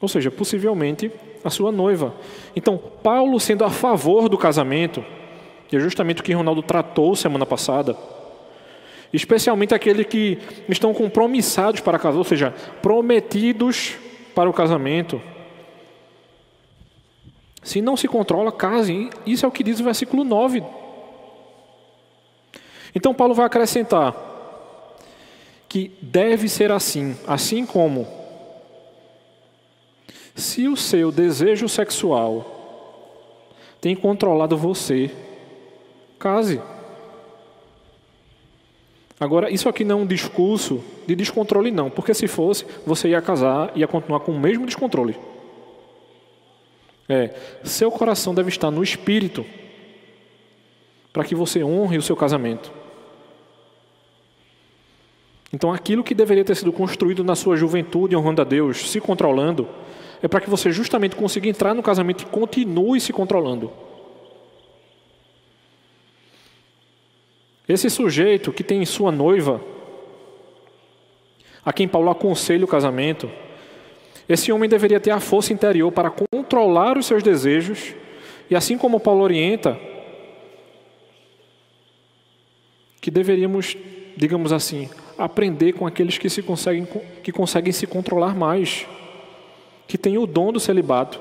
Ou 0.00 0.08
seja, 0.08 0.30
possivelmente 0.30 1.10
a 1.44 1.50
sua 1.50 1.72
noiva. 1.72 2.14
Então, 2.54 2.76
Paulo 2.76 3.38
sendo 3.40 3.64
a 3.64 3.70
favor 3.70 4.28
do 4.28 4.36
casamento, 4.36 5.04
e 5.70 5.76
é 5.76 5.80
justamente 5.80 6.20
o 6.20 6.24
que 6.24 6.32
Ronaldo 6.32 6.62
tratou 6.62 7.14
semana 7.16 7.46
passada, 7.46 7.96
especialmente 9.12 9.74
aqueles 9.74 10.06
que 10.06 10.38
estão 10.68 10.92
compromissados 10.92 11.80
para 11.80 11.98
casar, 11.98 12.18
ou 12.18 12.24
seja, 12.24 12.52
prometidos 12.82 13.94
para 14.34 14.50
o 14.50 14.52
casamento. 14.52 15.20
Se 17.66 17.82
não 17.82 17.96
se 17.96 18.06
controla, 18.06 18.52
casem. 18.52 19.10
Isso 19.26 19.44
é 19.44 19.48
o 19.48 19.50
que 19.50 19.64
diz 19.64 19.80
o 19.80 19.84
versículo 19.84 20.22
9. 20.22 20.62
Então 22.94 23.12
Paulo 23.12 23.34
vai 23.34 23.44
acrescentar 23.44 24.14
que 25.68 25.90
deve 26.00 26.48
ser 26.48 26.70
assim, 26.70 27.16
assim 27.26 27.66
como 27.66 28.06
se 30.32 30.68
o 30.68 30.76
seu 30.76 31.10
desejo 31.10 31.68
sexual 31.68 32.52
tem 33.80 33.96
controlado 33.96 34.56
você, 34.56 35.10
case. 36.20 36.62
Agora, 39.18 39.50
isso 39.50 39.68
aqui 39.68 39.82
não 39.82 39.98
é 39.98 40.02
um 40.02 40.06
discurso 40.06 40.84
de 41.04 41.16
descontrole, 41.16 41.72
não, 41.72 41.90
porque 41.90 42.14
se 42.14 42.28
fosse, 42.28 42.64
você 42.86 43.08
ia 43.08 43.20
casar 43.20 43.72
e 43.74 43.80
ia 43.80 43.88
continuar 43.88 44.20
com 44.20 44.30
o 44.30 44.38
mesmo 44.38 44.66
descontrole. 44.66 45.16
É, 47.08 47.34
seu 47.62 47.90
coração 47.90 48.34
deve 48.34 48.48
estar 48.48 48.70
no 48.70 48.82
espírito, 48.82 49.46
para 51.12 51.24
que 51.24 51.34
você 51.34 51.62
honre 51.62 51.98
o 51.98 52.02
seu 52.02 52.16
casamento. 52.16 52.72
Então, 55.52 55.72
aquilo 55.72 56.02
que 56.02 56.14
deveria 56.14 56.44
ter 56.44 56.56
sido 56.56 56.72
construído 56.72 57.22
na 57.22 57.36
sua 57.36 57.56
juventude, 57.56 58.16
honrando 58.16 58.42
a 58.42 58.44
Deus, 58.44 58.90
se 58.90 59.00
controlando, 59.00 59.68
é 60.22 60.28
para 60.28 60.40
que 60.40 60.50
você 60.50 60.70
justamente 60.72 61.14
consiga 61.14 61.48
entrar 61.48 61.74
no 61.74 61.82
casamento 61.82 62.22
e 62.22 62.26
continue 62.26 63.00
se 63.00 63.12
controlando. 63.12 63.70
Esse 67.68 67.88
sujeito 67.88 68.52
que 68.52 68.62
tem 68.62 68.84
sua 68.84 69.10
noiva, 69.10 69.60
a 71.64 71.72
quem 71.72 71.88
Paulo 71.88 72.10
aconselha 72.10 72.64
o 72.64 72.68
casamento, 72.68 73.30
esse 74.28 74.50
homem 74.50 74.68
deveria 74.68 74.98
ter 74.98 75.10
a 75.10 75.20
força 75.20 75.52
interior 75.52 75.90
para 75.92 76.10
controlar 76.10 76.98
os 76.98 77.06
seus 77.06 77.22
desejos, 77.22 77.94
e 78.50 78.56
assim 78.56 78.76
como 78.76 79.00
Paulo 79.00 79.22
orienta, 79.22 79.78
que 83.00 83.10
deveríamos, 83.10 83.76
digamos 84.16 84.52
assim, 84.52 84.90
aprender 85.16 85.72
com 85.74 85.86
aqueles 85.86 86.18
que, 86.18 86.28
se 86.28 86.42
conseguem, 86.42 86.86
que 87.22 87.30
conseguem 87.30 87.72
se 87.72 87.86
controlar 87.86 88.34
mais, 88.34 88.86
que 89.86 89.96
têm 89.96 90.18
o 90.18 90.26
dom 90.26 90.52
do 90.52 90.58
celibato. 90.58 91.20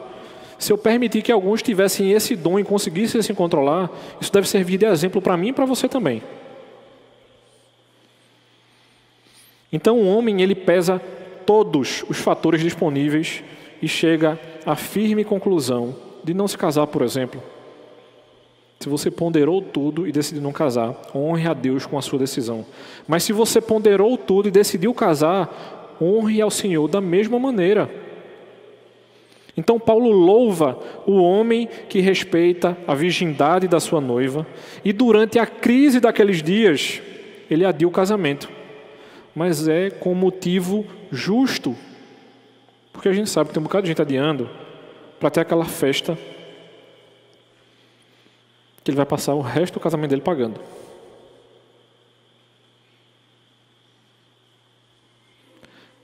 Se 0.57 0.71
eu 0.71 0.77
permitir 0.77 1.21
que 1.21 1.31
alguns 1.31 1.61
tivessem 1.61 2.11
esse 2.11 2.35
dom 2.35 2.57
e 2.57 2.63
conseguissem 2.63 3.21
se 3.21 3.33
controlar, 3.33 3.89
isso 4.19 4.31
deve 4.31 4.47
servir 4.47 4.77
de 4.77 4.85
exemplo 4.85 5.21
para 5.21 5.37
mim 5.37 5.49
e 5.49 5.53
para 5.53 5.65
você 5.65 5.87
também. 5.87 6.23
Então 9.71 9.99
o 9.99 10.07
homem 10.07 10.41
ele 10.41 10.55
pesa 10.55 11.01
todos 11.45 12.03
os 12.09 12.17
fatores 12.17 12.61
disponíveis 12.61 13.43
e 13.81 13.87
chega 13.87 14.39
à 14.65 14.75
firme 14.75 15.23
conclusão 15.23 15.95
de 16.23 16.33
não 16.33 16.47
se 16.47 16.57
casar, 16.57 16.87
por 16.87 17.01
exemplo. 17.01 17.41
Se 18.79 18.89
você 18.89 19.09
ponderou 19.09 19.61
tudo 19.61 20.07
e 20.07 20.11
decidiu 20.11 20.41
não 20.41 20.51
casar, 20.51 20.95
honre 21.15 21.47
a 21.47 21.53
Deus 21.53 21.85
com 21.85 21.97
a 21.97 22.01
sua 22.01 22.19
decisão. 22.19 22.65
Mas 23.07 23.23
se 23.23 23.31
você 23.31 23.61
ponderou 23.61 24.17
tudo 24.17 24.47
e 24.47 24.51
decidiu 24.51 24.93
casar, 24.93 25.95
honre 26.01 26.41
ao 26.41 26.51
Senhor 26.51 26.87
da 26.87 26.99
mesma 26.99 27.39
maneira. 27.39 27.89
Então 29.57 29.79
Paulo 29.79 30.11
louva 30.11 30.77
o 31.05 31.13
homem 31.13 31.69
que 31.87 32.01
respeita 32.01 32.77
a 32.85 32.93
virgindade 32.93 33.67
da 33.67 33.79
sua 33.79 34.01
noiva 34.01 34.45
e 34.83 34.91
durante 34.91 35.39
a 35.39 35.45
crise 35.45 35.99
daqueles 35.99 36.43
dias, 36.43 37.01
ele 37.49 37.63
adia 37.63 37.87
o 37.87 37.91
casamento. 37.91 38.49
Mas 39.33 39.67
é 39.67 39.89
com 39.89 40.13
motivo 40.13 40.85
justo. 41.15 41.75
Porque 42.93 43.09
a 43.09 43.13
gente 43.13 43.29
sabe 43.29 43.47
que 43.47 43.53
tem 43.53 43.61
um 43.61 43.65
bocado 43.65 43.83
de 43.83 43.89
gente 43.89 44.01
adiando 44.01 44.49
para 45.19 45.29
ter 45.29 45.41
aquela 45.41 45.65
festa 45.65 46.17
que 48.83 48.91
ele 48.91 48.97
vai 48.97 49.05
passar 49.05 49.33
o 49.33 49.41
resto 49.41 49.73
do 49.73 49.79
casamento 49.79 50.11
dele 50.11 50.21
pagando. 50.21 50.59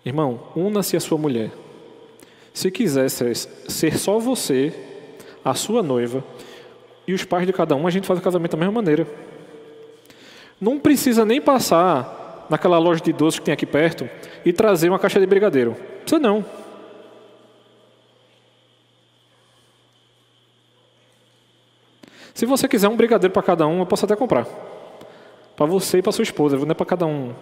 Irmão, 0.04 0.48
una-se 0.56 0.98
a 0.98 1.00
sua 1.00 1.18
mulher. 1.18 1.52
Se 2.54 2.72
quiser 2.72 3.10
ser, 3.10 3.36
só 3.98 4.18
você, 4.18 4.74
a 5.46 5.54
sua 5.54 5.84
noiva 5.84 6.24
e 7.08 7.14
os 7.14 7.24
pais 7.24 7.46
de 7.46 7.54
cada 7.54 7.76
um, 7.76 7.86
a 7.86 7.92
gente 7.92 8.08
faz 8.08 8.20
o 8.20 8.24
casamento 8.24 8.52
da 8.52 8.58
mesma 8.58 8.74
maneira. 8.74 9.08
Não 10.60 10.80
precisa 10.80 11.24
nem 11.24 11.40
passar 11.40 12.21
naquela 12.50 12.78
loja 12.78 13.02
de 13.02 13.14
doces 13.14 13.40
que 13.40 13.46
tem 13.46 13.54
aqui 13.54 13.66
perto 13.66 14.10
e 14.46 14.52
trazer 14.52 14.90
uma 14.90 15.00
caixa 15.00 15.20
de 15.20 15.26
brigadeiro. 15.26 15.76
Precisa 16.02 16.20
não. 16.20 16.46
Se 22.34 22.46
você 22.46 22.68
quiser 22.68 22.88
um 22.88 22.96
brigadeiro 22.96 23.32
para 23.32 23.44
cada 23.44 23.68
um, 23.68 23.80
eu 23.80 23.86
posso 23.86 24.06
até 24.06 24.16
comprar. 24.16 24.48
Para 25.56 25.66
você 25.66 26.00
e 26.00 26.02
para 26.02 26.12
sua 26.12 26.24
esposa, 26.24 26.58
não 26.58 26.72
é 26.72 26.74
para 26.74 26.86
cada 26.86 27.06
um. 27.06 27.34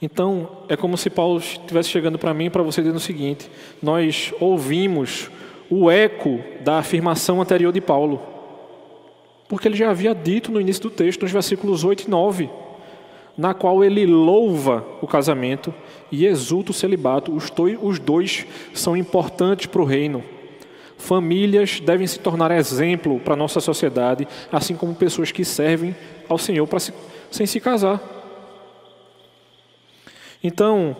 Então, 0.00 0.64
é 0.68 0.76
como 0.76 0.96
se 0.96 1.08
Paulo 1.08 1.38
estivesse 1.38 1.88
chegando 1.88 2.18
para 2.18 2.34
mim 2.34 2.46
e 2.46 2.50
para 2.50 2.62
você 2.62 2.80
dizendo 2.82 2.96
o 2.96 3.00
seguinte: 3.00 3.50
nós 3.82 4.32
ouvimos 4.40 5.30
o 5.70 5.90
eco 5.90 6.40
da 6.60 6.78
afirmação 6.78 7.40
anterior 7.40 7.72
de 7.72 7.80
Paulo. 7.80 8.33
Porque 9.54 9.68
ele 9.68 9.76
já 9.76 9.88
havia 9.88 10.12
dito 10.12 10.50
no 10.50 10.60
início 10.60 10.82
do 10.82 10.90
texto, 10.90 11.22
nos 11.22 11.30
versículos 11.30 11.84
8 11.84 12.08
e 12.08 12.10
9, 12.10 12.50
na 13.38 13.54
qual 13.54 13.84
ele 13.84 14.04
louva 14.04 14.84
o 15.00 15.06
casamento 15.06 15.72
e 16.10 16.26
exulta 16.26 16.72
o 16.72 16.74
celibato. 16.74 17.32
Os 17.32 18.00
dois 18.00 18.44
são 18.74 18.96
importantes 18.96 19.66
para 19.66 19.80
o 19.80 19.84
reino. 19.84 20.24
Famílias 20.98 21.78
devem 21.78 22.04
se 22.04 22.18
tornar 22.18 22.50
exemplo 22.50 23.20
para 23.20 23.34
a 23.34 23.36
nossa 23.36 23.60
sociedade, 23.60 24.26
assim 24.50 24.74
como 24.74 24.92
pessoas 24.92 25.30
que 25.30 25.44
servem 25.44 25.94
ao 26.28 26.36
Senhor 26.36 26.66
para 26.66 26.80
se, 26.80 26.92
sem 27.30 27.46
se 27.46 27.60
casar. 27.60 28.02
Então, 30.42 30.96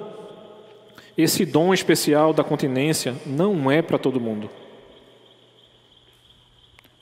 esse 1.18 1.44
dom 1.44 1.74
especial 1.74 2.32
da 2.32 2.44
continência 2.44 3.16
não 3.26 3.68
é 3.68 3.82
para 3.82 3.98
todo 3.98 4.20
mundo. 4.20 4.48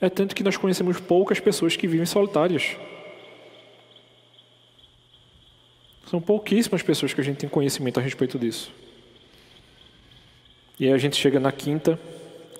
É 0.03 0.09
tanto 0.09 0.35
que 0.35 0.43
nós 0.43 0.57
conhecemos 0.57 0.99
poucas 0.99 1.39
pessoas 1.39 1.77
que 1.77 1.87
vivem 1.87 2.05
solitárias. 2.05 2.75
São 6.09 6.19
pouquíssimas 6.19 6.83
pessoas 6.83 7.13
que 7.13 7.21
a 7.21 7.23
gente 7.23 7.37
tem 7.37 7.49
conhecimento 7.49 8.01
a 8.01 8.03
respeito 8.03 8.37
disso. 8.37 8.69
E 10.77 10.87
aí 10.87 10.91
a 10.91 10.97
gente 10.97 11.15
chega 11.15 11.39
na 11.39 11.53
quinta 11.53 11.97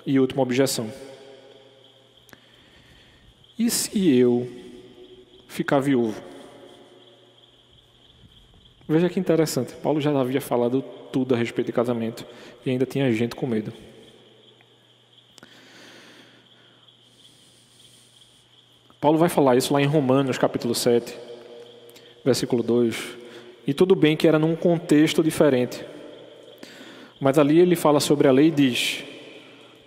e 0.05 0.17
última 0.21 0.41
objeção. 0.41 0.89
E 3.59 3.69
se 3.69 4.17
eu 4.17 4.49
ficar 5.49 5.81
viúvo? 5.81 6.23
Veja 8.87 9.09
que 9.09 9.19
interessante. 9.19 9.73
Paulo 9.73 9.99
já 9.99 10.17
havia 10.17 10.39
falado 10.39 10.81
tudo 11.11 11.35
a 11.35 11.37
respeito 11.37 11.67
de 11.67 11.73
casamento 11.73 12.25
e 12.65 12.69
ainda 12.69 12.85
tinha 12.85 13.11
gente 13.11 13.35
com 13.35 13.45
medo. 13.45 13.73
Paulo 19.03 19.17
vai 19.17 19.27
falar 19.27 19.57
isso 19.57 19.73
lá 19.73 19.81
em 19.81 19.85
Romanos, 19.85 20.37
capítulo 20.37 20.73
7, 20.73 21.13
versículo 22.23 22.63
2. 22.63 23.17
E 23.67 23.73
tudo 23.73 23.97
bem 23.97 24.15
que 24.15 24.25
era 24.25 24.39
num 24.39 24.55
contexto 24.55 25.21
diferente. 25.21 25.83
Mas 27.19 27.37
ali 27.37 27.59
ele 27.59 27.75
fala 27.75 27.99
sobre 27.99 28.29
a 28.29 28.31
lei 28.31 28.47
e 28.47 28.51
diz: 28.51 29.03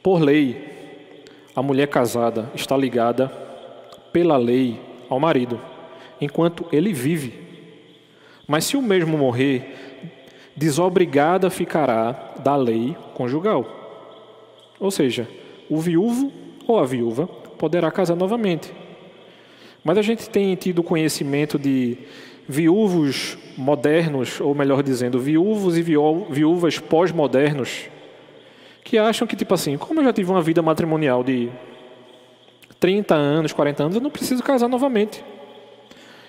por 0.02 0.20
lei, 0.20 1.16
a 1.54 1.62
mulher 1.62 1.88
casada 1.88 2.50
está 2.54 2.76
ligada 2.76 3.28
pela 4.12 4.36
lei 4.36 4.78
ao 5.08 5.18
marido, 5.18 5.58
enquanto 6.20 6.66
ele 6.70 6.92
vive. 6.92 7.32
Mas 8.46 8.66
se 8.66 8.76
o 8.76 8.82
mesmo 8.82 9.16
morrer, 9.16 10.12
desobrigada 10.54 11.48
ficará 11.48 12.34
da 12.44 12.54
lei 12.54 12.94
conjugal. 13.14 13.64
Ou 14.78 14.90
seja, 14.90 15.26
o 15.70 15.78
viúvo 15.78 16.30
ou 16.68 16.78
a 16.78 16.84
viúva 16.84 17.26
poderá 17.26 17.90
casar 17.90 18.14
novamente. 18.14 18.84
Mas 19.86 19.98
a 19.98 20.02
gente 20.02 20.28
tem 20.28 20.52
tido 20.56 20.82
conhecimento 20.82 21.60
de 21.60 21.96
viúvos 22.48 23.38
modernos, 23.56 24.40
ou 24.40 24.52
melhor 24.52 24.82
dizendo, 24.82 25.16
viúvos 25.20 25.78
e 25.78 25.82
viúvas 25.82 26.80
pós-modernos, 26.80 27.88
que 28.82 28.98
acham 28.98 29.28
que, 29.28 29.36
tipo 29.36 29.54
assim, 29.54 29.78
como 29.78 30.00
eu 30.00 30.04
já 30.06 30.12
tive 30.12 30.28
uma 30.28 30.42
vida 30.42 30.60
matrimonial 30.60 31.22
de 31.22 31.50
30 32.80 33.14
anos, 33.14 33.52
40 33.52 33.84
anos, 33.84 33.94
eu 33.94 34.02
não 34.02 34.10
preciso 34.10 34.42
casar 34.42 34.66
novamente. 34.66 35.24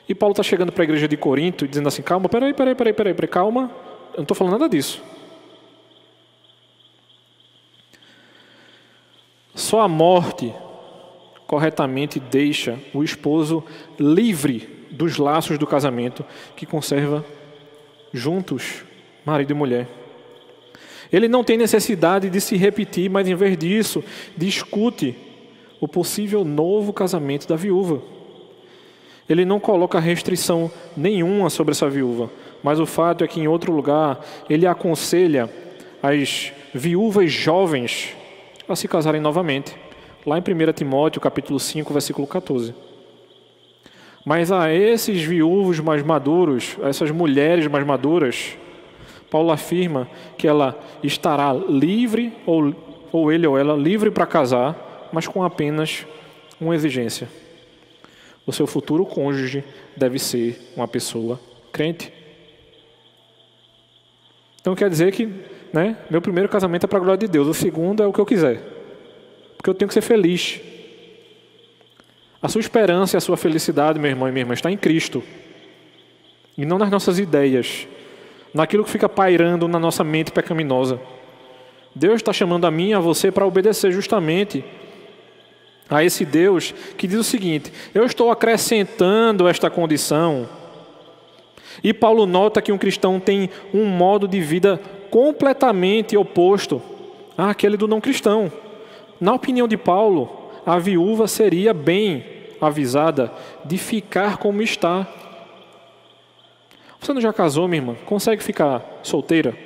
E 0.07 0.13
Paulo 0.13 0.33
está 0.33 0.43
chegando 0.43 0.71
para 0.71 0.83
a 0.83 0.85
igreja 0.85 1.07
de 1.07 1.17
Corinto 1.17 1.65
e 1.65 1.67
dizendo 1.67 1.87
assim: 1.87 2.03
calma, 2.03 2.29
peraí, 2.29 2.53
peraí, 2.53 2.75
peraí, 2.75 2.93
peraí, 2.93 3.13
peraí 3.15 3.27
calma, 3.27 3.71
eu 4.11 4.17
não 4.17 4.21
estou 4.21 4.37
falando 4.37 4.53
nada 4.53 4.69
disso. 4.69 5.01
Só 9.55 9.81
a 9.81 9.87
morte 9.87 10.53
corretamente 11.47 12.19
deixa 12.19 12.77
o 12.93 13.03
esposo 13.03 13.63
livre 13.97 14.87
dos 14.91 15.17
laços 15.17 15.57
do 15.57 15.65
casamento 15.65 16.23
que 16.55 16.65
conserva 16.65 17.25
juntos 18.13 18.83
marido 19.25 19.51
e 19.51 19.53
mulher. 19.53 19.87
Ele 21.11 21.27
não 21.27 21.43
tem 21.43 21.57
necessidade 21.57 22.29
de 22.29 22.41
se 22.41 22.57
repetir, 22.57 23.09
mas 23.09 23.27
em 23.27 23.35
vez 23.35 23.57
disso, 23.57 24.03
discute 24.35 25.15
o 25.79 25.87
possível 25.87 26.43
novo 26.43 26.91
casamento 26.91 27.47
da 27.47 27.55
viúva. 27.55 28.01
Ele 29.29 29.45
não 29.45 29.59
coloca 29.59 29.99
restrição 29.99 30.71
nenhuma 30.95 31.49
sobre 31.49 31.71
essa 31.71 31.89
viúva, 31.89 32.29
mas 32.63 32.79
o 32.79 32.85
fato 32.85 33.23
é 33.23 33.27
que 33.27 33.39
em 33.39 33.47
outro 33.47 33.71
lugar 33.71 34.19
ele 34.49 34.65
aconselha 34.65 35.49
as 36.01 36.51
viúvas 36.73 37.31
jovens 37.31 38.15
a 38.67 38.75
se 38.75 38.87
casarem 38.87 39.21
novamente. 39.21 39.75
Lá 40.27 40.37
em 40.37 40.41
1 40.41 40.73
Timóteo, 40.73 41.21
capítulo 41.21 41.57
5, 41.57 41.93
versículo 41.93 42.27
14. 42.27 42.75
Mas 44.25 44.51
a 44.51 44.69
esses 44.73 45.23
viúvos 45.23 45.79
mais 45.79 46.03
maduros, 46.03 46.75
a 46.83 46.89
essas 46.89 47.11
mulheres 47.11 47.65
mais 47.67 47.85
maduras, 47.87 48.57
Paulo 49.31 49.53
afirma 49.53 50.05
que 50.37 50.45
ela 50.45 50.77
estará 51.01 51.53
livre, 51.53 52.33
ou, 52.45 52.75
ou 53.09 53.31
ele 53.31 53.47
ou 53.47 53.57
ela, 53.57 53.73
livre 53.77 54.11
para 54.11 54.25
casar, 54.25 55.07
mas 55.13 55.25
com 55.25 55.45
apenas 55.45 56.05
uma 56.59 56.75
exigência. 56.75 57.29
O 58.45 58.51
seu 58.51 58.67
futuro 58.67 59.05
cônjuge 59.05 59.63
deve 59.95 60.19
ser 60.19 60.59
uma 60.75 60.89
pessoa 60.89 61.39
crente. 61.71 62.11
Então 64.59 64.75
quer 64.75 64.89
dizer 64.89 65.13
que 65.13 65.29
né, 65.71 65.95
meu 66.09 66.21
primeiro 66.21 66.49
casamento 66.49 66.83
é 66.83 66.87
para 66.87 66.97
a 66.97 67.01
glória 67.01 67.17
de 67.17 67.29
Deus, 67.29 67.47
o 67.47 67.53
segundo 67.53 68.03
é 68.03 68.05
o 68.05 68.11
que 68.11 68.19
eu 68.19 68.25
quiser. 68.25 68.76
Porque 69.57 69.69
eu 69.69 69.73
tenho 69.73 69.87
que 69.87 69.93
ser 69.93 70.01
feliz. 70.01 70.61
A 72.41 72.47
sua 72.47 72.61
esperança 72.61 73.15
e 73.15 73.17
a 73.17 73.21
sua 73.21 73.35
felicidade, 73.35 73.99
meu 73.99 74.09
irmão 74.09 74.29
e 74.29 74.31
minha 74.31 74.43
irmã, 74.43 74.53
está 74.53 74.71
em 74.71 74.77
Cristo. 74.77 75.23
E 76.57 76.65
não 76.65 76.77
nas 76.77 76.89
nossas 76.89 77.19
ideias, 77.19 77.87
naquilo 78.53 78.83
que 78.83 78.89
fica 78.89 79.09
pairando 79.09 79.67
na 79.67 79.79
nossa 79.79 80.03
mente 80.03 80.31
pecaminosa. 80.31 80.99
Deus 81.93 82.17
está 82.17 82.31
chamando 82.31 82.65
a 82.65 82.71
mim 82.71 82.89
e 82.89 82.93
a 82.93 82.99
você 82.99 83.31
para 83.31 83.45
obedecer 83.45 83.91
justamente 83.91 84.63
a 85.89 86.03
esse 86.03 86.25
Deus 86.25 86.73
que 86.97 87.07
diz 87.07 87.19
o 87.19 87.23
seguinte: 87.23 87.71
eu 87.93 88.05
estou 88.05 88.31
acrescentando 88.31 89.47
esta 89.47 89.69
condição. 89.69 90.47
E 91.83 91.93
Paulo 91.93 92.25
nota 92.25 92.61
que 92.61 92.71
um 92.71 92.77
cristão 92.77 93.19
tem 93.19 93.49
um 93.73 93.85
modo 93.85 94.27
de 94.27 94.39
vida 94.39 94.79
completamente 95.09 96.17
oposto 96.17 96.81
àquele 97.37 97.77
do 97.77 97.87
não 97.87 98.01
cristão. 98.01 98.51
Na 99.19 99.33
opinião 99.33 99.67
de 99.67 99.77
Paulo, 99.77 100.29
a 100.65 100.77
viúva 100.77 101.27
seria 101.27 101.73
bem 101.73 102.25
avisada 102.59 103.31
de 103.65 103.77
ficar 103.77 104.37
como 104.37 104.61
está. 104.61 105.07
Você 106.99 107.13
não 107.13 107.21
já 107.21 107.31
casou, 107.31 107.67
minha 107.67 107.81
irmã? 107.81 107.95
Consegue 108.05 108.43
ficar 108.43 108.99
solteira? 109.03 109.57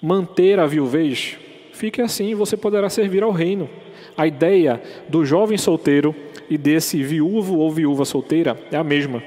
Manter 0.00 0.58
a 0.58 0.66
viuvez? 0.66 1.36
Fique 1.72 2.02
assim, 2.02 2.34
você 2.34 2.56
poderá 2.56 2.90
servir 2.90 3.22
ao 3.22 3.30
reino. 3.30 3.68
A 4.16 4.26
ideia 4.26 4.82
do 5.08 5.24
jovem 5.24 5.56
solteiro 5.56 6.14
e 6.50 6.58
desse 6.58 7.02
viúvo 7.02 7.58
ou 7.58 7.70
viúva 7.70 8.04
solteira 8.04 8.58
é 8.70 8.76
a 8.76 8.84
mesma. 8.84 9.22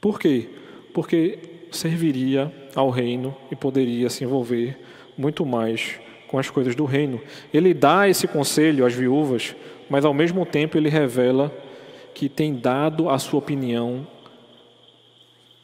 Por 0.00 0.20
quê? 0.20 0.48
Porque 0.92 1.38
serviria 1.70 2.52
ao 2.78 2.90
reino 2.90 3.34
e 3.50 3.56
poderia 3.56 4.08
se 4.08 4.22
envolver 4.22 4.78
muito 5.16 5.44
mais 5.44 5.98
com 6.28 6.38
as 6.38 6.48
coisas 6.48 6.76
do 6.76 6.84
reino. 6.84 7.20
Ele 7.52 7.74
dá 7.74 8.08
esse 8.08 8.28
conselho 8.28 8.86
às 8.86 8.94
viúvas, 8.94 9.56
mas 9.90 10.04
ao 10.04 10.14
mesmo 10.14 10.46
tempo 10.46 10.78
ele 10.78 10.88
revela 10.88 11.52
que 12.14 12.28
tem 12.28 12.54
dado 12.54 13.10
a 13.10 13.18
sua 13.18 13.40
opinião 13.40 14.06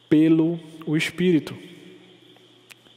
pelo 0.09 0.59
o 0.85 0.97
Espírito. 0.97 1.57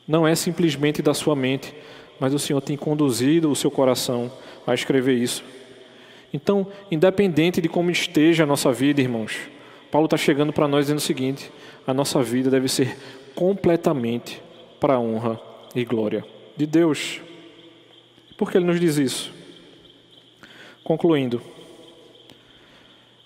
Não 0.07 0.27
é 0.27 0.33
simplesmente 0.33 0.99
da 1.01 1.13
sua 1.13 1.35
mente, 1.35 1.71
mas 2.19 2.33
o 2.33 2.39
Senhor 2.39 2.61
tem 2.61 2.75
conduzido 2.75 3.51
o 3.51 3.55
seu 3.55 3.69
coração 3.69 4.31
a 4.65 4.73
escrever 4.73 5.13
isso. 5.13 5.43
Então, 6.33 6.65
independente 6.89 7.61
de 7.61 7.69
como 7.69 7.91
esteja 7.91 8.43
a 8.43 8.47
nossa 8.47 8.71
vida, 8.71 8.99
irmãos, 8.99 9.37
Paulo 9.91 10.05
está 10.05 10.17
chegando 10.17 10.51
para 10.51 10.67
nós 10.67 10.85
dizendo 10.85 10.97
o 10.97 11.01
seguinte: 11.01 11.51
a 11.85 11.93
nossa 11.93 12.21
vida 12.21 12.49
deve 12.49 12.67
ser 12.67 12.97
completamente 13.37 14.41
para 14.79 14.95
a 14.95 14.99
honra 14.99 15.39
e 15.75 15.85
glória 15.85 16.25
de 16.57 16.65
Deus. 16.65 17.21
Por 18.35 18.49
que 18.49 18.57
ele 18.57 18.65
nos 18.65 18.79
diz 18.79 18.97
isso? 18.97 19.31
Concluindo, 20.83 21.39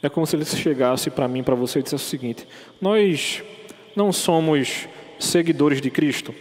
é 0.04 0.10
como 0.10 0.28
se 0.28 0.36
ele 0.36 0.44
chegasse 0.44 1.10
para 1.10 1.30
mim, 1.30 1.42
para 1.42 1.56
você 1.56 1.80
e 1.80 1.84
dissesse 1.84 2.04
o 2.04 2.10
seguinte: 2.10 2.46
Nós 2.82 3.42
não 3.96 4.12
somos 4.12 4.86
seguidores 5.18 5.80
de 5.80 5.90
Cristo. 5.90 6.36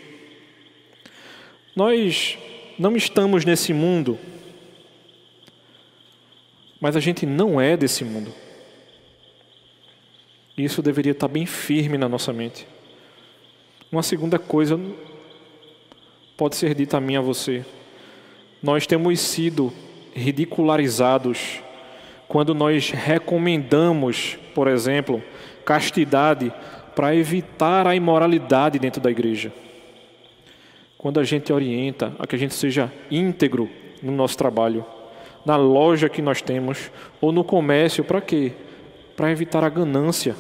Nós 1.76 2.36
não 2.76 2.96
estamos 2.96 3.44
nesse 3.44 3.72
mundo, 3.72 4.18
mas 6.80 6.96
a 6.96 7.00
gente 7.00 7.24
não 7.24 7.60
é 7.60 7.76
desse 7.76 8.04
mundo. 8.04 8.34
Isso 10.58 10.82
deveria 10.82 11.12
estar 11.12 11.28
bem 11.28 11.46
firme 11.46 11.96
na 11.96 12.08
nossa 12.08 12.32
mente. 12.32 12.66
Uma 13.92 14.04
segunda 14.04 14.38
coisa 14.38 14.80
pode 16.36 16.54
ser 16.54 16.76
dita 16.76 16.98
a 16.98 17.00
mim 17.00 17.16
a 17.16 17.20
você. 17.20 17.64
Nós 18.62 18.86
temos 18.86 19.18
sido 19.18 19.72
ridicularizados 20.14 21.60
quando 22.28 22.54
nós 22.54 22.92
recomendamos, 22.92 24.38
por 24.54 24.68
exemplo, 24.68 25.20
castidade 25.64 26.52
para 26.94 27.16
evitar 27.16 27.84
a 27.84 27.96
imoralidade 27.96 28.78
dentro 28.78 29.00
da 29.00 29.10
igreja. 29.10 29.52
Quando 30.96 31.18
a 31.18 31.24
gente 31.24 31.52
orienta 31.52 32.14
a 32.16 32.28
que 32.28 32.36
a 32.36 32.38
gente 32.38 32.54
seja 32.54 32.92
íntegro 33.10 33.68
no 34.00 34.12
nosso 34.12 34.38
trabalho, 34.38 34.86
na 35.44 35.56
loja 35.56 36.08
que 36.08 36.22
nós 36.22 36.40
temos 36.40 36.92
ou 37.20 37.32
no 37.32 37.42
comércio, 37.42 38.04
para 38.04 38.20
quê? 38.20 38.52
Para 39.16 39.32
evitar 39.32 39.64
a 39.64 39.68
ganância. 39.68 40.36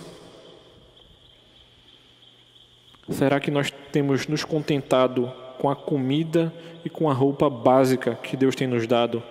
Será 3.10 3.40
que 3.40 3.50
nós 3.50 3.72
temos 3.92 4.26
nos 4.26 4.44
contentado 4.44 5.32
com 5.58 5.68
a 5.68 5.76
comida 5.76 6.52
e 6.84 6.88
com 6.88 7.10
a 7.10 7.12
roupa 7.12 7.50
básica 7.50 8.14
que 8.14 8.36
Deus 8.36 8.54
tem 8.54 8.66
nos 8.66 8.86
dado, 8.86 9.22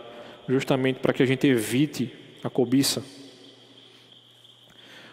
justamente 0.48 1.00
para 1.00 1.14
que 1.14 1.24
a 1.24 1.26
gente 1.26 1.48
evite 1.48 2.14
a 2.44 2.50
cobiça. 2.50 3.04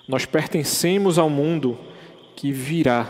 Nós 0.07 0.27
pertencemos 0.27 1.19
ao 1.19 1.31
mundo 1.31 1.79
que 2.37 2.53
virá. 2.53 3.09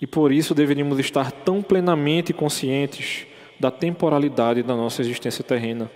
E 0.00 0.06
por 0.06 0.30
isso 0.30 0.54
deveríamos 0.54 0.98
estar 0.98 1.32
tão 1.32 1.62
plenamente 1.62 2.32
conscientes 2.32 3.26
da 3.58 3.70
temporalidade 3.70 4.62
da 4.62 4.76
nossa 4.76 5.02
existência 5.02 5.42
terrena. 5.42 5.90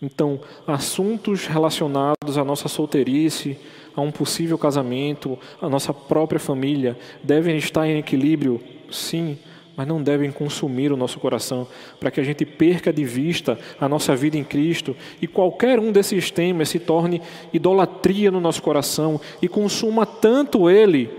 Então, 0.00 0.40
assuntos 0.66 1.46
relacionados 1.46 2.38
à 2.38 2.44
nossa 2.44 2.68
solteirice, 2.68 3.58
a 3.98 4.00
um 4.00 4.12
possível 4.12 4.56
casamento, 4.56 5.36
à 5.60 5.68
nossa 5.68 5.92
própria 5.92 6.38
família, 6.38 6.96
devem 7.22 7.56
estar 7.56 7.86
em 7.86 7.98
equilíbrio, 7.98 8.60
sim, 8.90 9.36
mas 9.76 9.88
não 9.88 10.00
devem 10.00 10.30
consumir 10.30 10.92
o 10.92 10.96
nosso 10.96 11.18
coração, 11.18 11.66
para 11.98 12.10
que 12.10 12.20
a 12.20 12.22
gente 12.22 12.44
perca 12.44 12.92
de 12.92 13.04
vista 13.04 13.58
a 13.80 13.88
nossa 13.88 14.14
vida 14.14 14.36
em 14.36 14.44
Cristo 14.44 14.96
e 15.20 15.26
qualquer 15.26 15.80
um 15.80 15.90
desses 15.90 16.30
temas 16.30 16.68
se 16.68 16.78
torne 16.78 17.20
idolatria 17.52 18.30
no 18.30 18.40
nosso 18.40 18.62
coração 18.62 19.20
e 19.42 19.48
consuma 19.48 20.06
tanto 20.06 20.70
ele 20.70 21.10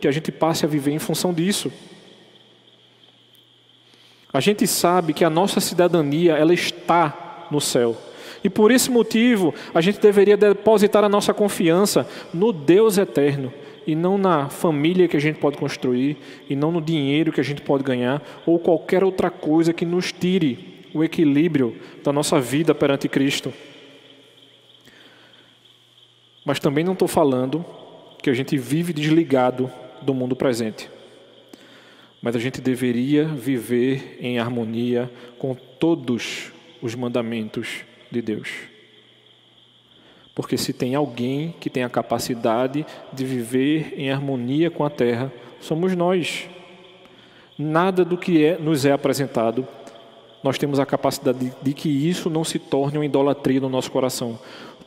que 0.00 0.06
a 0.06 0.12
gente 0.12 0.30
passe 0.30 0.64
a 0.64 0.68
viver 0.68 0.92
em 0.92 0.98
função 1.00 1.34
disso. 1.34 1.70
A 4.32 4.38
gente 4.38 4.66
sabe 4.68 5.12
que 5.12 5.24
a 5.24 5.30
nossa 5.30 5.60
cidadania 5.60 6.34
ela 6.34 6.54
está 6.54 7.48
no 7.50 7.60
céu. 7.60 7.96
E 8.42 8.48
por 8.48 8.70
esse 8.70 8.90
motivo, 8.90 9.54
a 9.74 9.80
gente 9.80 10.00
deveria 10.00 10.36
depositar 10.36 11.04
a 11.04 11.08
nossa 11.08 11.34
confiança 11.34 12.08
no 12.32 12.52
Deus 12.52 12.96
eterno, 12.96 13.52
e 13.86 13.94
não 13.94 14.16
na 14.16 14.48
família 14.48 15.08
que 15.08 15.16
a 15.16 15.20
gente 15.20 15.38
pode 15.38 15.58
construir, 15.58 16.16
e 16.48 16.56
não 16.56 16.72
no 16.72 16.80
dinheiro 16.80 17.32
que 17.32 17.40
a 17.40 17.44
gente 17.44 17.60
pode 17.60 17.82
ganhar, 17.82 18.22
ou 18.46 18.58
qualquer 18.58 19.04
outra 19.04 19.30
coisa 19.30 19.72
que 19.72 19.84
nos 19.84 20.12
tire 20.12 20.80
o 20.94 21.04
equilíbrio 21.04 21.76
da 22.02 22.12
nossa 22.12 22.40
vida 22.40 22.74
perante 22.74 23.08
Cristo. 23.08 23.52
Mas 26.44 26.58
também 26.58 26.82
não 26.82 26.94
estou 26.94 27.08
falando 27.08 27.64
que 28.22 28.30
a 28.30 28.34
gente 28.34 28.56
vive 28.56 28.92
desligado 28.92 29.70
do 30.02 30.14
mundo 30.14 30.34
presente. 30.34 30.90
Mas 32.22 32.36
a 32.36 32.38
gente 32.38 32.60
deveria 32.60 33.24
viver 33.24 34.18
em 34.20 34.38
harmonia 34.38 35.10
com 35.38 35.54
todos 35.54 36.52
os 36.82 36.94
mandamentos 36.94 37.84
de 38.10 38.20
Deus. 38.20 38.48
Porque 40.34 40.56
se 40.56 40.72
tem 40.72 40.94
alguém 40.94 41.54
que 41.60 41.68
tem 41.68 41.84
a 41.84 41.88
capacidade 41.88 42.86
de 43.12 43.24
viver 43.24 43.94
em 43.96 44.10
harmonia 44.10 44.70
com 44.70 44.84
a 44.84 44.90
terra, 44.90 45.32
somos 45.60 45.94
nós. 45.94 46.48
Nada 47.58 48.04
do 48.04 48.16
que 48.16 48.44
é, 48.44 48.58
nos 48.58 48.86
é 48.86 48.92
apresentado, 48.92 49.66
nós 50.42 50.56
temos 50.56 50.78
a 50.78 50.86
capacidade 50.86 51.38
de, 51.38 51.52
de 51.60 51.74
que 51.74 51.88
isso 51.88 52.30
não 52.30 52.42
se 52.42 52.58
torne 52.58 52.98
uma 52.98 53.04
idolatria 53.04 53.60
no 53.60 53.68
nosso 53.68 53.90
coração. 53.90 54.38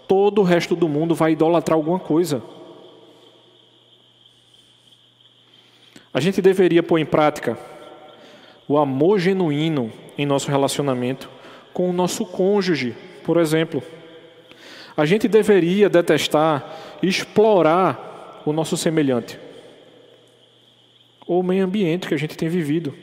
Todo 0.07 0.41
o 0.41 0.43
resto 0.43 0.76
do 0.76 0.89
mundo 0.89 1.13
vai 1.13 1.34
idolatrar 1.34 1.78
alguma 1.78 1.99
coisa. 1.99 2.41
A 6.13 6.19
gente 6.19 6.41
deveria 6.41 6.82
pôr 6.82 6.99
em 6.99 7.05
prática 7.05 7.57
o 8.67 8.78
amor 8.78 9.19
genuíno 9.19 9.91
em 10.17 10.26
nosso 10.26 10.49
relacionamento 10.49 11.30
com 11.74 11.89
o 11.89 11.93
nosso 11.93 12.26
cônjuge, 12.26 12.95
por 13.24 13.38
exemplo. 13.38 13.82
A 14.95 15.05
gente 15.05 15.28
deveria 15.28 15.89
detestar 15.89 16.97
explorar 17.01 18.41
o 18.45 18.53
nosso 18.53 18.78
semelhante 18.78 19.39
ou 21.26 21.39
o 21.39 21.43
meio 21.43 21.65
ambiente 21.65 22.07
que 22.07 22.13
a 22.13 22.17
gente 22.17 22.38
tem 22.38 22.49
vivido. 22.49 22.93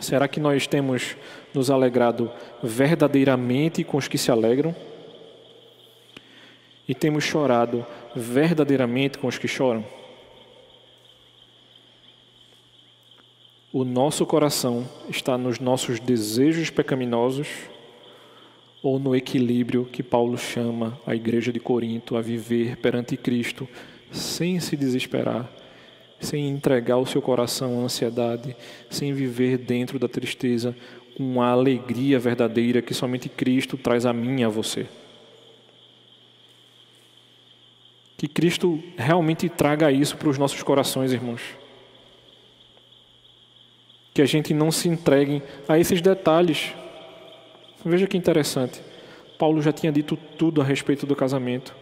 Será 0.00 0.28
que 0.28 0.38
nós 0.38 0.66
temos 0.66 1.16
nos 1.52 1.70
alegrado 1.70 2.30
verdadeiramente 2.62 3.82
com 3.82 3.96
os 3.96 4.06
que 4.06 4.16
se 4.16 4.30
alegram? 4.30 4.74
E 6.88 6.94
temos 6.94 7.24
chorado 7.24 7.84
verdadeiramente 8.14 9.18
com 9.18 9.26
os 9.26 9.36
que 9.36 9.48
choram? 9.48 9.84
O 13.72 13.84
nosso 13.84 14.24
coração 14.24 14.88
está 15.10 15.36
nos 15.36 15.58
nossos 15.58 16.00
desejos 16.00 16.70
pecaminosos 16.70 17.48
ou 18.82 18.98
no 18.98 19.14
equilíbrio 19.14 19.84
que 19.84 20.02
Paulo 20.02 20.38
chama 20.38 20.98
a 21.06 21.14
igreja 21.14 21.52
de 21.52 21.60
Corinto 21.60 22.16
a 22.16 22.20
viver 22.20 22.76
perante 22.76 23.16
Cristo 23.16 23.68
sem 24.10 24.60
se 24.60 24.76
desesperar, 24.76 25.50
sem 26.20 26.48
entregar 26.48 26.96
o 26.96 27.06
seu 27.06 27.20
coração 27.20 27.80
à 27.80 27.84
ansiedade, 27.84 28.56
sem 28.88 29.12
viver 29.12 29.58
dentro 29.58 29.98
da 29.98 30.08
tristeza, 30.08 30.74
com 31.16 31.42
a 31.42 31.48
alegria 31.48 32.18
verdadeira 32.18 32.80
que 32.80 32.94
somente 32.94 33.28
Cristo 33.28 33.76
traz 33.76 34.06
a 34.06 34.12
mim 34.12 34.40
e 34.40 34.44
a 34.44 34.48
você. 34.48 34.86
Que 38.16 38.26
Cristo 38.26 38.82
realmente 38.96 39.48
traga 39.48 39.92
isso 39.92 40.16
para 40.16 40.28
os 40.28 40.38
nossos 40.38 40.62
corações, 40.62 41.12
irmãos. 41.12 41.40
Que 44.12 44.22
a 44.22 44.26
gente 44.26 44.52
não 44.52 44.72
se 44.72 44.88
entregue 44.88 45.40
a 45.68 45.78
esses 45.78 46.00
detalhes. 46.00 46.72
Veja 47.84 48.06
que 48.06 48.16
interessante. 48.16 48.80
Paulo 49.38 49.62
já 49.62 49.72
tinha 49.72 49.92
dito 49.92 50.16
tudo 50.36 50.60
a 50.60 50.64
respeito 50.64 51.06
do 51.06 51.14
casamento 51.14 51.74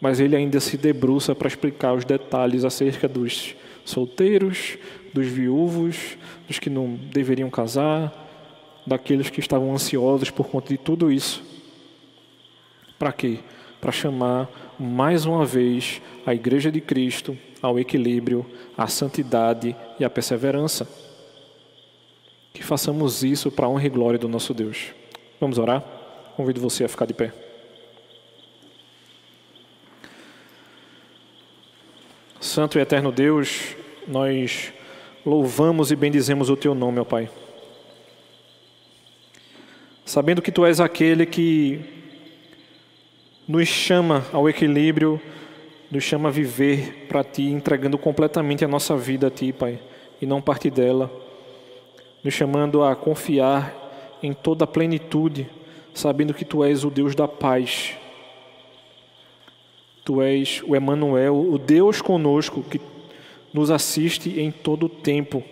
mas 0.00 0.20
ele 0.20 0.36
ainda 0.36 0.60
se 0.60 0.76
debruça 0.76 1.34
para 1.34 1.48
explicar 1.48 1.92
os 1.94 2.04
detalhes 2.04 2.64
acerca 2.64 3.08
dos 3.08 3.54
solteiros, 3.84 4.78
dos 5.12 5.26
viúvos, 5.26 6.16
dos 6.46 6.58
que 6.58 6.70
não 6.70 6.94
deveriam 6.94 7.50
casar, 7.50 8.26
daqueles 8.86 9.28
que 9.28 9.40
estavam 9.40 9.72
ansiosos 9.72 10.30
por 10.30 10.48
conta 10.48 10.68
de 10.68 10.78
tudo 10.78 11.10
isso. 11.10 11.42
Para 12.98 13.12
quê? 13.12 13.38
Para 13.80 13.92
chamar 13.92 14.48
mais 14.78 15.26
uma 15.26 15.44
vez 15.44 16.00
a 16.24 16.34
Igreja 16.34 16.70
de 16.70 16.80
Cristo 16.80 17.36
ao 17.60 17.78
equilíbrio, 17.78 18.46
à 18.76 18.86
santidade 18.86 19.74
e 19.98 20.04
à 20.04 20.10
perseverança. 20.10 20.88
Que 22.52 22.62
façamos 22.62 23.22
isso 23.24 23.50
para 23.50 23.66
a 23.66 23.68
honra 23.68 23.86
e 23.86 23.90
glória 23.90 24.18
do 24.18 24.28
nosso 24.28 24.54
Deus. 24.54 24.97
Vamos 25.40 25.56
orar? 25.58 25.84
Convido 26.36 26.60
você 26.60 26.84
a 26.84 26.88
ficar 26.88 27.06
de 27.06 27.14
pé. 27.14 27.32
Santo 32.40 32.78
e 32.78 32.80
eterno 32.80 33.12
Deus, 33.12 33.76
nós 34.06 34.72
louvamos 35.24 35.92
e 35.92 35.96
bendizemos 35.96 36.50
o 36.50 36.56
teu 36.56 36.74
nome, 36.74 36.98
ó 36.98 37.04
Pai. 37.04 37.30
Sabendo 40.04 40.42
que 40.42 40.50
tu 40.50 40.64
és 40.64 40.80
aquele 40.80 41.26
que 41.26 41.80
nos 43.46 43.68
chama 43.68 44.26
ao 44.32 44.48
equilíbrio, 44.48 45.20
nos 45.90 46.02
chama 46.02 46.30
a 46.30 46.32
viver 46.32 47.06
para 47.08 47.22
ti, 47.22 47.44
entregando 47.44 47.96
completamente 47.96 48.64
a 48.64 48.68
nossa 48.68 48.96
vida 48.96 49.28
a 49.28 49.30
ti, 49.30 49.52
Pai, 49.52 49.78
e 50.20 50.26
não 50.26 50.40
parte 50.40 50.68
dela, 50.68 51.10
nos 52.24 52.34
chamando 52.34 52.82
a 52.82 52.96
confiar 52.96 53.77
em 54.22 54.32
toda 54.32 54.64
a 54.64 54.68
plenitude, 54.68 55.48
sabendo 55.94 56.34
que 56.34 56.44
tu 56.44 56.64
és 56.64 56.84
o 56.84 56.90
Deus 56.90 57.14
da 57.14 57.26
paz 57.26 57.96
Tu 60.08 60.22
és 60.22 60.62
o 60.66 60.74
Emanuel, 60.74 61.36
o 61.36 61.58
Deus 61.58 62.00
conosco 62.00 62.62
que 62.62 62.80
nos 63.52 63.70
assiste 63.70 64.40
em 64.40 64.50
todo 64.50 64.86
o 64.86 64.88
tempo. 64.88 65.44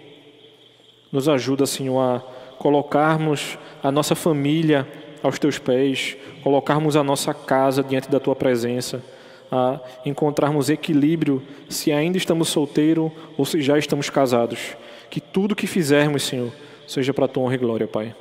Nos 1.13 1.29
ajuda, 1.29 1.67
Senhor, 1.67 2.01
a 2.01 2.21
colocarmos 2.57 3.59
a 3.83 3.93
nossa 3.93 4.15
família 4.15 4.89
aos 5.23 5.39
teus 5.39 5.59
pés, 5.59 6.17
colocarmos 6.43 6.97
a 6.97 7.05
nossa 7.05 7.35
casa 7.35 7.83
diante 7.83 8.11
da 8.11 8.19
tua 8.19 8.35
presença, 8.35 9.05
a 9.53 9.79
encontrarmos 10.07 10.71
equilíbrio 10.71 11.43
se 11.69 11.93
ainda 11.93 12.17
estamos 12.17 12.49
solteiros 12.49 13.13
ou 13.37 13.45
se 13.45 13.61
já 13.61 13.79
estamos 13.79 14.09
casados. 14.09 14.75
Que 15.11 15.21
tudo 15.21 15.55
que 15.55 15.67
fizermos, 15.67 16.23
Senhor, 16.23 16.51
seja 16.87 17.13
para 17.13 17.27
a 17.27 17.29
tua 17.29 17.43
honra 17.43 17.57
e 17.57 17.59
glória, 17.59 17.87
Pai. 17.87 18.15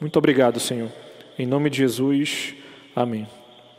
Muito 0.00 0.16
obrigado, 0.18 0.60
Senhor. 0.60 0.90
Em 1.38 1.46
nome 1.46 1.70
de 1.70 1.78
Jesus, 1.78 2.54
amém. 2.94 3.26